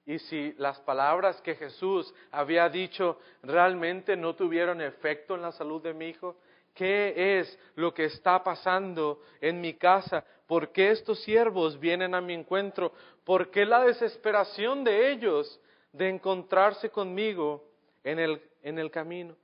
y 0.09 0.19
si 0.21 0.55
las 0.57 0.81
palabras 0.81 1.39
que 1.43 1.55
Jesús 1.55 2.15
había 2.31 2.67
dicho 2.71 3.19
realmente 3.43 4.17
no 4.17 4.35
tuvieron 4.35 4.81
efecto 4.81 5.35
en 5.35 5.43
la 5.43 5.53
salud 5.53 5.83
de 5.83 5.93
mi 5.93 6.09
hijo, 6.09 6.35
¿qué 6.75 7.39
es 7.39 7.59
lo 7.75 7.93
que 7.93 8.07
está 8.07 8.43
pasando 8.43 9.21
en 9.39 9.61
mi 9.61 9.75
casa? 9.75 10.25
¿Por 10.47 10.73
qué 10.73 10.93
estos 10.93 11.23
siervos 11.25 11.79
vienen 11.79 12.15
a 12.15 12.23
mi 12.23 12.33
encuentro? 12.33 12.95
¿Por 13.23 13.51
qué 13.51 13.67
la 13.67 13.85
desesperación 13.85 14.83
de 14.83 15.13
ellos 15.13 15.61
de 15.93 16.09
encontrarse 16.09 16.89
conmigo 16.89 17.63
en 18.03 18.19
el, 18.19 18.43
en 18.63 18.79
el 18.79 18.91
camino? 18.91 19.37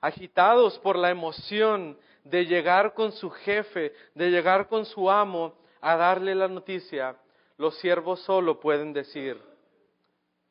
agitados 0.00 0.80
por 0.80 0.96
la 0.96 1.10
emoción 1.10 1.96
de 2.24 2.44
llegar 2.44 2.92
con 2.92 3.12
su 3.12 3.30
jefe, 3.30 3.92
de 4.16 4.30
llegar 4.30 4.66
con 4.66 4.84
su 4.84 5.08
amo 5.08 5.54
a 5.80 5.96
darle 5.96 6.34
la 6.34 6.48
noticia, 6.48 7.16
los 7.56 7.78
siervos 7.78 8.20
solo 8.20 8.60
pueden 8.60 8.92
decir, 8.92 9.40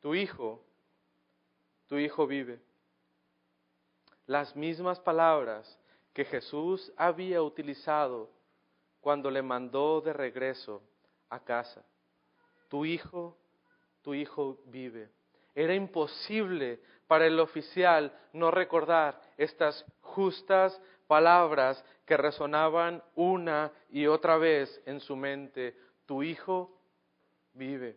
tu 0.00 0.14
hijo, 0.14 0.64
tu 1.86 1.96
hijo 1.98 2.26
vive. 2.26 2.60
Las 4.26 4.54
mismas 4.56 4.98
palabras 5.00 5.78
que 6.12 6.24
Jesús 6.24 6.92
había 6.96 7.42
utilizado 7.42 8.30
cuando 9.00 9.30
le 9.30 9.42
mandó 9.42 10.00
de 10.00 10.12
regreso 10.12 10.82
a 11.28 11.40
casa. 11.40 11.84
Tu 12.68 12.84
hijo, 12.84 13.36
tu 14.02 14.14
hijo 14.14 14.58
vive. 14.66 15.10
Era 15.54 15.74
imposible 15.74 16.80
para 17.06 17.26
el 17.26 17.38
oficial 17.40 18.16
no 18.32 18.50
recordar 18.50 19.20
estas 19.36 19.84
justas 20.00 20.80
palabras 21.06 21.84
que 22.06 22.16
resonaban 22.16 23.02
una 23.14 23.70
y 23.90 24.06
otra 24.06 24.38
vez 24.38 24.80
en 24.86 25.00
su 25.00 25.14
mente. 25.14 25.76
Tu 26.06 26.22
hijo 26.22 26.81
vive. 27.54 27.96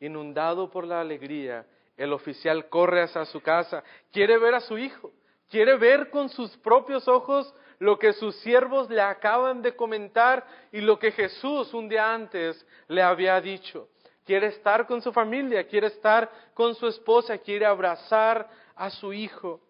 Inundado 0.00 0.70
por 0.70 0.86
la 0.86 1.00
alegría, 1.00 1.66
el 1.96 2.12
oficial 2.12 2.68
corre 2.68 3.02
hacia 3.02 3.24
su 3.26 3.40
casa, 3.40 3.82
quiere 4.12 4.38
ver 4.38 4.54
a 4.54 4.60
su 4.60 4.76
hijo, 4.76 5.12
quiere 5.48 5.76
ver 5.76 6.10
con 6.10 6.28
sus 6.28 6.56
propios 6.58 7.06
ojos 7.08 7.54
lo 7.78 7.98
que 7.98 8.12
sus 8.12 8.34
siervos 8.36 8.88
le 8.90 9.00
acaban 9.00 9.62
de 9.62 9.76
comentar 9.76 10.46
y 10.72 10.80
lo 10.80 10.98
que 10.98 11.12
Jesús 11.12 11.72
un 11.74 11.88
día 11.88 12.12
antes 12.12 12.66
le 12.88 13.02
había 13.02 13.40
dicho. 13.40 13.88
Quiere 14.24 14.48
estar 14.48 14.86
con 14.86 15.02
su 15.02 15.12
familia, 15.12 15.66
quiere 15.66 15.88
estar 15.88 16.30
con 16.54 16.74
su 16.74 16.86
esposa, 16.86 17.36
quiere 17.38 17.66
abrazar 17.66 18.48
a 18.74 18.90
su 18.90 19.12
hijo. 19.12 19.60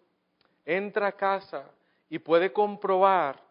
Entra 0.65 1.07
a 1.07 1.11
casa 1.11 1.69
y 2.09 2.19
puede 2.19 2.51
comprobar 2.51 3.41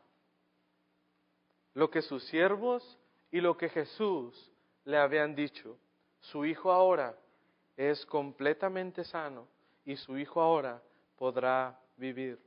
lo 1.74 1.90
que 1.90 2.00
sus 2.00 2.24
siervos 2.24 2.98
y 3.30 3.40
lo 3.40 3.56
que 3.56 3.68
Jesús 3.68 4.53
le 4.84 4.98
habían 4.98 5.34
dicho. 5.34 5.78
Su 6.20 6.44
hijo 6.44 6.72
ahora 6.72 7.16
es 7.76 8.04
completamente 8.06 9.04
sano 9.04 9.48
y 9.84 9.96
su 9.96 10.16
hijo 10.16 10.40
ahora 10.40 10.82
podrá 11.16 11.78
vivir. 11.96 12.38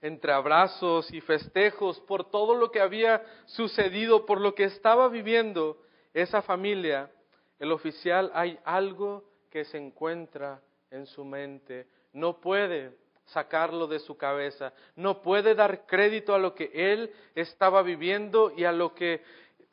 Entre 0.00 0.32
abrazos 0.32 1.10
y 1.12 1.20
festejos 1.20 1.98
por 2.00 2.30
todo 2.30 2.54
lo 2.54 2.70
que 2.70 2.80
había 2.80 3.24
sucedido, 3.46 4.26
por 4.26 4.40
lo 4.40 4.54
que 4.54 4.64
estaba 4.64 5.08
viviendo 5.08 5.80
esa 6.12 6.42
familia, 6.42 7.10
el 7.58 7.72
oficial 7.72 8.30
hay 8.34 8.58
algo 8.64 9.24
que 9.50 9.64
se 9.64 9.78
encuentra 9.78 10.60
en 10.90 11.06
su 11.06 11.24
mente. 11.24 11.86
No 12.12 12.40
puede 12.40 12.92
sacarlo 13.26 13.86
de 13.86 13.98
su 14.00 14.16
cabeza, 14.16 14.72
no 14.96 15.22
puede 15.22 15.54
dar 15.54 15.86
crédito 15.86 16.34
a 16.34 16.38
lo 16.38 16.54
que 16.54 16.70
él 16.74 17.10
estaba 17.34 17.82
viviendo 17.82 18.52
y 18.54 18.64
a 18.64 18.72
lo 18.72 18.94
que 18.94 19.22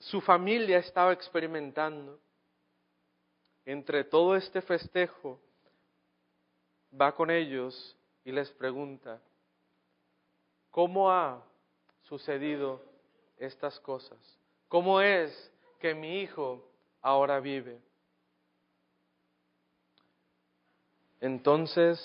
su 0.02 0.20
familia 0.20 0.80
estaba 0.80 1.14
experimentando. 1.14 2.20
Entre 3.64 4.04
todo 4.04 4.36
este 4.36 4.62
festejo, 4.62 5.39
va 6.99 7.14
con 7.14 7.30
ellos 7.30 7.95
y 8.26 8.32
les 8.32 8.49
pregunta, 8.52 9.22
¿cómo 10.72 11.12
ha 11.12 11.43
sucedido 12.02 12.82
estas 13.38 13.80
cosas? 13.80 14.18
¿Cómo 14.68 14.99
es 14.99 15.52
que 15.80 15.93
mi 15.93 16.22
hijo 16.22 16.68
ahora 17.02 17.39
vive? 17.39 17.80
Entonces 21.20 21.99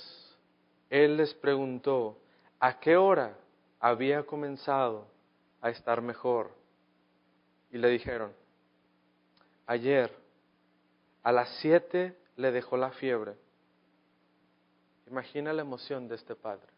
él 0.91 1.17
les 1.17 1.33
preguntó, 1.33 2.19
¿a 2.61 2.79
qué 2.79 2.99
hora 2.99 3.35
había 3.81 4.25
comenzado 4.27 5.07
a 5.63 5.71
estar 5.71 6.03
mejor? 6.03 6.56
Y 7.71 7.79
le 7.79 7.89
dijeron, 7.89 8.33
ayer 9.67 10.13
a 11.23 11.33
las 11.33 11.49
siete 11.61 12.17
le 12.37 12.53
dejó 12.53 12.77
la 12.77 12.91
fiebre. 12.93 13.35
Imagina 15.09 15.53
la 15.53 15.63
emoción 15.63 16.09
de 16.09 16.17
este 16.17 16.35
padre. 16.35 16.69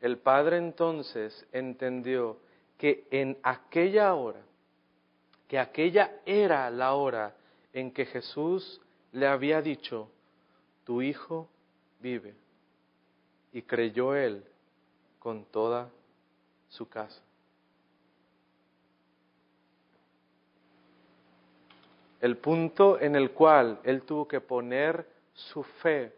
El 0.00 0.18
padre 0.18 0.56
entonces 0.56 1.46
entendió 1.52 2.38
que 2.78 3.06
en 3.10 3.38
aquella 3.42 4.14
hora, 4.14 4.40
que 5.46 5.58
aquella 5.58 6.20
era 6.24 6.70
la 6.70 6.94
hora 6.94 7.34
en 7.72 7.92
que 7.92 8.06
Jesús 8.06 8.80
le 9.12 9.26
había 9.26 9.60
dicho, 9.60 10.10
tu 10.84 11.02
hijo 11.02 11.48
vive. 12.00 12.34
Y 13.52 13.62
creyó 13.62 14.14
él 14.14 14.44
con 15.18 15.44
toda 15.44 15.90
su 16.68 16.88
casa. 16.88 17.20
El 22.20 22.36
punto 22.36 23.00
en 23.00 23.16
el 23.16 23.30
cual 23.30 23.80
él 23.82 24.02
tuvo 24.02 24.28
que 24.28 24.40
poner 24.40 25.06
su 25.32 25.62
fe 25.62 26.12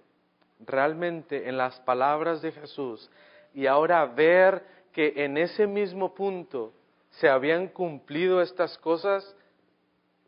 realmente 0.66 1.48
en 1.48 1.57
las 1.57 1.78
palabras 1.80 2.42
de 2.42 2.53
Jesús 2.53 3.11
y 3.55 3.66
ahora 3.66 4.05
ver 4.07 4.64
que 4.92 5.12
en 5.16 5.38
ese 5.38 5.66
mismo 5.66 6.14
punto 6.14 6.72
se 7.11 7.28
habían 7.28 7.68
cumplido 7.68 8.40
estas 8.40 8.76
cosas, 8.78 9.36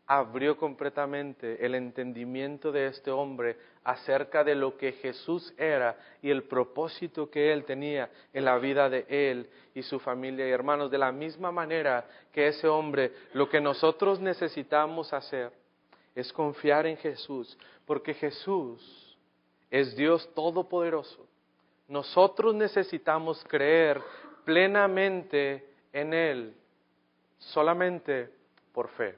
abrió 0.07 0.55
completamente 0.55 1.65
el 1.65 1.73
entendimiento 1.73 2.71
de 2.71 2.87
este 2.87 3.09
hombre 3.09 3.57
acerca 3.83 4.43
de 4.43 4.53
lo 4.53 4.77
que 4.77 4.91
Jesús 4.93 5.53
era 5.57 5.97
y 6.21 6.29
el 6.29 6.43
propósito 6.43 7.29
que 7.29 7.51
él 7.51 7.65
tenía 7.65 8.09
en 8.31 8.45
la 8.45 8.57
vida 8.57 8.87
de 8.87 9.05
él 9.09 9.49
y 9.73 9.81
su 9.81 9.99
familia 9.99 10.47
y 10.47 10.51
hermanos. 10.51 10.91
De 10.91 10.99
la 10.99 11.11
misma 11.11 11.51
manera 11.51 12.05
que 12.31 12.47
ese 12.47 12.67
hombre, 12.67 13.13
lo 13.33 13.49
que 13.49 13.59
nosotros 13.59 14.19
necesitamos 14.19 15.11
hacer 15.11 15.51
es 16.15 16.31
confiar 16.31 16.87
en 16.87 16.97
Jesús, 16.97 17.57
porque 17.85 18.13
Jesús 18.13 19.17
es 19.69 19.95
Dios 19.95 20.27
todopoderoso. 20.33 21.27
Nosotros 21.87 22.55
necesitamos 22.55 23.43
creer 23.43 24.01
plenamente 24.45 25.67
en 25.91 26.13
Él, 26.13 26.55
solamente 27.37 28.29
por 28.71 28.89
fe. 28.89 29.17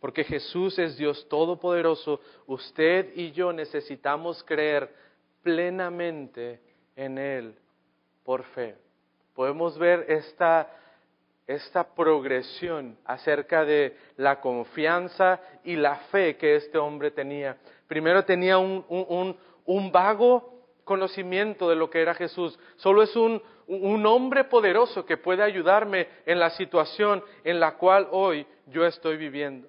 Porque 0.00 0.24
Jesús 0.24 0.78
es 0.78 0.96
Dios 0.96 1.28
todopoderoso, 1.28 2.20
usted 2.46 3.12
y 3.14 3.30
yo 3.30 3.52
necesitamos 3.52 4.42
creer 4.42 4.92
plenamente 5.42 6.60
en 6.96 7.18
Él 7.18 7.54
por 8.24 8.42
fe. 8.44 8.76
Podemos 9.34 9.78
ver 9.78 10.06
esta 10.08 10.68
esta 11.54 11.94
progresión 11.94 12.98
acerca 13.04 13.64
de 13.64 13.96
la 14.16 14.40
confianza 14.40 15.40
y 15.64 15.76
la 15.76 15.96
fe 16.10 16.36
que 16.36 16.56
este 16.56 16.78
hombre 16.78 17.10
tenía. 17.10 17.56
Primero 17.86 18.24
tenía 18.24 18.58
un, 18.58 19.36
vago 19.92 20.52
conocimiento 20.84 21.68
de 21.68 21.76
lo 21.76 21.90
que 21.90 22.02
era 22.02 22.14
Jesús. 22.14 22.58
Solo 22.76 23.02
es 23.02 23.14
un, 23.16 23.42
un 23.66 24.04
hombre 24.06 24.44
poderoso 24.44 25.04
que 25.04 25.16
puede 25.16 25.42
ayudarme 25.42 26.08
en 26.26 26.38
la 26.38 26.50
situación 26.50 27.22
en 27.44 27.60
la 27.60 27.76
cual 27.76 28.08
hoy 28.10 28.46
yo 28.66 28.84
estoy 28.84 29.16
viviendo. 29.16 29.68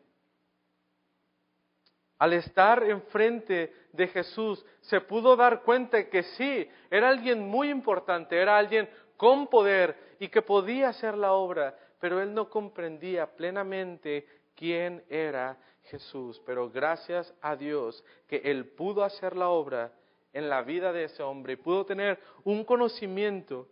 Al 2.18 2.34
estar 2.34 2.84
enfrente 2.84 3.74
de 3.92 4.08
Jesús, 4.08 4.66
se 4.82 5.02
pudo 5.02 5.36
dar 5.36 5.62
cuenta 5.62 6.10
que 6.10 6.24
sí, 6.24 6.68
era 6.90 7.10
alguien 7.10 7.48
muy 7.48 7.70
importante, 7.70 8.40
era 8.40 8.58
alguien 8.58 8.88
con 9.18 9.48
poder 9.48 10.16
y 10.20 10.30
que 10.30 10.42
podía 10.42 10.90
hacer 10.90 11.18
la 11.18 11.34
obra, 11.34 11.78
pero 12.00 12.22
él 12.22 12.34
no 12.34 12.50
comprendía 12.50 13.28
plenamente 13.36 14.28
quién 14.56 15.04
era 15.10 15.58
Jesús. 15.84 16.42
Pero 16.46 16.70
gracias 16.70 17.34
a 17.42 17.56
Dios 17.56 18.04
que 18.28 18.38
él 18.38 18.66
pudo 18.66 19.04
hacer 19.04 19.36
la 19.36 19.50
obra 19.50 19.92
en 20.34 20.50
la 20.50 20.62
vida 20.64 20.92
de 20.92 21.06
ese 21.06 21.24
hombre 21.24 21.54
y 21.54 21.58
pudo 21.58 21.86
tener 21.86 22.20
un 22.44 22.64
conocimiento 22.64 23.68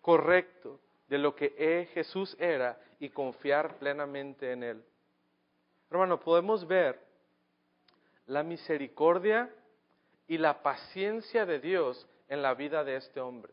correcto 0.00 0.78
de 1.08 1.18
lo 1.18 1.34
que 1.34 1.88
Jesús 1.92 2.36
era 2.38 2.78
y 3.00 3.08
confiar 3.08 3.78
plenamente 3.78 4.52
en 4.52 4.62
él. 4.62 4.84
Hermano, 5.90 6.20
podemos 6.20 6.66
ver 6.66 7.00
la 8.26 8.44
misericordia 8.44 9.52
y 10.28 10.38
la 10.38 10.62
paciencia 10.62 11.44
de 11.44 11.58
Dios 11.58 12.06
en 12.28 12.42
la 12.42 12.54
vida 12.54 12.84
de 12.84 12.96
este 12.96 13.20
hombre. 13.20 13.52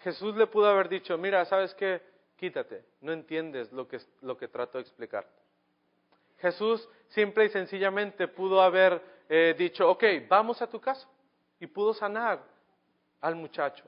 Jesús 0.00 0.34
le 0.36 0.46
pudo 0.46 0.66
haber 0.66 0.88
dicho, 0.88 1.16
mira, 1.18 1.44
¿sabes 1.44 1.74
qué? 1.74 2.00
Quítate, 2.36 2.84
no 3.02 3.12
entiendes 3.12 3.70
lo 3.72 3.86
que, 3.86 3.98
lo 4.22 4.36
que 4.36 4.48
trato 4.48 4.78
de 4.78 4.82
explicarte. 4.82 5.40
Jesús 6.38 6.88
simple 7.08 7.44
y 7.44 7.48
sencillamente 7.50 8.26
pudo 8.28 8.62
haber 8.62 9.02
eh, 9.28 9.54
dicho, 9.58 9.88
ok, 9.90 10.04
vamos 10.28 10.62
a 10.62 10.68
tu 10.68 10.80
casa 10.80 11.06
y 11.58 11.66
pudo 11.66 11.92
sanar 11.92 12.42
al 13.20 13.36
muchacho. 13.36 13.84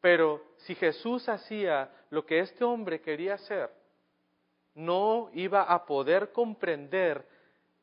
Pero 0.00 0.42
si 0.58 0.74
Jesús 0.74 1.28
hacía 1.28 1.90
lo 2.10 2.24
que 2.24 2.38
este 2.38 2.64
hombre 2.64 3.00
quería 3.00 3.34
hacer, 3.34 3.70
no 4.74 5.30
iba 5.34 5.62
a 5.62 5.84
poder 5.84 6.32
comprender 6.32 7.26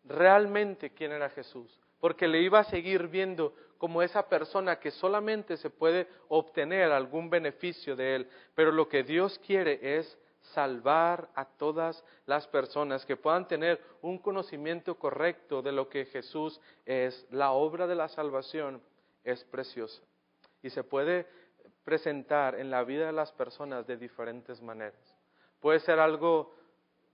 realmente 0.04 0.92
quién 0.92 1.12
era 1.12 1.30
Jesús, 1.30 1.80
porque 2.00 2.28
le 2.28 2.42
iba 2.42 2.60
a 2.60 2.64
seguir 2.64 3.08
viendo 3.08 3.54
como 3.82 4.04
esa 4.04 4.30
persona 4.30 4.80
que 4.80 4.92
solamente 4.92 5.58
se 5.58 5.72
puede 5.72 6.08
obtener 6.28 6.92
algún 6.92 7.32
beneficio 7.32 7.96
de 7.96 8.16
él, 8.16 8.30
pero 8.54 8.72
lo 8.72 8.88
que 8.88 9.02
Dios 9.02 9.40
quiere 9.40 9.98
es 9.98 10.20
salvar 10.54 11.30
a 11.34 11.46
todas 11.46 12.06
las 12.28 12.46
personas 12.46 13.04
que 13.08 13.18
puedan 13.18 13.48
tener 13.48 13.82
un 14.04 14.20
conocimiento 14.20 15.00
correcto 15.00 15.64
de 15.64 15.72
lo 15.72 15.90
que 15.90 16.06
Jesús 16.06 16.62
es. 16.86 17.26
La 17.32 17.54
obra 17.54 17.88
de 17.88 17.96
la 17.96 18.08
salvación 18.08 18.84
es 19.24 19.44
preciosa 19.46 20.04
y 20.62 20.70
se 20.70 20.84
puede 20.84 21.26
presentar 21.84 22.60
en 22.60 22.70
la 22.70 22.84
vida 22.84 23.08
de 23.08 23.14
las 23.14 23.32
personas 23.32 23.88
de 23.88 23.98
diferentes 23.98 24.62
maneras. 24.62 25.18
Puede 25.60 25.80
ser 25.80 26.00
algo 26.00 26.54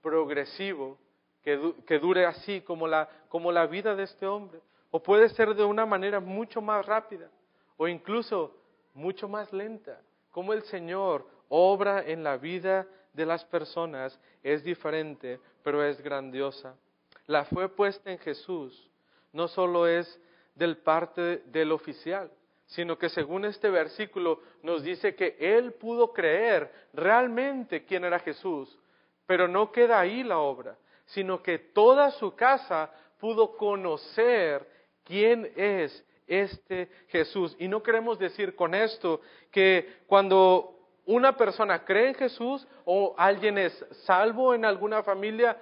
progresivo, 0.01 0.97
que, 1.41 1.99
dure 2.01 2.26
así 2.26 2.59
como 2.59 2.89
la, 2.89 3.07
como 3.30 3.53
la 3.53 3.68
vida 3.68 3.95
de 3.95 4.03
este 4.03 4.28
hombre, 4.28 4.59
o 4.92 5.02
puede 5.02 5.30
ser 5.30 5.54
de 5.56 5.64
una 5.64 5.86
manera 5.86 6.20
mucho 6.20 6.62
más 6.62 6.86
rápida, 6.86 7.30
o 7.78 7.88
incluso 7.88 8.56
mucho 8.94 9.28
más 9.28 9.52
lenta, 9.54 10.02
como 10.32 10.54
el 10.54 10.64
Señor 10.64 11.26
obra 11.50 12.04
en 12.06 12.24
la 12.24 12.38
vida 12.38 12.88
de 13.14 13.26
las 13.26 13.44
personas 13.46 14.20
es 14.44 14.64
diferente, 14.64 15.40
pero 15.64 15.84
es 15.84 16.02
grandiosa. 16.02 16.76
La 17.26 17.46
fe 17.46 17.68
puesta 17.70 18.12
en 18.12 18.20
Jesús 18.20 18.90
no 19.34 19.48
solo 19.48 19.88
es 19.88 20.20
del 20.56 20.78
parte 20.78 21.44
del 21.46 21.72
oficial, 21.72 22.32
sino 22.66 22.98
que 22.98 23.10
según 23.10 23.46
este 23.46 23.70
versículo 23.70 24.42
nos 24.62 24.84
dice 24.84 25.16
que 25.16 25.36
él 25.40 25.74
pudo 25.74 26.12
creer 26.12 26.72
realmente 26.94 27.86
quién 27.86 28.04
era 28.04 28.20
Jesús, 28.20 28.78
pero 29.26 29.48
no 29.48 29.72
queda 29.72 30.00
ahí 30.00 30.24
la 30.24 30.40
obra, 30.40 30.78
sino 31.06 31.42
que 31.42 31.60
toda 31.60 32.12
su 32.12 32.36
casa 32.36 32.92
pudo 33.20 33.56
conocer 33.56 34.76
quién 35.08 35.51
es 35.55 36.05
este 36.28 36.89
Jesús. 37.08 37.55
Y 37.58 37.68
no 37.68 37.82
queremos 37.82 38.20
decir 38.20 38.55
con 38.55 38.76
esto 38.76 39.22
que 39.49 40.01
cuando 40.05 40.76
una 41.05 41.36
persona 41.38 41.86
cree 41.86 42.10
en 42.10 42.16
Jesús 42.16 42.68
o 42.86 43.16
alguien 43.18 43.58
es 43.58 43.74
salvo 44.05 44.53
en 44.53 44.66
alguna 44.66 45.01
familia, 45.03 45.58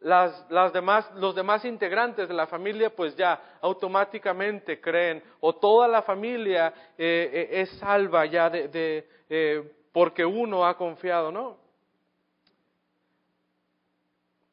las, 0.00 0.72
demás, 0.72 1.10
los 1.14 1.34
demás 1.34 1.64
integrantes 1.64 2.28
de 2.28 2.34
la 2.34 2.46
familia 2.46 2.94
pues 2.94 3.16
ya 3.16 3.58
automáticamente 3.60 4.80
creen 4.80 5.22
o 5.40 5.54
toda 5.54 5.88
la 5.88 6.02
familia 6.02 6.72
eh, 6.96 7.30
eh, 7.32 7.60
es 7.60 7.70
salva 7.78 8.24
ya 8.26 8.48
de, 8.48 9.06
eh, 9.28 9.72
porque 9.92 10.24
uno 10.24 10.66
ha 10.66 10.76
confiado, 10.76 11.30
¿no? 11.30 11.58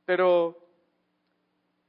Pero 0.05 0.57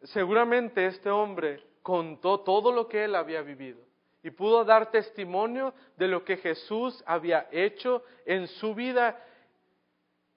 seguramente 0.02 0.86
este 0.86 1.10
hombre 1.10 1.73
contó 1.84 2.40
todo 2.40 2.72
lo 2.72 2.88
que 2.88 3.04
él 3.04 3.14
había 3.14 3.42
vivido 3.42 3.78
y 4.22 4.30
pudo 4.30 4.64
dar 4.64 4.90
testimonio 4.90 5.74
de 5.98 6.08
lo 6.08 6.24
que 6.24 6.38
Jesús 6.38 7.04
había 7.04 7.46
hecho 7.52 8.02
en 8.24 8.48
su 8.48 8.74
vida 8.74 9.22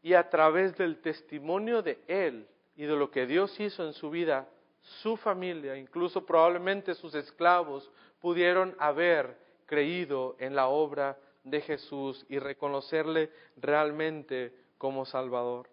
y 0.02 0.14
a 0.14 0.30
través 0.30 0.76
del 0.76 1.00
testimonio 1.00 1.82
de 1.82 2.00
él 2.06 2.46
y 2.76 2.84
de 2.84 2.98
lo 2.98 3.10
que 3.10 3.26
Dios 3.26 3.58
hizo 3.62 3.86
en 3.86 3.94
su 3.94 4.10
vida, 4.10 4.46
su 4.82 5.16
familia, 5.16 5.78
incluso 5.78 6.26
probablemente 6.26 6.94
sus 6.94 7.16
esclavos, 7.16 7.90
pudieron 8.20 8.76
haber 8.78 9.38
creído 9.66 10.36
en 10.40 10.54
la 10.54 10.68
obra 10.68 11.18
de 11.46 11.62
Jesús 11.62 12.26
y 12.28 12.40
reconocerle 12.40 13.32
realmente 13.56 14.54
como 14.78 15.06
Salvador. 15.06 15.70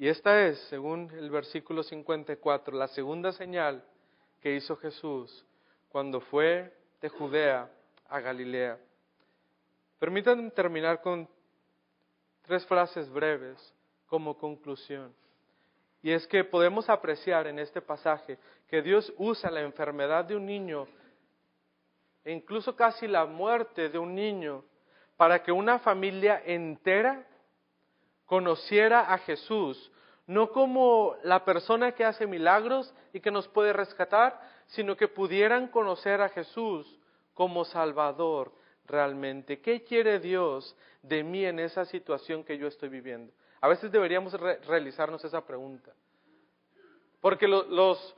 Y 0.00 0.08
esta 0.08 0.46
es, 0.46 0.58
según 0.70 1.10
el 1.10 1.28
versículo 1.28 1.82
54, 1.82 2.74
la 2.74 2.88
segunda 2.88 3.32
señal 3.32 3.84
que 4.40 4.54
hizo 4.54 4.74
Jesús 4.76 5.44
cuando 5.90 6.22
fue 6.22 6.74
de 7.02 7.10
Judea 7.10 7.70
a 8.08 8.18
Galilea. 8.18 8.78
Permítanme 9.98 10.50
terminar 10.52 11.02
con 11.02 11.28
tres 12.40 12.64
frases 12.64 13.10
breves 13.10 13.74
como 14.06 14.38
conclusión. 14.38 15.14
Y 16.00 16.12
es 16.12 16.26
que 16.26 16.44
podemos 16.44 16.88
apreciar 16.88 17.46
en 17.46 17.58
este 17.58 17.82
pasaje 17.82 18.38
que 18.68 18.80
Dios 18.80 19.12
usa 19.18 19.50
la 19.50 19.60
enfermedad 19.60 20.24
de 20.24 20.34
un 20.34 20.46
niño 20.46 20.88
e 22.24 22.32
incluso 22.32 22.74
casi 22.74 23.06
la 23.06 23.26
muerte 23.26 23.90
de 23.90 23.98
un 23.98 24.14
niño 24.14 24.64
para 25.18 25.42
que 25.42 25.52
una 25.52 25.78
familia 25.78 26.42
entera 26.46 27.26
conociera 28.30 29.12
a 29.12 29.18
Jesús, 29.18 29.90
no 30.28 30.52
como 30.52 31.16
la 31.24 31.44
persona 31.44 31.90
que 31.96 32.04
hace 32.04 32.28
milagros 32.28 32.94
y 33.12 33.18
que 33.18 33.32
nos 33.32 33.48
puede 33.48 33.72
rescatar, 33.72 34.40
sino 34.68 34.96
que 34.96 35.08
pudieran 35.08 35.66
conocer 35.66 36.20
a 36.20 36.28
Jesús 36.28 36.86
como 37.34 37.64
Salvador 37.64 38.52
realmente. 38.86 39.60
¿Qué 39.60 39.82
quiere 39.82 40.20
Dios 40.20 40.76
de 41.02 41.24
mí 41.24 41.44
en 41.44 41.58
esa 41.58 41.84
situación 41.84 42.44
que 42.44 42.56
yo 42.56 42.68
estoy 42.68 42.88
viviendo? 42.88 43.32
A 43.60 43.66
veces 43.66 43.90
deberíamos 43.90 44.32
realizarnos 44.32 45.24
esa 45.24 45.44
pregunta. 45.44 45.90
Porque 47.20 47.48
los, 47.48 48.16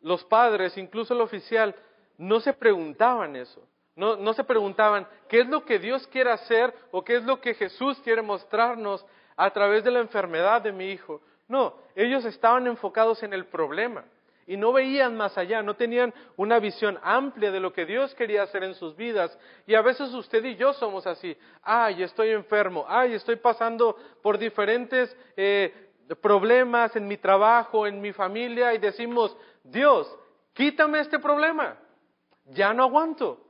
los 0.00 0.24
padres, 0.24 0.78
incluso 0.78 1.12
el 1.12 1.20
oficial, 1.20 1.74
no 2.16 2.40
se 2.40 2.54
preguntaban 2.54 3.36
eso. 3.36 3.68
No, 3.96 4.16
no 4.16 4.34
se 4.34 4.44
preguntaban 4.44 5.06
qué 5.28 5.40
es 5.40 5.48
lo 5.48 5.64
que 5.64 5.78
Dios 5.78 6.06
quiere 6.08 6.30
hacer 6.30 6.72
o 6.90 7.02
qué 7.02 7.16
es 7.16 7.24
lo 7.24 7.40
que 7.40 7.54
Jesús 7.54 7.98
quiere 8.04 8.22
mostrarnos 8.22 9.04
a 9.36 9.50
través 9.50 9.82
de 9.84 9.90
la 9.90 10.00
enfermedad 10.00 10.60
de 10.60 10.72
mi 10.72 10.90
hijo. 10.90 11.22
No, 11.48 11.74
ellos 11.94 12.24
estaban 12.26 12.66
enfocados 12.66 13.22
en 13.22 13.32
el 13.32 13.46
problema 13.46 14.04
y 14.46 14.56
no 14.56 14.72
veían 14.72 15.16
más 15.16 15.36
allá, 15.36 15.62
no 15.62 15.74
tenían 15.74 16.14
una 16.36 16.58
visión 16.60 16.98
amplia 17.02 17.50
de 17.50 17.58
lo 17.58 17.72
que 17.72 17.84
Dios 17.84 18.14
quería 18.14 18.44
hacer 18.44 18.62
en 18.62 18.74
sus 18.74 18.94
vidas. 18.94 19.36
Y 19.66 19.74
a 19.74 19.82
veces 19.82 20.12
usted 20.14 20.44
y 20.44 20.56
yo 20.56 20.72
somos 20.74 21.06
así, 21.06 21.36
ay, 21.62 22.02
estoy 22.02 22.30
enfermo, 22.30 22.84
ay, 22.88 23.14
estoy 23.14 23.36
pasando 23.36 23.96
por 24.22 24.38
diferentes 24.38 25.16
eh, 25.36 25.90
problemas 26.20 26.94
en 26.94 27.08
mi 27.08 27.16
trabajo, 27.16 27.86
en 27.86 28.00
mi 28.00 28.12
familia, 28.12 28.72
y 28.72 28.78
decimos, 28.78 29.36
Dios, 29.64 30.14
quítame 30.52 31.00
este 31.00 31.18
problema, 31.18 31.76
ya 32.44 32.72
no 32.72 32.84
aguanto. 32.84 33.45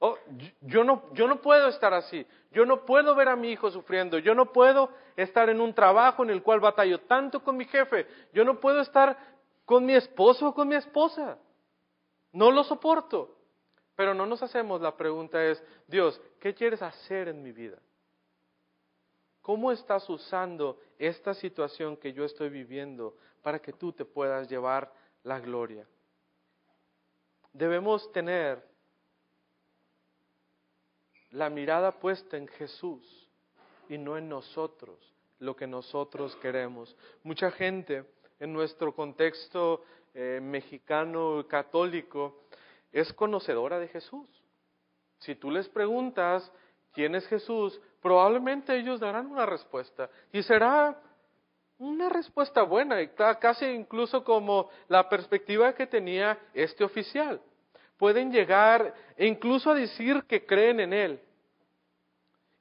Oh, 0.00 0.16
yo, 0.60 0.84
no, 0.84 1.12
yo 1.12 1.26
no 1.26 1.40
puedo 1.40 1.68
estar 1.68 1.92
así, 1.92 2.24
yo 2.52 2.64
no 2.64 2.84
puedo 2.84 3.16
ver 3.16 3.28
a 3.28 3.36
mi 3.36 3.50
hijo 3.50 3.68
sufriendo, 3.70 4.18
yo 4.18 4.32
no 4.32 4.52
puedo 4.52 4.90
estar 5.16 5.48
en 5.48 5.60
un 5.60 5.74
trabajo 5.74 6.22
en 6.22 6.30
el 6.30 6.42
cual 6.42 6.60
batallo 6.60 7.00
tanto 7.00 7.42
con 7.42 7.56
mi 7.56 7.64
jefe, 7.64 8.06
yo 8.32 8.44
no 8.44 8.60
puedo 8.60 8.80
estar 8.80 9.18
con 9.64 9.84
mi 9.84 9.94
esposo 9.94 10.48
o 10.48 10.54
con 10.54 10.68
mi 10.68 10.76
esposa. 10.76 11.36
No 12.32 12.50
lo 12.50 12.64
soporto. 12.64 13.34
Pero 13.98 14.14
no 14.14 14.26
nos 14.26 14.40
hacemos 14.44 14.80
la 14.80 14.96
pregunta 14.96 15.44
es, 15.44 15.60
Dios, 15.88 16.20
¿qué 16.38 16.54
quieres 16.54 16.80
hacer 16.82 17.26
en 17.26 17.42
mi 17.42 17.50
vida? 17.50 17.78
¿Cómo 19.42 19.72
estás 19.72 20.08
usando 20.08 20.78
esta 20.98 21.34
situación 21.34 21.96
que 21.96 22.12
yo 22.12 22.24
estoy 22.24 22.48
viviendo 22.48 23.16
para 23.42 23.58
que 23.58 23.72
tú 23.72 23.92
te 23.92 24.04
puedas 24.04 24.48
llevar 24.48 24.92
la 25.24 25.40
gloria? 25.40 25.84
Debemos 27.52 28.12
tener 28.12 28.64
la 31.30 31.50
mirada 31.50 31.92
puesta 31.92 32.36
en 32.36 32.48
Jesús 32.48 33.28
y 33.88 33.98
no 33.98 34.16
en 34.16 34.28
nosotros, 34.28 34.98
lo 35.38 35.56
que 35.56 35.66
nosotros 35.66 36.36
queremos. 36.36 36.96
Mucha 37.22 37.50
gente 37.50 38.04
en 38.38 38.52
nuestro 38.52 38.94
contexto 38.94 39.82
eh, 40.14 40.40
mexicano 40.42 41.46
católico 41.48 42.44
es 42.92 43.12
conocedora 43.12 43.78
de 43.78 43.88
Jesús. 43.88 44.28
Si 45.18 45.34
tú 45.34 45.50
les 45.50 45.68
preguntas 45.68 46.50
quién 46.92 47.14
es 47.14 47.26
Jesús, 47.26 47.80
probablemente 48.00 48.76
ellos 48.76 49.00
darán 49.00 49.26
una 49.26 49.46
respuesta 49.46 50.08
y 50.32 50.42
será 50.42 51.00
una 51.78 52.08
respuesta 52.08 52.62
buena, 52.62 52.96
casi 53.38 53.66
incluso 53.66 54.24
como 54.24 54.68
la 54.88 55.08
perspectiva 55.08 55.74
que 55.74 55.86
tenía 55.86 56.38
este 56.52 56.82
oficial. 56.82 57.40
Pueden 57.98 58.32
llegar 58.32 58.94
e 59.16 59.26
incluso 59.26 59.70
a 59.70 59.74
decir 59.74 60.22
que 60.24 60.46
creen 60.46 60.80
en 60.80 60.92
Él. 60.92 61.20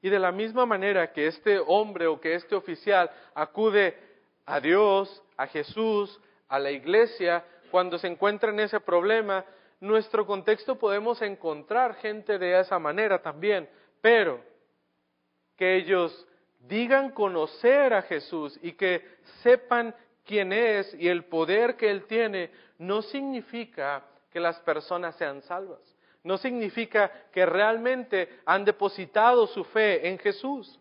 Y 0.01 0.09
de 0.09 0.19
la 0.19 0.31
misma 0.31 0.65
manera 0.65 1.13
que 1.13 1.27
este 1.27 1.59
hombre 1.59 2.07
o 2.07 2.19
que 2.19 2.33
este 2.35 2.55
oficial 2.55 3.09
acude 3.33 3.97
a 4.45 4.59
Dios, 4.59 5.23
a 5.38 5.47
Jesús, 5.47 6.19
a 6.47 6.59
la 6.59 6.71
iglesia, 6.71 7.43
cuando 7.71 7.97
se 7.97 8.07
encuentra 8.07 8.49
en 8.49 8.59
ese 8.59 8.79
problema, 8.79 9.45
nuestro 9.79 10.25
contexto 10.25 10.77
podemos 10.77 11.21
encontrar 11.21 11.95
gente 11.95 12.39
de 12.39 12.59
esa 12.59 12.79
manera 12.79 13.21
también, 13.21 13.69
pero 14.01 14.41
que 15.55 15.75
ellos 15.75 16.27
digan 16.59 17.11
conocer 17.11 17.93
a 17.93 18.01
Jesús 18.01 18.57
y 18.61 18.73
que 18.73 19.05
sepan 19.43 19.93
quién 20.25 20.51
es 20.51 20.93
y 20.95 21.07
el 21.07 21.25
poder 21.25 21.75
que 21.75 21.89
Él 21.89 22.05
tiene, 22.05 22.51
no 22.77 23.01
significa 23.01 24.03
que 24.32 24.39
las 24.39 24.59
personas 24.59 25.15
sean 25.15 25.41
salvas. 25.43 25.80
No 26.23 26.38
significa 26.38 27.09
que 27.32 27.45
realmente 27.45 28.39
han 28.45 28.65
depositado 28.65 29.47
su 29.47 29.63
fe 29.63 30.07
en 30.07 30.17
Jesús. 30.17 30.80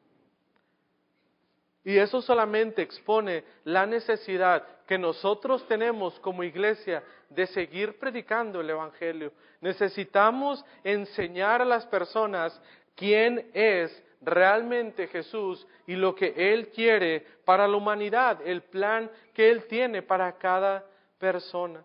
Y 1.84 1.97
eso 1.99 2.20
solamente 2.20 2.82
expone 2.82 3.44
la 3.62 3.86
necesidad 3.86 4.66
que 4.86 4.99
nosotros 4.99 5.66
tenemos 5.68 6.18
como 6.18 6.42
iglesia 6.42 7.05
de 7.30 7.47
seguir 7.47 7.97
predicando 7.99 8.61
el 8.61 8.70
Evangelio. 8.70 9.32
Necesitamos 9.61 10.64
enseñar 10.82 11.62
a 11.62 11.64
las 11.64 11.86
personas 11.86 12.61
quién 12.97 13.51
es 13.55 14.03
realmente 14.20 15.07
Jesús 15.07 15.64
y 15.86 15.94
lo 15.94 16.14
que 16.14 16.34
Él 16.36 16.70
quiere 16.70 17.24
para 17.44 17.68
la 17.68 17.76
humanidad, 17.76 18.40
el 18.44 18.62
plan 18.62 19.09
que 19.32 19.49
Él 19.49 19.66
tiene 19.68 20.03
para 20.03 20.32
cada 20.36 20.84
persona. 21.18 21.84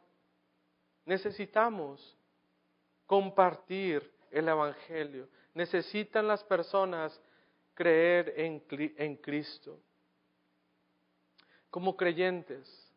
Necesitamos 1.06 2.18
compartir 3.06 4.10
el 4.30 4.47
Evangelio. 4.47 5.28
Necesitan 5.54 6.28
las 6.28 6.43
personas 6.43 7.20
creer 7.74 8.34
en, 8.38 8.64
en 8.97 9.16
Cristo. 9.18 9.80
Como 11.70 11.95
creyentes, 11.95 12.91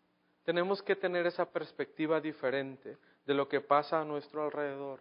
tenemos 0.44 0.82
que 0.82 0.96
tener 0.96 1.26
esa 1.26 1.50
perspectiva 1.50 2.20
diferente 2.20 2.96
de 3.26 3.34
lo 3.34 3.48
que 3.48 3.60
pasa 3.60 4.00
a 4.00 4.04
nuestro 4.04 4.42
alrededor. 4.42 5.00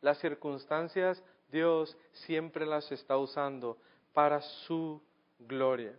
Las 0.00 0.18
circunstancias 0.18 1.22
Dios 1.52 1.96
siempre 2.12 2.64
las 2.64 2.90
está 2.90 3.18
usando 3.18 3.76
para 4.14 4.40
su 4.40 5.00
gloria. 5.38 5.94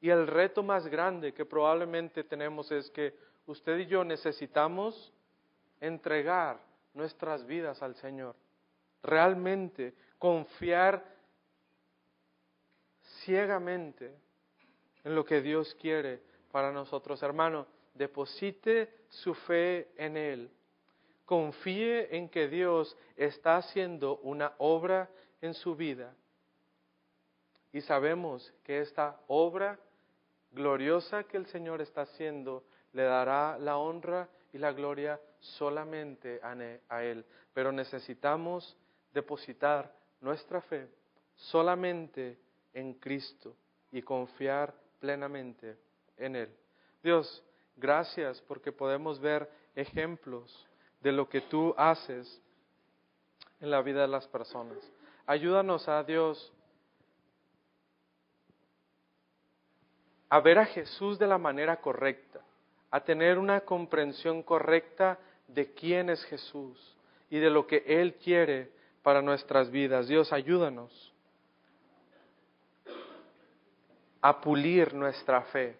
Y 0.00 0.10
el 0.10 0.26
reto 0.26 0.62
más 0.62 0.86
grande 0.86 1.34
que 1.34 1.44
probablemente 1.44 2.24
tenemos 2.24 2.70
es 2.70 2.88
que 2.90 3.14
usted 3.46 3.78
y 3.78 3.86
yo 3.86 4.04
necesitamos 4.04 5.12
entregar 5.80 6.60
nuestras 6.94 7.44
vidas 7.46 7.82
al 7.82 7.94
Señor. 7.96 8.36
Realmente 9.02 9.94
confiar 10.18 11.04
ciegamente 13.24 14.14
en 15.04 15.14
lo 15.14 15.24
que 15.24 15.40
Dios 15.40 15.74
quiere 15.80 16.20
para 16.50 16.70
nosotros. 16.70 17.22
Hermano, 17.22 17.66
deposite 17.94 19.06
su 19.08 19.34
fe 19.34 19.88
en 19.96 20.16
Él. 20.16 20.50
Confíe 21.24 22.16
en 22.16 22.28
que 22.28 22.48
Dios 22.48 22.96
está 23.16 23.56
haciendo 23.56 24.18
una 24.18 24.52
obra 24.58 25.10
en 25.40 25.54
su 25.54 25.74
vida. 25.74 26.14
Y 27.72 27.80
sabemos 27.80 28.52
que 28.64 28.80
esta 28.80 29.18
obra 29.28 29.78
gloriosa 30.52 31.24
que 31.24 31.38
el 31.38 31.46
Señor 31.46 31.80
está 31.80 32.02
haciendo 32.02 32.64
le 32.92 33.02
dará 33.02 33.58
la 33.58 33.76
honra 33.76 34.28
y 34.52 34.58
la 34.58 34.72
gloria 34.72 35.20
solamente 35.40 36.40
a 36.88 37.02
Él. 37.02 37.24
Pero 37.52 37.72
necesitamos 37.72 38.76
depositar 39.12 39.94
nuestra 40.20 40.60
fe 40.60 40.88
solamente 41.34 42.38
en 42.72 42.94
Cristo 42.94 43.56
y 43.90 44.02
confiar 44.02 44.74
plenamente 45.00 45.76
en 46.16 46.36
Él. 46.36 46.54
Dios, 47.02 47.44
gracias 47.76 48.40
porque 48.42 48.72
podemos 48.72 49.20
ver 49.20 49.50
ejemplos 49.74 50.68
de 51.00 51.12
lo 51.12 51.28
que 51.28 51.40
tú 51.40 51.74
haces 51.76 52.40
en 53.60 53.70
la 53.70 53.82
vida 53.82 54.02
de 54.02 54.08
las 54.08 54.26
personas. 54.28 54.78
Ayúdanos 55.26 55.88
a 55.88 56.02
Dios 56.04 56.52
a 60.28 60.40
ver 60.40 60.58
a 60.58 60.66
Jesús 60.66 61.18
de 61.18 61.26
la 61.26 61.36
manera 61.36 61.80
correcta, 61.80 62.40
a 62.92 63.00
tener 63.00 63.38
una 63.38 63.62
comprensión 63.62 64.42
correcta 64.42 65.18
de 65.48 65.72
quién 65.72 66.10
es 66.10 66.22
Jesús 66.26 66.94
y 67.30 67.38
de 67.38 67.48
lo 67.48 67.66
que 67.66 67.82
Él 67.86 68.14
quiere 68.22 68.70
para 69.02 69.22
nuestras 69.22 69.70
vidas. 69.70 70.08
Dios, 70.08 70.30
ayúdanos 70.30 71.12
a 74.20 74.40
pulir 74.42 74.92
nuestra 74.92 75.40
fe. 75.44 75.78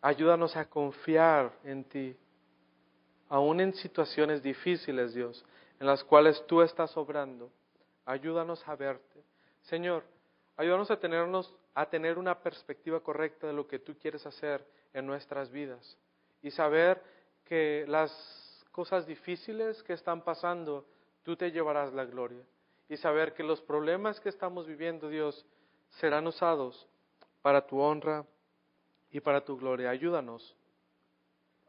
Ayúdanos 0.00 0.56
a 0.56 0.64
confiar 0.68 1.52
en 1.64 1.84
ti, 1.84 2.16
aún 3.28 3.60
en 3.60 3.74
situaciones 3.74 4.42
difíciles, 4.44 5.12
Dios, 5.12 5.44
en 5.80 5.88
las 5.88 6.04
cuales 6.04 6.44
tú 6.46 6.62
estás 6.62 6.96
obrando. 6.96 7.50
Ayúdanos 8.06 8.66
a 8.68 8.76
verte. 8.76 9.24
Señor, 9.62 10.04
ayúdanos 10.56 10.90
a, 10.92 11.00
tenernos, 11.00 11.52
a 11.74 11.86
tener 11.86 12.16
una 12.16 12.38
perspectiva 12.38 13.00
correcta 13.00 13.48
de 13.48 13.52
lo 13.52 13.66
que 13.66 13.80
tú 13.80 13.96
quieres 13.98 14.24
hacer 14.24 14.64
en 14.92 15.06
nuestras 15.06 15.50
vidas 15.50 15.96
y 16.42 16.50
saber 16.50 17.02
que 17.44 17.84
las 17.88 18.10
cosas 18.72 19.06
difíciles 19.06 19.82
que 19.82 19.92
están 19.92 20.22
pasando, 20.22 20.86
tú 21.22 21.36
te 21.36 21.50
llevarás 21.52 21.92
la 21.92 22.04
gloria. 22.04 22.42
Y 22.88 22.96
saber 22.96 23.32
que 23.34 23.42
los 23.42 23.60
problemas 23.62 24.20
que 24.20 24.28
estamos 24.28 24.66
viviendo, 24.66 25.08
Dios, 25.08 25.46
serán 25.90 26.26
usados 26.26 26.86
para 27.40 27.66
tu 27.66 27.78
honra 27.80 28.24
y 29.10 29.20
para 29.20 29.44
tu 29.44 29.56
gloria. 29.56 29.90
Ayúdanos 29.90 30.56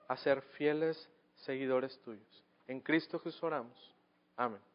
a 0.08 0.18
ser 0.18 0.42
fieles 0.42 1.10
seguidores 1.36 2.00
tuyos. 2.02 2.44
En 2.68 2.80
Cristo 2.80 3.20
Jesús 3.20 3.44
oramos. 3.44 3.94
Amén. 4.36 4.73